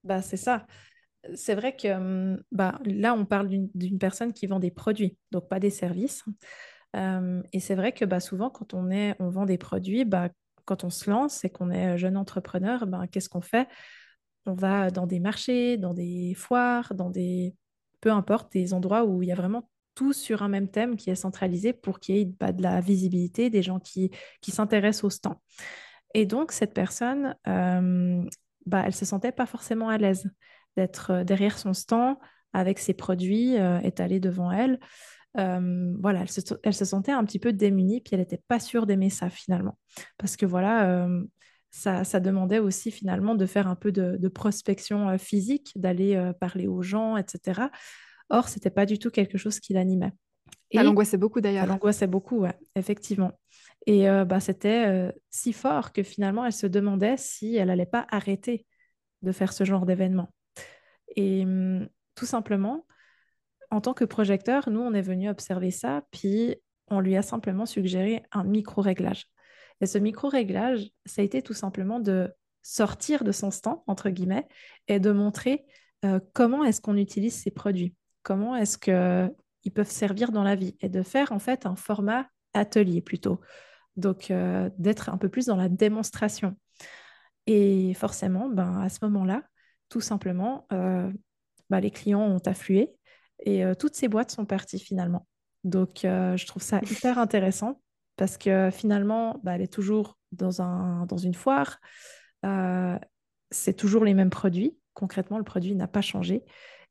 bah, 0.04 0.24
c'est 0.24 0.38
ça. 0.38 0.66
C'est 1.36 1.54
vrai 1.54 1.76
que 1.76 1.88
hum, 1.88 2.44
bah, 2.52 2.80
là, 2.86 3.14
on 3.14 3.26
parle 3.26 3.48
d'une 3.48 4.00
personne 4.00 4.34
qui 4.34 4.48
vend 4.48 4.60
des 4.60 4.72
produits, 4.72 5.16
donc 5.30 5.48
pas 5.48 5.60
des 5.60 5.70
services. 5.70 6.26
Et 6.94 7.60
c'est 7.60 7.76
vrai 7.76 7.92
que 7.94 8.06
bah, 8.06 8.20
souvent, 8.20 8.50
quand 8.50 8.74
on, 8.74 8.90
vend 9.20 9.46
des 9.46 9.58
produits, 9.58 10.06
bah, 10.06 10.30
quand 10.66 10.84
on 10.84 10.90
se 10.90 11.10
lance 11.10 11.44
et 11.46 11.50
qu'on 11.50 11.70
est 11.70 11.98
jeune 11.98 12.18
entrepreneur, 12.18 12.86
bah, 12.86 13.08
qu'est-ce 13.08 13.30
qu'on 13.30 13.42
fait? 13.42 13.68
On 14.46 14.54
va 14.54 14.90
dans 14.90 15.08
des 15.08 15.20
marchés, 15.20 15.78
dans 15.78 15.94
des 15.94 16.34
foires, 16.36 16.94
dans 16.96 17.10
des 17.10 17.56
peu 18.02 18.12
importe, 18.12 18.52
des 18.52 18.74
endroits 18.74 19.06
où 19.06 19.22
il 19.22 19.30
y 19.30 19.32
a 19.32 19.36
vraiment 19.36 19.70
tout 19.94 20.14
sur 20.14 20.42
un 20.42 20.48
même 20.48 20.68
thème 20.70 20.96
qui 20.96 21.10
est 21.10 21.16
centralisé 21.16 21.74
pour 21.74 22.00
qu'il 22.00 22.16
y 22.16 22.22
ait 22.22 22.26
bah, 22.26 22.52
de 22.52 22.64
la 22.64 22.82
visibilité, 22.82 23.50
des 23.50 23.62
gens 23.62 23.80
qui, 23.80 24.12
s'intéressent 24.42 25.04
au 25.06 25.10
stand. 25.10 25.36
Et 26.14 26.26
donc, 26.26 26.52
cette 26.52 26.74
personne, 26.74 27.36
euh, 27.48 28.24
bah, 28.66 28.84
elle 28.86 28.96
se 28.96 29.06
sentait 29.06 29.32
pas 29.32 29.46
forcément 29.46 29.90
à 29.90 29.98
l'aise 29.98 30.30
d'être 30.76 31.12
euh, 31.12 31.24
derrière 31.24 31.58
son 31.58 31.74
stand 31.74 32.18
avec 32.54 32.80
ses 32.80 32.94
produits 32.94 33.56
étalés 33.82 34.20
devant 34.20 34.52
elle. 34.52 34.78
Voilà, 35.36 36.22
elle 36.22 36.30
se, 36.30 36.42
elle 36.64 36.74
se, 36.74 36.86
sentait 36.86 37.12
un 37.12 37.24
petit 37.24 37.40
peu 37.40 37.54
démunie, 37.54 38.02
puis 38.02 38.14
elle 38.14 38.20
n'était 38.20 38.42
pas 38.48 38.60
sûre 38.60 38.86
d'aimer 38.86 39.10
ça 39.10 39.30
finalement. 39.30 39.78
Parce 40.18 40.36
que 40.36 40.46
voilà, 40.46 41.08
ça, 41.70 42.04
ça, 42.04 42.20
demandait 42.20 42.60
aussi 42.60 42.92
finalement 42.92 43.36
de 43.36 43.46
faire 43.46 43.68
un 43.68 43.76
peu 43.76 43.92
de, 43.92 44.28
prospection 44.28 45.18
physique, 45.18 45.72
d'aller 45.76 46.32
parler 46.40 46.68
aux 46.68 46.82
gens, 46.82 47.18
etc. 47.18 47.62
Or, 48.30 48.50
ce 48.50 48.56
n'était 48.56 48.70
pas 48.70 48.86
du 48.86 49.00
tout 49.00 49.10
quelque 49.10 49.38
chose 49.38 49.60
qui 49.60 49.74
l'animait. 49.74 50.14
Ça 50.74 50.84
l'angoissait 50.84 51.18
beaucoup 51.18 51.42
d'ailleurs. 51.42 51.66
Ça 51.66 51.70
l'angoissait 51.70 52.08
beaucoup, 52.08 52.40
ouais, 52.40 52.58
effectivement. 52.76 53.40
Et 53.88 54.10
euh, 54.10 54.26
bah, 54.26 54.40
c'était 54.40 55.12
si 55.30 55.54
fort 55.54 55.92
que 55.92 56.04
finalement, 56.04 56.46
elle 56.46 56.54
se 56.54 56.68
demandait 56.68 57.18
si 57.18 57.56
elle 57.56 57.68
n'allait 57.68 57.86
pas 57.86 58.06
arrêter 58.10 58.66
de 59.22 59.32
faire 59.32 59.54
ce 59.54 59.64
genre 59.64 59.86
d'événement. 59.86 60.34
Et 61.16 61.46
tout 62.16 62.26
simplement, 62.26 62.86
en 63.72 63.82
tant 63.82 63.94
que 63.94 64.06
projecteur, 64.06 64.70
nous, 64.70 64.82
on 64.82 64.94
est 64.94 65.02
venu 65.02 65.30
observer 65.30 65.72
ça, 65.72 66.04
puis 66.12 66.56
on 66.88 67.00
lui 67.00 67.16
a 67.16 67.22
simplement 67.22 67.66
suggéré 67.66 68.24
un 68.32 68.44
micro-réglage. 68.44 69.26
Et 69.80 69.86
ce 69.86 69.98
micro-réglage, 69.98 70.92
ça 71.06 71.22
a 71.22 71.26
été 71.26 71.42
tout 71.42 71.54
simplement 71.54 72.00
de 72.00 72.32
sortir 72.62 73.24
de 73.24 73.32
son 73.32 73.50
stand, 73.50 73.80
entre 73.88 74.10
guillemets, 74.10 74.48
et 74.88 75.00
de 75.00 75.12
montrer 75.12 75.66
euh, 76.06 76.20
comment 76.34 76.64
est-ce 76.64 76.82
qu'on 76.82 76.98
utilise 76.98 77.34
ces 77.34 77.50
produits, 77.50 77.96
comment 78.24 78.56
est-ce 78.56 78.78
qu'ils 78.78 79.72
peuvent 79.72 79.90
servir 79.90 80.32
dans 80.32 80.44
la 80.44 80.56
vie, 80.56 80.76
et 80.82 80.90
de 80.90 81.02
faire 81.02 81.32
en 81.32 81.40
fait 81.40 81.66
un 81.66 81.76
format 81.76 82.28
atelier 82.54 83.02
plutôt. 83.02 83.40
Donc, 83.96 84.32
euh, 84.32 84.70
d'être 84.78 85.10
un 85.10 85.18
peu 85.18 85.30
plus 85.30 85.46
dans 85.46 85.56
la 85.56 85.70
démonstration. 85.70 86.56
Et 87.48 87.94
forcément, 87.94 88.50
ben, 88.50 88.82
à 88.82 88.90
ce 88.90 89.00
moment-là, 89.04 89.44
tout 89.90 90.02
simplement, 90.02 90.68
euh, 90.72 91.12
ben, 91.70 91.80
les 91.80 91.92
clients 91.92 92.22
ont 92.22 92.42
afflué 92.46 92.92
et 93.42 93.64
toutes 93.80 93.96
ces 93.96 94.08
boîtes 94.08 94.32
sont 94.32 94.46
parties 94.46 94.80
finalement. 94.80 95.28
Donc, 95.64 96.00
je 96.04 96.46
trouve 96.46 96.62
ça 96.62 96.80
hyper 96.92 97.18
intéressant 97.18 97.82
parce 98.18 98.38
que 98.38 98.70
finalement, 98.72 99.40
bah, 99.44 99.56
elle 99.56 99.62
est 99.62 99.74
toujours 99.74 100.18
dans, 100.32 100.62
un, 100.62 101.06
dans 101.06 101.18
une 101.18 101.34
foire. 101.34 101.80
Euh, 102.46 102.98
c'est 103.50 103.74
toujours 103.74 104.06
les 104.06 104.14
mêmes 104.14 104.30
produits. 104.30 104.78
Concrètement, 104.94 105.38
le 105.38 105.44
produit 105.44 105.76
n'a 105.76 105.88
pas 105.88 106.02
changé. 106.02 106.44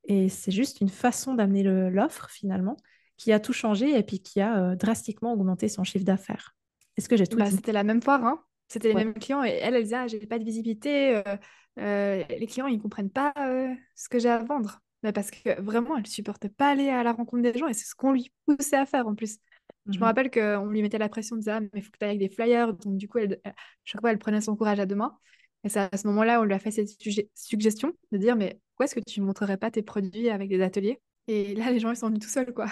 Et 0.04 0.28
c'est 0.28 0.50
juste 0.50 0.80
une 0.80 0.88
façon 0.88 1.34
d'amener 1.34 1.62
l'offre 1.62 2.28
finalement 2.30 2.76
qui 3.16 3.32
a 3.32 3.40
tout 3.40 3.52
changé 3.52 3.96
et 3.98 4.02
puis 4.02 4.20
qui 4.20 4.40
a 4.40 4.58
euh, 4.58 4.76
drastiquement 4.76 5.34
augmenté 5.34 5.68
son 5.68 5.84
chiffre 5.84 6.04
d'affaires. 6.04 6.56
Est-ce 6.96 7.08
que 7.08 7.16
j'ai 7.16 7.26
tout 7.26 7.36
bah, 7.36 7.50
C'était 7.50 7.72
la 7.72 7.84
même 7.84 8.02
foire, 8.02 8.24
hein 8.24 8.42
c'était 8.68 8.88
les 8.88 8.94
mêmes 8.94 9.14
clients 9.14 9.42
et 9.42 9.50
elle, 9.50 9.74
elle 9.74 9.82
disait 9.82 9.96
ah, 9.96 10.06
j'ai 10.06 10.24
pas 10.26 10.38
de 10.38 10.44
visibilité, 10.44 11.20
euh, 11.80 12.22
les 12.28 12.46
clients 12.46 12.68
ils 12.68 12.80
comprennent 12.80 13.10
pas 13.10 13.32
ce 13.96 14.08
que 14.08 14.20
j'ai 14.20 14.28
à 14.28 14.38
vendre. 14.38 14.80
Mais 15.02 15.12
parce 15.12 15.30
que 15.30 15.60
vraiment, 15.60 15.96
elle 15.96 16.06
supportait 16.06 16.50
pas 16.50 16.70
aller 16.70 16.88
à 16.88 17.02
la 17.02 17.12
rencontre 17.12 17.42
des 17.42 17.58
gens 17.58 17.68
et 17.68 17.74
c'est 17.74 17.86
ce 17.86 17.94
qu'on 17.94 18.12
lui 18.12 18.30
poussait 18.46 18.76
à 18.76 18.86
faire 18.86 19.06
en 19.06 19.14
plus. 19.14 19.38
Je 19.86 19.92
me 19.92 19.98
mmh 19.98 20.02
rappelle 20.02 20.30
qu'on 20.30 20.66
lui 20.66 20.82
mettait 20.82 20.98
la 20.98 21.08
pression 21.08 21.36
de 21.36 21.40
dire, 21.40 21.60
mais 21.60 21.70
il 21.74 21.82
faut 21.82 21.90
que 21.90 21.98
tu 21.98 22.04
ailles 22.04 22.16
avec 22.16 22.20
des 22.20 22.28
flyers. 22.28 22.74
Donc, 22.74 22.96
du 22.96 23.08
coup, 23.08 23.18
elle, 23.18 23.40
chaque 23.84 24.00
fois, 24.00 24.10
elle 24.10 24.18
prenait 24.18 24.40
son 24.40 24.56
courage 24.56 24.78
à 24.78 24.86
deux 24.86 24.94
mains. 24.94 25.16
Et 25.64 25.68
c'est 25.68 25.88
à 25.92 25.96
ce 25.96 26.06
moment-là, 26.08 26.40
on 26.40 26.44
lui 26.44 26.54
a 26.54 26.58
fait 26.58 26.70
cette 26.70 26.90
suggestion 27.34 27.92
de 28.12 28.18
dire, 28.18 28.36
mais 28.36 28.60
pourquoi 28.70 28.84
est-ce 28.84 28.94
que 28.94 29.00
tu 29.00 29.20
ne 29.20 29.26
montrerais 29.26 29.56
pas 29.56 29.70
tes 29.70 29.82
produits 29.82 30.28
avec 30.30 30.48
des 30.48 30.62
ateliers? 30.62 31.00
Et 31.28 31.54
là, 31.54 31.70
les 31.70 31.78
gens, 31.78 31.90
ils 31.90 31.96
sont 31.96 32.08
venus 32.08 32.20
tout 32.20 32.28
seuls, 32.28 32.52
quoi. 32.52 32.66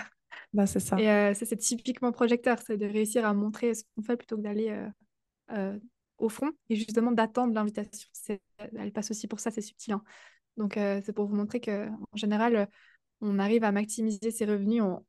Bah, 0.52 0.66
c'est 0.66 0.80
ça. 0.80 0.98
Et 1.00 1.10
euh, 1.10 1.34
c'est 1.34 1.56
typiquement 1.56 2.12
projecteur, 2.12 2.58
c'est 2.66 2.76
de 2.76 2.86
réussir 2.86 3.24
à 3.26 3.34
montrer 3.34 3.74
ce 3.74 3.84
qu'on 3.94 4.02
fait 4.02 4.16
plutôt 4.16 4.36
que 4.36 4.42
d'aller 4.42 4.70
euh, 4.70 4.88
euh, 5.52 5.78
au 6.18 6.28
front 6.28 6.50
et 6.68 6.76
justement 6.76 7.12
d'attendre 7.12 7.54
l'invitation. 7.54 8.08
Elle 8.76 8.92
passe 8.92 9.10
aussi 9.10 9.28
pour 9.28 9.40
ça, 9.40 9.50
c'est 9.50 9.60
subtil. 9.60 9.92
Hein. 9.92 10.02
Donc, 10.58 10.74
c'est 10.74 11.12
pour 11.12 11.26
vous 11.26 11.36
montrer 11.36 11.60
qu'en 11.60 11.96
général, 12.14 12.68
on 13.20 13.38
arrive 13.38 13.64
à 13.64 13.72
maximiser 13.72 14.30
ses 14.30 14.44
revenus 14.44 14.82
en, 14.82 15.02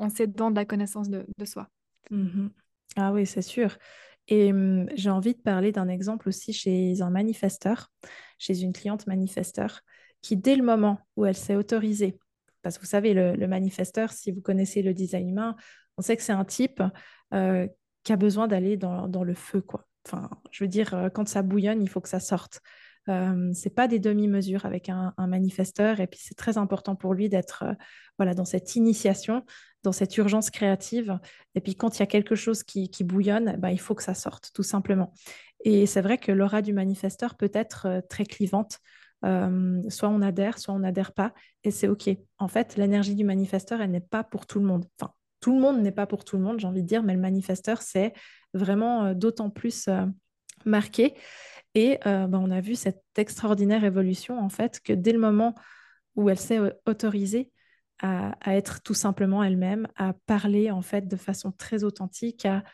en 0.00 0.08
s'aidant 0.08 0.50
de 0.50 0.56
la 0.56 0.64
connaissance 0.64 1.08
de, 1.08 1.24
soi. 1.44 1.68
Mmh 2.10 2.48
ah 2.96 3.12
oui, 3.12 3.24
c'est 3.24 3.42
sûr. 3.42 3.78
Et 4.26 4.52
mmh, 4.52 4.88
j'ai 4.94 5.10
envie 5.10 5.34
de 5.34 5.40
parler 5.40 5.70
d'un 5.70 5.86
exemple 5.86 6.28
aussi 6.28 6.52
chez 6.52 7.02
un 7.02 7.10
manifesteur, 7.10 7.92
chez 8.36 8.62
une 8.62 8.72
cliente 8.72 9.06
manifesteur, 9.06 9.82
qui 10.22 10.36
dès 10.36 10.56
le 10.56 10.64
moment 10.64 10.98
où 11.14 11.24
elle 11.24 11.36
s'est 11.36 11.54
autorisée, 11.54 12.18
parce 12.62 12.76
que 12.76 12.82
vous 12.82 12.88
savez, 12.88 13.14
le, 13.14 13.46
manifesteur, 13.46 14.12
si 14.12 14.32
vous 14.32 14.40
connaissez 14.40 14.82
le 14.82 14.92
design 14.92 15.28
humain, 15.28 15.56
on 15.96 16.02
sait 16.02 16.16
que 16.16 16.22
c'est 16.22 16.32
un 16.32 16.44
type 16.44 16.82
euh, 17.32 17.66
qui 18.02 18.12
a 18.12 18.16
besoin 18.16 18.48
d'aller 18.48 18.76
dans, 18.76 19.24
le 19.24 19.34
feu, 19.34 19.60
quoi. 19.60 19.86
Enfin, 20.06 20.30
je 20.50 20.64
veux 20.64 20.68
dire, 20.68 20.94
euh, 20.94 21.08
quand 21.10 21.28
ça 21.28 21.42
bouillonne, 21.42 21.82
il 21.82 21.88
faut 21.88 22.00
que 22.00 22.08
ça 22.08 22.20
sorte. 22.20 22.60
C'est 23.06 23.74
pas 23.74 23.88
des 23.88 23.98
demi-mesures 23.98 24.66
avec 24.66 24.88
un, 24.88 25.14
manifesteur 25.18 26.00
et 26.00 26.06
puis 26.06 26.20
c'est 26.22 26.36
très 26.36 26.58
important 26.58 26.94
pour 26.94 27.14
lui 27.14 27.28
d'être 27.28 27.64
voilà 28.18 28.34
dans 28.34 28.44
cette 28.44 28.76
initiation, 28.76 29.44
dans 29.82 29.92
cette 29.92 30.16
urgence 30.16 30.50
créative 30.50 31.18
et 31.54 31.60
puis 31.60 31.74
quand 31.74 31.96
il 31.96 32.00
y 32.00 32.02
a 32.02 32.06
quelque 32.06 32.34
chose 32.34 32.62
qui, 32.62 32.88
bouillonne, 33.04 33.56
bah, 33.58 33.72
il 33.72 33.80
faut 33.80 33.94
que 33.94 34.02
ça 34.02 34.14
sorte 34.14 34.50
tout 34.54 34.62
simplement. 34.62 35.12
Et 35.64 35.86
c'est 35.86 36.00
vrai 36.00 36.18
que 36.18 36.32
l'aura 36.32 36.62
du 36.62 36.72
manifesteur 36.72 37.36
peut 37.36 37.50
être 37.52 38.02
très 38.08 38.24
clivante. 38.24 38.78
soit 39.22 40.08
on 40.08 40.22
adhère, 40.22 40.58
soit 40.58 40.74
on 40.74 40.80
n'adhère 40.80 41.12
pas, 41.12 41.34
et 41.64 41.70
c'est 41.70 41.88
OK. 41.88 42.08
En 42.38 42.48
fait, 42.48 42.76
l'énergie 42.76 43.14
du 43.14 43.24
manifesteur, 43.24 43.80
elle 43.80 43.90
n'est 43.90 44.00
pas 44.00 44.24
pour 44.24 44.46
tout 44.46 44.60
le 44.60 44.66
monde. 44.66 44.86
Enfin, 44.98 45.12
tout 45.40 45.54
le 45.54 45.60
monde 45.60 45.80
n'est 45.80 45.92
pas 45.92 46.06
pour 46.06 46.24
tout 46.24 46.36
le 46.36 46.42
monde, 46.42 46.60
j'ai 46.60 46.66
envie 46.66 46.82
de 46.82 46.86
dire, 46.86 47.02
mais 47.02 47.14
le 47.14 47.20
manifesteur, 47.20 47.82
c'est 47.82 48.12
vraiment 48.54 49.14
d'autant 49.14 49.50
plus 49.50 49.88
marqué. 50.64 51.14
Et 51.74 51.98
euh, 52.06 52.26
bah, 52.26 52.38
on 52.40 52.50
a 52.50 52.60
vu 52.60 52.74
cette 52.74 53.02
extraordinaire 53.16 53.84
évolution, 53.84 54.38
en 54.40 54.48
fait, 54.48 54.80
que 54.80 54.92
dès 54.92 55.12
le 55.12 55.18
moment 55.18 55.54
où 56.16 56.28
elle 56.28 56.38
s'est 56.38 56.58
euh, 56.58 56.70
autorisée 56.86 57.50
à, 58.02 58.34
être 58.46 58.82
tout 58.82 58.94
simplement 58.94 59.44
elle-même, 59.44 59.86
à 59.96 60.14
parler, 60.26 60.70
en 60.70 60.82
fait, 60.82 61.06
de 61.06 61.16
façon 61.16 61.52
très 61.52 61.84
authentique, 61.84 62.46
à 62.46 62.64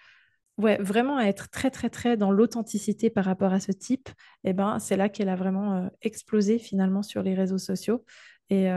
ouais, 0.57 0.79
vraiment 0.81 1.17
à 1.19 1.25
être 1.25 1.51
très, 1.51 1.71
très, 1.71 1.91
très 1.91 2.17
dans 2.17 2.31
l'authenticité 2.31 3.11
par 3.11 3.25
rapport 3.25 3.53
à 3.53 3.61
ce 3.61 3.73
type, 3.73 4.09
et 4.45 4.51
eh 4.51 4.53
ben, 4.53 4.79
c'est 4.79 4.97
là 4.97 5.09
qu'elle 5.09 5.29
a 5.29 5.37
vraiment 5.37 5.75
euh, 5.75 5.88
explosé, 6.01 6.59
finalement, 6.59 7.03
sur 7.03 7.23
les 7.23 7.35
réseaux 7.35 7.59
sociaux. 7.59 8.05
Et 8.49 8.69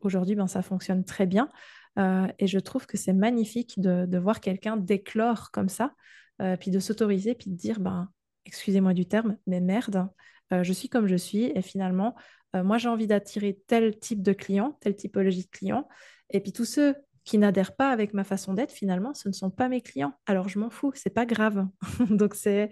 aujourd'hui, 0.00 0.34
ben, 0.34 0.48
ça 0.48 0.62
fonctionne 0.62 1.04
très 1.04 1.26
bien. 1.26 1.48
et 1.96 2.46
je 2.48 2.58
trouve 2.58 2.86
que 2.86 2.96
c'est 2.96 3.12
magnifique 3.12 3.80
de, 3.80 4.04
de 4.04 4.18
voir 4.18 4.40
quelqu'un 4.40 4.76
déclore 4.76 5.52
comme 5.52 5.68
ça, 5.68 5.94
puis 6.58 6.72
de 6.72 6.80
s'autoriser, 6.80 7.36
puis 7.36 7.50
de 7.50 7.54
dire, 7.54 7.78
ben, 7.78 8.10
excusez-moi 8.46 8.94
du 8.94 9.06
terme, 9.06 9.36
mais 9.46 9.60
merde, 9.60 10.08
euh, 10.52 10.62
je 10.62 10.72
suis 10.72 10.88
comme 10.88 11.06
je 11.06 11.16
suis 11.16 11.44
et 11.44 11.62
finalement, 11.62 12.14
euh, 12.54 12.62
moi 12.62 12.78
j'ai 12.78 12.88
envie 12.88 13.06
d'attirer 13.06 13.58
tel 13.66 13.98
type 13.98 14.22
de 14.22 14.32
client, 14.32 14.78
telle 14.80 14.96
typologie 14.96 15.44
de 15.44 15.50
client, 15.50 15.88
et 16.30 16.40
puis 16.40 16.52
tous 16.52 16.64
ceux 16.64 16.94
qui 17.24 17.38
n'adhèrent 17.38 17.74
pas 17.74 17.90
avec 17.90 18.14
ma 18.14 18.22
façon 18.22 18.54
d'être, 18.54 18.70
finalement, 18.70 19.12
ce 19.12 19.28
ne 19.28 19.32
sont 19.32 19.50
pas 19.50 19.68
mes 19.68 19.80
clients. 19.80 20.14
Alors 20.26 20.48
je 20.48 20.60
m'en 20.60 20.70
fous, 20.70 20.92
c'est 20.94 21.10
pas 21.10 21.26
grave. 21.26 21.66
Donc 22.10 22.36
c'est 22.36 22.70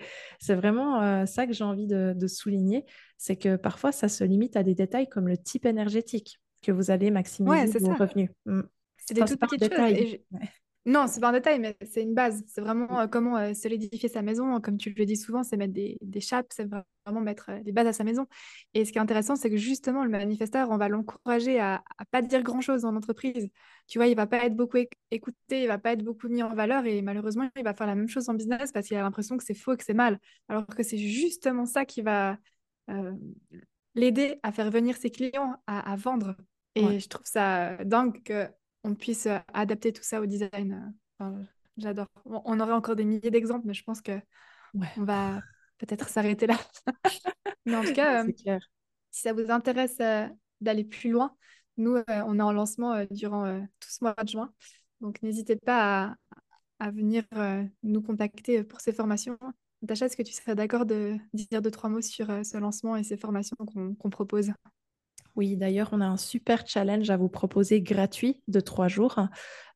vraiment 0.49 1.03
euh, 1.03 1.27
ça 1.27 1.47
que 1.47 1.53
j'ai 1.53 1.65
envie 1.65 1.89
de, 1.89 2.27
souligner, 2.29 2.85
c'est 3.19 3.37
que 3.37 3.57
parfois 3.57 3.91
ça 3.91 4.09
se 4.09 4.23
limite 4.23 4.57
à 4.57 4.63
des 4.63 4.77
détails 4.77 5.09
comme 5.09 5.27
le 5.27 5.37
type 5.37 5.67
énergétique 5.67 6.41
que 6.63 6.71
vous 6.71 6.91
allez 6.93 7.11
maximiser 7.11 7.79
vos 7.81 7.95
revenus. 7.95 8.31
Mm. 8.47 8.63
C'est 8.97 9.15
des 9.15 9.25
toutes 9.25 9.41
petites 9.41 9.75
choses. 9.75 10.19
Non, 10.87 11.07
c'est 11.07 11.21
pas 11.21 11.31
un 11.31 11.33
détail, 11.33 11.61
mais 11.61 11.77
c'est 11.91 12.03
une 12.03 12.13
base. 12.13 12.45
C'est 12.47 12.61
vraiment 12.61 13.01
euh, 13.01 13.07
comment 13.07 13.39
euh, 13.39 13.55
solidifier 13.55 14.09
sa 14.11 14.21
maison. 14.21 14.61
Comme 14.61 14.77
tu 14.77 14.91
le 14.91 15.07
dis 15.07 15.17
souvent, 15.17 15.43
c'est 15.43 15.57
mettre 15.57 15.73
des, 15.73 15.97
des 16.03 16.21
chapes, 16.21 16.49
c'est 16.51 16.67
vraiment 16.67 17.21
mettre 17.23 17.49
euh, 17.51 17.63
des 17.63 17.73
bases 17.73 17.87
à 17.87 17.95
sa 17.95 18.05
maison. 18.05 18.27
Et 18.75 18.85
ce 18.85 18.93
qui 18.93 18.99
est 18.99 19.01
intéressant, 19.01 19.35
c'est 19.35 19.49
que 19.49 19.57
justement, 19.57 20.05
le 20.05 20.11
manifesteur, 20.11 20.69
on 20.71 20.77
va 20.77 20.89
l'encourager 20.91 21.59
à, 21.59 21.83
à 21.97 22.05
pas 22.05 22.21
dire 22.21 22.43
grand-chose 22.43 22.83
dans 22.83 22.93
l'entreprise. 22.93 23.49
Tu 23.87 23.99
vois, 23.99 24.09
il 24.09 24.15
va 24.15 24.27
pas 24.27 24.45
être 24.45 24.57
beaucoup 24.57 24.77
écouté, 25.11 25.63
il 25.63 25.69
va 25.69 25.79
pas 25.79 25.93
être 25.93 26.05
beaucoup 26.05 26.29
mis 26.29 26.43
en 26.43 26.55
valeur 26.55 26.85
et 26.85 27.01
malheureusement, 27.01 27.49
il 27.57 27.65
va 27.65 27.73
faire 27.73 27.87
la 27.87 27.95
même 27.95 28.09
chose 28.09 28.29
en 28.29 28.35
business 28.35 28.71
parce 28.71 28.87
qu'il 28.87 28.97
a 28.99 29.03
l'impression 29.03 29.39
que 29.39 29.45
c'est 29.45 29.55
faux, 29.55 29.77
que 29.79 29.85
c'est 29.85 29.95
mal. 29.95 30.19
Alors 30.49 30.67
que 30.67 30.83
c'est 30.83 30.99
justement 30.99 31.65
ça 31.65 31.87
qui 31.87 32.03
va 32.03 32.37
l'aider 33.95 34.39
à 34.43 34.53
faire 34.53 34.71
venir 34.71 34.97
ses 34.97 35.11
clients, 35.11 35.57
à, 35.67 35.93
à 35.93 35.97
vendre. 35.97 36.37
Et 36.75 36.99
je 37.01 37.09
trouve 37.09 37.27
ça 37.27 37.77
dingue 37.85 38.23
que 38.23 38.49
on 38.85 38.95
puisse 38.95 39.27
euh, 39.27 39.39
adapter 39.53 39.93
tout 39.93 40.03
ça 40.03 40.21
au 40.21 40.27
design. 40.27 40.95
Euh, 41.21 41.43
j'adore. 41.77 42.07
On, 42.27 42.61
aurait 42.61 42.73
encore 42.73 42.95
des 42.95 43.05
milliers 43.05 43.31
d'exemples, 43.31 43.67
mais 43.67 43.75
je 43.75 43.83
pense 43.83 44.01
que 44.01 44.13
on 44.75 45.05
va 45.05 45.41
peut-être 45.79 46.09
s'arrêter 46.09 46.47
là. 46.47 46.59
mais 47.67 47.77
en 47.77 47.83
tout 47.83 47.93
cas, 47.93 48.25
euh, 48.25 48.59
si 49.11 49.23
ça 49.23 49.33
vous 49.33 49.51
intéresse 49.51 49.99
d'aller 50.61 50.85
plus 50.85 51.11
loin, 51.11 51.35
nous, 51.77 51.97
on 52.09 52.39
est 52.39 52.43
en 52.43 52.53
lancement 52.53 53.05
durant 53.11 53.61
tout 53.81 53.91
ce 53.91 54.05
mois 54.05 54.15
de 54.23 54.29
juin. 54.29 54.53
Donc, 55.01 55.23
n'hésitez 55.23 55.57
pas 55.57 56.17
à, 56.79 56.91
venir 56.91 57.25
nous 57.83 58.03
contacter 58.03 58.63
pour 58.65 58.81
ces 58.81 58.93
formations. 58.93 59.39
Natacha, 59.83 60.07
est-ce 60.07 60.17
que 60.17 60.23
tu 60.23 60.33
serais 60.33 60.55
d'accord 60.55 60.87
de 60.87 61.17
dire 61.33 61.63
deux, 61.63 61.71
trois 61.71 61.91
mots 61.91 62.01
sur 62.01 62.27
ce 62.45 62.59
lancement 62.59 62.97
et 62.97 63.05
ces 63.05 63.17
formations 63.17 63.57
qu'on 63.57 64.11
propose? 64.11 64.53
Oui, 65.37 65.57
d'ailleurs, 65.57 65.91
on 65.93 66.01
a 66.01 66.07
un 66.07 66.17
super 66.17 66.67
challenge 66.67 67.11
à 67.11 67.17
vous 67.17 67.29
proposer 67.29 67.83
gratuit 67.83 68.41
de 68.47 68.61
trois 68.61 68.89
jours 68.89 69.19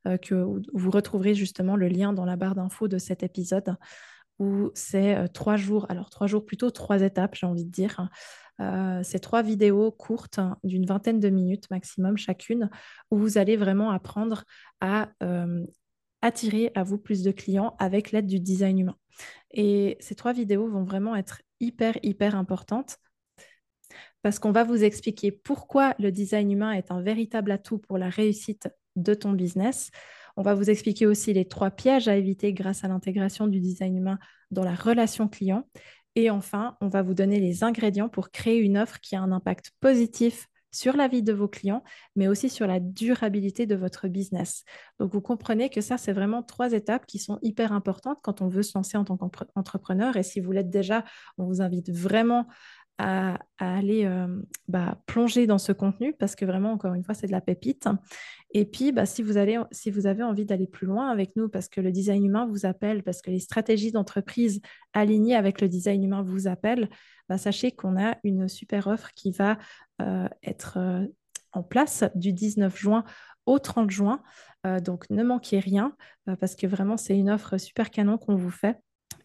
euh, 0.07 0.17
que 0.17 0.35
vous 0.73 0.91
retrouverez 0.91 1.35
justement 1.35 1.75
le 1.75 1.89
lien 1.89 2.13
dans 2.13 2.25
la 2.25 2.37
barre 2.37 2.55
d'infos 2.55 2.87
de 2.87 2.97
cet 2.97 3.23
épisode 3.23 3.75
où 4.39 4.71
c'est 4.73 5.17
euh, 5.17 5.27
trois 5.27 5.57
jours, 5.57 5.85
alors 5.89 6.09
trois 6.09 6.27
jours 6.27 6.45
plutôt 6.45 6.71
trois 6.71 7.01
étapes, 7.01 7.35
j'ai 7.35 7.45
envie 7.45 7.65
de 7.65 7.71
dire. 7.71 8.09
Euh, 8.61 9.01
c'est 9.03 9.19
trois 9.19 9.41
vidéos 9.41 9.91
courtes 9.91 10.39
d'une 10.63 10.85
vingtaine 10.85 11.19
de 11.19 11.29
minutes 11.29 11.69
maximum 11.69 12.17
chacune 12.17 12.69
où 13.11 13.17
vous 13.17 13.37
allez 13.37 13.57
vraiment 13.57 13.91
apprendre 13.91 14.43
à 14.81 15.09
attirer 16.21 16.71
à 16.75 16.83
vous 16.83 16.97
plus 16.97 17.23
de 17.23 17.31
clients 17.31 17.75
avec 17.79 18.11
l'aide 18.11 18.27
du 18.27 18.39
design 18.39 18.79
humain. 18.79 18.97
Et 19.51 19.97
ces 19.99 20.15
trois 20.15 20.33
vidéos 20.33 20.67
vont 20.67 20.83
vraiment 20.83 21.15
être 21.15 21.41
hyper, 21.59 21.97
hyper 22.03 22.35
importantes 22.35 22.97
parce 24.21 24.39
qu'on 24.39 24.51
va 24.51 24.63
vous 24.63 24.83
expliquer 24.83 25.31
pourquoi 25.31 25.95
le 25.99 26.11
design 26.11 26.51
humain 26.51 26.71
est 26.73 26.91
un 26.91 27.01
véritable 27.01 27.51
atout 27.51 27.77
pour 27.77 27.97
la 27.97 28.09
réussite 28.09 28.69
de 28.95 29.13
ton 29.13 29.31
business. 29.31 29.91
On 30.37 30.41
va 30.41 30.53
vous 30.53 30.69
expliquer 30.69 31.05
aussi 31.05 31.33
les 31.33 31.45
trois 31.45 31.71
pièges 31.71 32.07
à 32.07 32.15
éviter 32.15 32.53
grâce 32.53 32.83
à 32.83 32.87
l'intégration 32.87 33.47
du 33.47 33.59
design 33.59 33.97
humain 33.97 34.19
dans 34.51 34.63
la 34.63 34.75
relation 34.75 35.27
client. 35.27 35.67
Et 36.15 36.29
enfin, 36.29 36.77
on 36.81 36.87
va 36.87 37.01
vous 37.01 37.13
donner 37.13 37.39
les 37.39 37.63
ingrédients 37.63 38.09
pour 38.09 38.31
créer 38.31 38.57
une 38.57 38.77
offre 38.77 38.99
qui 38.99 39.15
a 39.15 39.21
un 39.21 39.31
impact 39.31 39.71
positif 39.79 40.47
sur 40.71 40.95
la 40.95 41.07
vie 41.07 41.23
de 41.23 41.33
vos 41.33 41.47
clients, 41.47 41.83
mais 42.15 42.27
aussi 42.27 42.49
sur 42.49 42.67
la 42.67 42.79
durabilité 42.79 43.65
de 43.65 43.75
votre 43.75 44.07
business. 44.07 44.63
Donc, 44.99 45.11
vous 45.11 45.21
comprenez 45.21 45.69
que 45.69 45.81
ça, 45.81 45.97
c'est 45.97 46.13
vraiment 46.13 46.43
trois 46.43 46.73
étapes 46.73 47.05
qui 47.05 47.19
sont 47.19 47.39
hyper 47.41 47.73
importantes 47.73 48.19
quand 48.21 48.41
on 48.41 48.47
veut 48.47 48.61
se 48.61 48.77
lancer 48.77 48.97
en 48.97 49.03
tant 49.03 49.17
qu'entrepreneur. 49.17 50.15
Et 50.15 50.23
si 50.23 50.39
vous 50.39 50.51
l'êtes 50.51 50.69
déjà, 50.69 51.03
on 51.37 51.45
vous 51.45 51.61
invite 51.61 51.89
vraiment 51.91 52.47
à, 52.99 53.39
aller 53.57 54.05
euh, 54.05 54.27
bah, 54.67 55.01
plonger 55.05 55.47
dans 55.47 55.57
ce 55.57 55.71
contenu 55.71 56.13
parce 56.13 56.35
que 56.35 56.43
vraiment, 56.43 56.73
encore 56.73 56.93
une 56.93 57.03
fois, 57.03 57.15
c'est 57.15 57.27
de 57.27 57.31
la 57.31 57.41
pépite. 57.41 57.87
Et 58.53 58.65
puis, 58.65 58.91
bah, 58.91 59.05
si, 59.05 59.23
vous 59.23 59.33
si 59.71 59.89
vous 59.89 60.05
avez 60.05 60.23
envie 60.23 60.45
d'aller 60.45 60.67
plus 60.67 60.85
loin 60.85 61.09
avec 61.09 61.35
nous 61.37 61.47
parce 61.47 61.69
que 61.69 61.79
le 61.79 61.91
design 61.91 62.25
humain 62.25 62.45
vous 62.45 62.65
appelle, 62.65 63.01
parce 63.03 63.21
que 63.21 63.31
les 63.31 63.39
stratégies 63.39 63.93
d'entreprise 63.93 64.61
alignées 64.93 65.35
avec 65.35 65.61
le 65.61 65.69
design 65.69 66.03
humain 66.03 66.21
vous 66.21 66.47
appellent, 66.47 66.89
bah, 67.29 67.37
sachez 67.37 67.71
qu'on 67.71 67.97
a 67.97 68.17
une 68.23 68.49
super 68.49 68.87
offre 68.87 69.11
qui 69.15 69.31
va 69.31 69.57
euh, 70.01 70.27
être 70.43 70.77
euh, 70.77 71.05
en 71.53 71.63
place 71.63 72.03
du 72.15 72.33
19 72.33 72.77
juin 72.77 73.05
au 73.45 73.59
30 73.59 73.89
juin. 73.89 74.21
donc, 74.83 75.09
ne 75.09 75.23
manquez 75.23 75.57
rien 75.57 75.95
parce 76.39 76.55
que 76.55 76.67
vraiment, 76.67 76.97
c'est 76.97 77.17
une 77.17 77.31
offre 77.31 77.57
super 77.57 77.89
canon 77.89 78.19
qu'on 78.19 78.35
vous 78.35 78.51
fait 78.51 78.77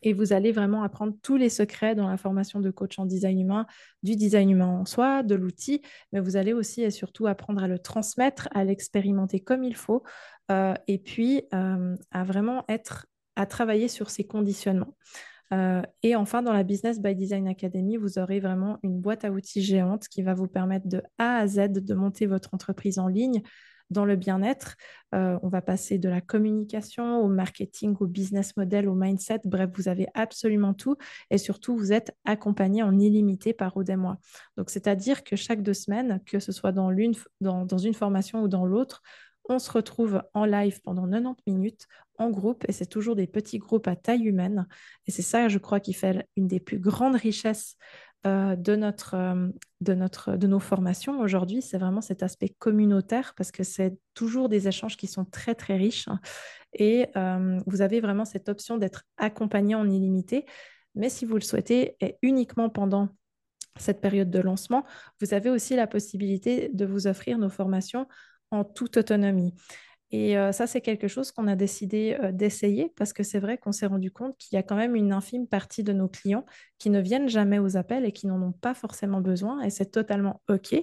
et 0.04 0.12
vous 0.12 0.32
allez 0.32 0.52
vraiment 0.52 0.82
apprendre 0.82 1.14
tous 1.22 1.36
les 1.36 1.48
secrets 1.48 1.94
dans 1.94 2.08
la 2.08 2.16
formation 2.16 2.60
de 2.60 2.70
coach 2.70 2.98
en 2.98 3.06
design 3.06 3.40
humain, 3.40 3.66
du 4.02 4.14
design 4.14 4.50
humain 4.50 4.68
en 4.68 4.84
soi, 4.84 5.22
de 5.22 5.34
l'outil, 5.34 5.82
mais 6.12 6.20
vous 6.20 6.36
allez 6.36 6.52
aussi 6.52 6.82
et 6.82 6.90
surtout 6.90 7.26
apprendre 7.26 7.64
à 7.64 7.68
le 7.68 7.78
transmettre, 7.78 8.48
à 8.52 8.64
l'expérimenter 8.64 9.40
comme 9.40 9.64
il 9.64 9.74
faut, 9.74 10.02
euh, 10.50 10.74
et 10.86 10.98
puis 10.98 11.42
euh, 11.54 11.96
à 12.12 12.22
vraiment 12.22 12.64
être, 12.68 13.06
à 13.34 13.46
travailler 13.46 13.88
sur 13.88 14.10
ses 14.10 14.24
conditionnements. 14.24 14.94
Euh, 15.52 15.82
et 16.02 16.16
enfin, 16.16 16.42
dans 16.42 16.52
la 16.52 16.64
Business 16.64 17.00
by 17.00 17.14
Design 17.14 17.48
Academy, 17.48 17.96
vous 17.96 18.18
aurez 18.18 18.40
vraiment 18.40 18.78
une 18.82 19.00
boîte 19.00 19.24
à 19.24 19.30
outils 19.30 19.62
géante 19.62 20.08
qui 20.08 20.22
va 20.22 20.34
vous 20.34 20.48
permettre 20.48 20.88
de 20.88 21.02
A 21.18 21.38
à 21.38 21.46
Z 21.46 21.72
de 21.72 21.94
monter 21.94 22.26
votre 22.26 22.52
entreprise 22.52 22.98
en 22.98 23.08
ligne 23.08 23.42
dans 23.90 24.04
le 24.04 24.16
bien-être. 24.16 24.76
Euh, 25.14 25.38
on 25.42 25.48
va 25.48 25.62
passer 25.62 25.98
de 25.98 26.08
la 26.08 26.20
communication 26.20 27.18
au 27.20 27.28
marketing, 27.28 27.94
au 28.00 28.06
business 28.06 28.56
model, 28.56 28.88
au 28.88 28.94
mindset. 28.94 29.40
Bref, 29.44 29.70
vous 29.74 29.88
avez 29.88 30.06
absolument 30.14 30.74
tout. 30.74 30.96
Et 31.30 31.38
surtout, 31.38 31.76
vous 31.76 31.92
êtes 31.92 32.16
accompagné 32.24 32.82
en 32.82 32.98
illimité 32.98 33.52
par 33.52 33.76
Odem-moi. 33.76 34.18
Donc, 34.56 34.70
c'est-à-dire 34.70 35.24
que 35.24 35.36
chaque 35.36 35.62
deux 35.62 35.74
semaines, 35.74 36.20
que 36.26 36.40
ce 36.40 36.52
soit 36.52 36.72
dans, 36.72 36.90
l'une, 36.90 37.14
dans 37.40 37.78
une 37.78 37.94
formation 37.94 38.42
ou 38.42 38.48
dans 38.48 38.66
l'autre, 38.66 39.02
on 39.48 39.58
se 39.58 39.70
retrouve 39.70 40.22
en 40.32 40.44
live 40.44 40.80
pendant 40.82 41.08
90 41.08 41.42
minutes 41.46 41.86
en 42.18 42.30
groupe 42.30 42.64
et 42.68 42.72
c'est 42.72 42.86
toujours 42.86 43.16
des 43.16 43.26
petits 43.26 43.58
groupes 43.58 43.88
à 43.88 43.96
taille 43.96 44.24
humaine. 44.24 44.66
Et 45.06 45.10
c'est 45.10 45.22
ça, 45.22 45.48
je 45.48 45.58
crois, 45.58 45.80
qui 45.80 45.92
fait 45.92 46.26
une 46.36 46.46
des 46.46 46.60
plus 46.60 46.78
grandes 46.78 47.16
richesses 47.16 47.76
euh, 48.26 48.56
de, 48.56 48.74
notre, 48.74 49.14
euh, 49.14 49.48
de, 49.82 49.92
notre, 49.92 50.36
de 50.36 50.46
nos 50.46 50.60
formations 50.60 51.20
aujourd'hui, 51.20 51.60
c'est 51.60 51.76
vraiment 51.76 52.00
cet 52.00 52.22
aspect 52.22 52.48
communautaire 52.48 53.34
parce 53.36 53.52
que 53.52 53.64
c'est 53.64 53.98
toujours 54.14 54.48
des 54.48 54.66
échanges 54.66 54.96
qui 54.96 55.06
sont 55.06 55.26
très, 55.26 55.54
très 55.54 55.76
riches. 55.76 56.08
Et 56.72 57.08
euh, 57.16 57.60
vous 57.66 57.82
avez 57.82 58.00
vraiment 58.00 58.24
cette 58.24 58.48
option 58.48 58.78
d'être 58.78 59.04
accompagné 59.18 59.74
en 59.74 59.90
illimité. 59.90 60.46
Mais 60.94 61.10
si 61.10 61.26
vous 61.26 61.34
le 61.34 61.42
souhaitez, 61.42 61.96
et 62.00 62.16
uniquement 62.22 62.70
pendant 62.70 63.10
cette 63.78 64.00
période 64.00 64.30
de 64.30 64.38
lancement, 64.38 64.84
vous 65.20 65.34
avez 65.34 65.50
aussi 65.50 65.76
la 65.76 65.86
possibilité 65.86 66.70
de 66.72 66.86
vous 66.86 67.06
offrir 67.06 67.36
nos 67.38 67.50
formations 67.50 68.06
en 68.50 68.64
toute 68.64 68.96
autonomie. 68.96 69.52
Et 70.10 70.38
euh, 70.38 70.52
ça, 70.52 70.66
c'est 70.66 70.80
quelque 70.80 71.08
chose 71.08 71.32
qu'on 71.32 71.48
a 71.48 71.56
décidé 71.56 72.16
euh, 72.22 72.30
d'essayer 72.30 72.92
parce 72.96 73.12
que 73.12 73.22
c'est 73.22 73.40
vrai 73.40 73.58
qu'on 73.58 73.72
s'est 73.72 73.86
rendu 73.86 74.10
compte 74.10 74.36
qu'il 74.38 74.54
y 74.54 74.58
a 74.58 74.62
quand 74.62 74.76
même 74.76 74.94
une 74.94 75.12
infime 75.12 75.48
partie 75.48 75.82
de 75.82 75.92
nos 75.92 76.08
clients 76.08 76.44
qui 76.78 76.90
ne 76.90 77.00
viennent 77.00 77.28
jamais 77.28 77.58
aux 77.58 77.76
appels 77.76 78.04
et 78.04 78.12
qui 78.12 78.26
n'en 78.26 78.40
ont 78.40 78.52
pas 78.52 78.74
forcément 78.74 79.20
besoin. 79.20 79.60
Et 79.62 79.70
c'est 79.70 79.90
totalement 79.90 80.42
OK. 80.48 80.74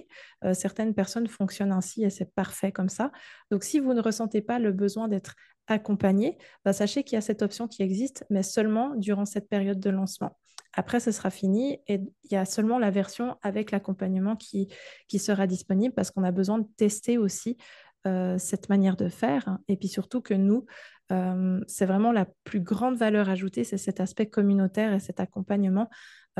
Euh, 0.44 0.54
certaines 0.54 0.92
personnes 0.92 1.28
fonctionnent 1.28 1.72
ainsi 1.72 2.04
et 2.04 2.10
c'est 2.10 2.34
parfait 2.34 2.72
comme 2.72 2.88
ça. 2.88 3.10
Donc, 3.50 3.64
si 3.64 3.80
vous 3.80 3.94
ne 3.94 4.02
ressentez 4.02 4.42
pas 4.42 4.58
le 4.58 4.72
besoin 4.72 5.08
d'être 5.08 5.34
accompagné, 5.66 6.36
bah, 6.64 6.72
sachez 6.72 7.04
qu'il 7.04 7.14
y 7.14 7.18
a 7.18 7.22
cette 7.22 7.42
option 7.42 7.68
qui 7.68 7.82
existe, 7.82 8.26
mais 8.28 8.42
seulement 8.42 8.94
durant 8.96 9.24
cette 9.24 9.48
période 9.48 9.80
de 9.80 9.90
lancement. 9.90 10.36
Après, 10.74 11.00
ce 11.00 11.10
sera 11.10 11.30
fini 11.30 11.78
et 11.86 12.00
il 12.24 12.32
y 12.32 12.36
a 12.36 12.44
seulement 12.44 12.78
la 12.78 12.90
version 12.90 13.36
avec 13.42 13.70
l'accompagnement 13.70 14.36
qui, 14.36 14.68
qui 15.06 15.18
sera 15.18 15.46
disponible 15.46 15.94
parce 15.94 16.10
qu'on 16.10 16.24
a 16.24 16.30
besoin 16.30 16.58
de 16.58 16.66
tester 16.76 17.18
aussi 17.18 17.58
euh, 18.06 18.36
cette 18.36 18.68
manière 18.68 18.96
de 18.96 19.08
faire. 19.08 19.58
Et 19.68 19.76
puis 19.76 19.86
surtout 19.86 20.20
que 20.20 20.34
nous, 20.34 20.66
euh, 21.12 21.60
c'est 21.68 21.86
vraiment 21.86 22.10
la 22.10 22.26
plus 22.42 22.60
grande 22.60 22.96
valeur 22.96 23.28
ajoutée, 23.28 23.62
c'est 23.62 23.78
cet 23.78 24.00
aspect 24.00 24.26
communautaire 24.26 24.92
et 24.92 24.98
cet 24.98 25.20
accompagnement 25.20 25.88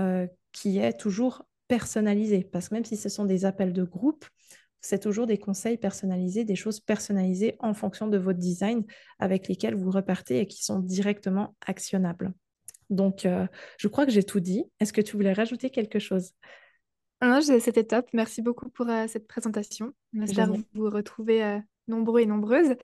euh, 0.01 0.27
qui 0.51 0.79
est 0.79 0.99
toujours 0.99 1.47
personnalisé. 1.69 2.49
Parce 2.53 2.69
que 2.69 2.75
même 2.75 2.85
si 2.85 2.97
ce 2.97 3.09
sont 3.09 3.27
des 3.27 3.45
appels 3.45 3.73
de 3.73 3.85
groupe, 3.85 4.25
c'est 4.81 5.01
toujours 5.01 5.29
des 5.29 5.39
conseils 5.39 5.79
personnalisés, 5.79 6.45
des 6.45 6.57
choses 6.57 6.81
personnalisées 6.81 7.55
en 7.61 7.75
fonction 7.75 8.09
de 8.09 8.19
votre 8.19 8.41
design 8.41 8.85
avec 9.21 9.47
lesquels 9.47 9.77
vous 9.77 9.93
repartez 9.93 10.41
et 10.41 10.47
qui 10.49 10.65
sont 10.65 10.81
directement 10.81 11.55
actionnables. 11.65 12.33
Donc, 12.91 13.27
je 13.79 13.89
crois 13.89 14.05
que 14.05 14.11
j'ai 14.11 14.25
tout 14.25 14.41
dit. 14.41 14.65
Est-ce 14.81 14.93
que 14.93 15.01
tu 15.01 15.15
voulais 15.17 15.33
rajouter 15.33 15.71
quelque 15.71 16.01
chose? 16.01 16.33
Ah 17.25 17.41
c'était 17.41 17.85
top. 17.85 18.09
Merci 18.13 18.43
beaucoup 18.43 18.69
pour 18.69 18.89
euh, 18.89 19.07
cette 19.07 19.29
présentation. 19.29 19.93
J'espère 20.13 20.51
vous 20.75 20.91
retrouver 20.91 21.45
euh, 21.45 21.61
nombreux 21.87 22.21
et 22.21 22.27
nombreuses. 22.27 22.75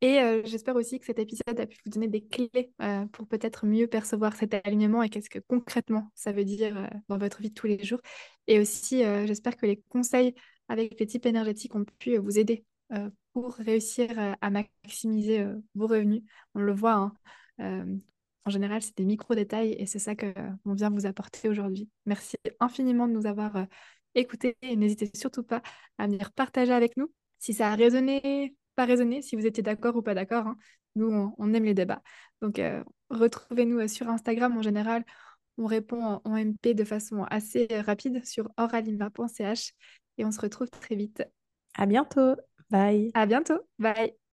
Et 0.00 0.18
euh, 0.18 0.40
j'espère 0.46 0.76
aussi 0.76 0.98
que 0.98 1.04
cet 1.04 1.18
épisode 1.18 1.60
a 1.60 1.66
pu 1.66 1.76
vous 1.84 1.90
donner 1.90 2.08
des 2.08 2.24
clés 2.24 2.72
pour 3.12 3.28
peut-être 3.28 3.66
mieux 3.66 3.86
percevoir 3.86 4.34
cet 4.34 4.54
alignement 4.66 5.02
et 5.02 5.10
qu'est-ce 5.10 5.28
que 5.28 5.40
concrètement 5.40 6.10
ça 6.14 6.32
veut 6.32 6.44
dire 6.44 6.88
dans 7.08 7.18
votre 7.18 7.42
vie 7.42 7.50
de 7.50 7.54
tous 7.54 7.66
les 7.66 7.84
jours. 7.84 8.00
Et 8.46 8.58
aussi, 8.58 9.02
j'espère 9.26 9.58
que 9.58 9.66
les 9.66 9.82
conseils 9.90 10.34
avec 10.68 10.98
les 10.98 11.06
types 11.06 11.26
énergétiques 11.26 11.74
ont 11.74 11.84
pu 11.98 12.16
vous 12.16 12.38
aider 12.38 12.64
pour 13.34 13.54
réussir 13.56 14.08
à 14.40 14.50
maximiser 14.50 15.44
vos 15.74 15.86
revenus. 15.86 16.22
On 16.54 16.60
le 16.60 16.72
voit, 16.72 17.12
hein, 17.58 17.98
en 18.46 18.50
général, 18.50 18.80
c'est 18.80 18.96
des 18.96 19.04
micro-détails 19.04 19.72
et 19.78 19.86
c'est 19.86 19.98
ça 19.98 20.14
qu'on 20.14 20.74
vient 20.74 20.90
vous 20.90 21.06
apporter 21.06 21.48
aujourd'hui. 21.48 21.88
Merci 22.06 22.36
infiniment 22.60 23.08
de 23.08 23.12
nous 23.12 23.26
avoir 23.26 23.56
euh, 23.56 23.64
écoutés 24.14 24.56
et 24.62 24.76
n'hésitez 24.76 25.10
surtout 25.14 25.42
pas 25.42 25.62
à 25.98 26.06
venir 26.06 26.32
partager 26.32 26.72
avec 26.72 26.96
nous. 26.96 27.12
Si 27.38 27.52
ça 27.52 27.72
a 27.72 27.74
résonné 27.74 28.54
pas 28.76 28.84
résonné, 28.84 29.22
si 29.22 29.34
vous 29.34 29.46
étiez 29.46 29.62
d'accord 29.62 29.96
ou 29.96 30.02
pas 30.02 30.14
d'accord. 30.14 30.46
Hein. 30.46 30.56
Nous, 30.94 31.34
on, 31.38 31.54
aime 31.54 31.64
les 31.64 31.74
débats. 31.74 32.02
Donc, 32.40 32.58
euh, 32.58 32.84
retrouvez-nous 33.10 33.88
sur 33.88 34.08
Instagram 34.08 34.56
en 34.56 34.62
général. 34.62 35.04
On 35.58 35.66
répond 35.66 36.20
en, 36.24 36.36
MP 36.36 36.74
de 36.74 36.84
façon 36.84 37.24
assez 37.24 37.66
rapide 37.86 38.24
sur 38.24 38.48
oralima.ch 38.56 39.72
et 40.18 40.24
on 40.24 40.30
se 40.30 40.40
retrouve 40.40 40.70
très 40.70 40.94
vite. 40.94 41.24
À 41.74 41.86
bientôt. 41.86 42.36
Bye. 42.70 43.10
À 43.14 43.26
bientôt. 43.26 43.58
Bye. 43.78 44.25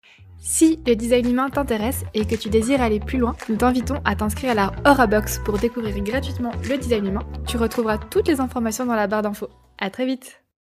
Si 0.43 0.79
le 0.87 0.95
design 0.95 1.29
humain 1.29 1.49
t'intéresse 1.49 2.03
et 2.15 2.25
que 2.25 2.35
tu 2.35 2.49
désires 2.49 2.81
aller 2.81 2.99
plus 2.99 3.19
loin, 3.19 3.35
nous 3.47 3.57
t'invitons 3.57 4.01
à 4.05 4.15
t'inscrire 4.15 4.51
à 4.51 4.55
la 4.55 4.71
Aura 4.85 5.05
Box 5.05 5.39
pour 5.45 5.59
découvrir 5.59 6.03
gratuitement 6.03 6.51
le 6.67 6.77
design 6.77 7.05
humain. 7.05 7.23
Tu 7.47 7.57
retrouveras 7.57 7.99
toutes 7.99 8.27
les 8.27 8.39
informations 8.39 8.85
dans 8.85 8.95
la 8.95 9.07
barre 9.07 9.21
d'infos. 9.21 9.49
À 9.77 9.91
très 9.91 10.05
vite. 10.05 10.40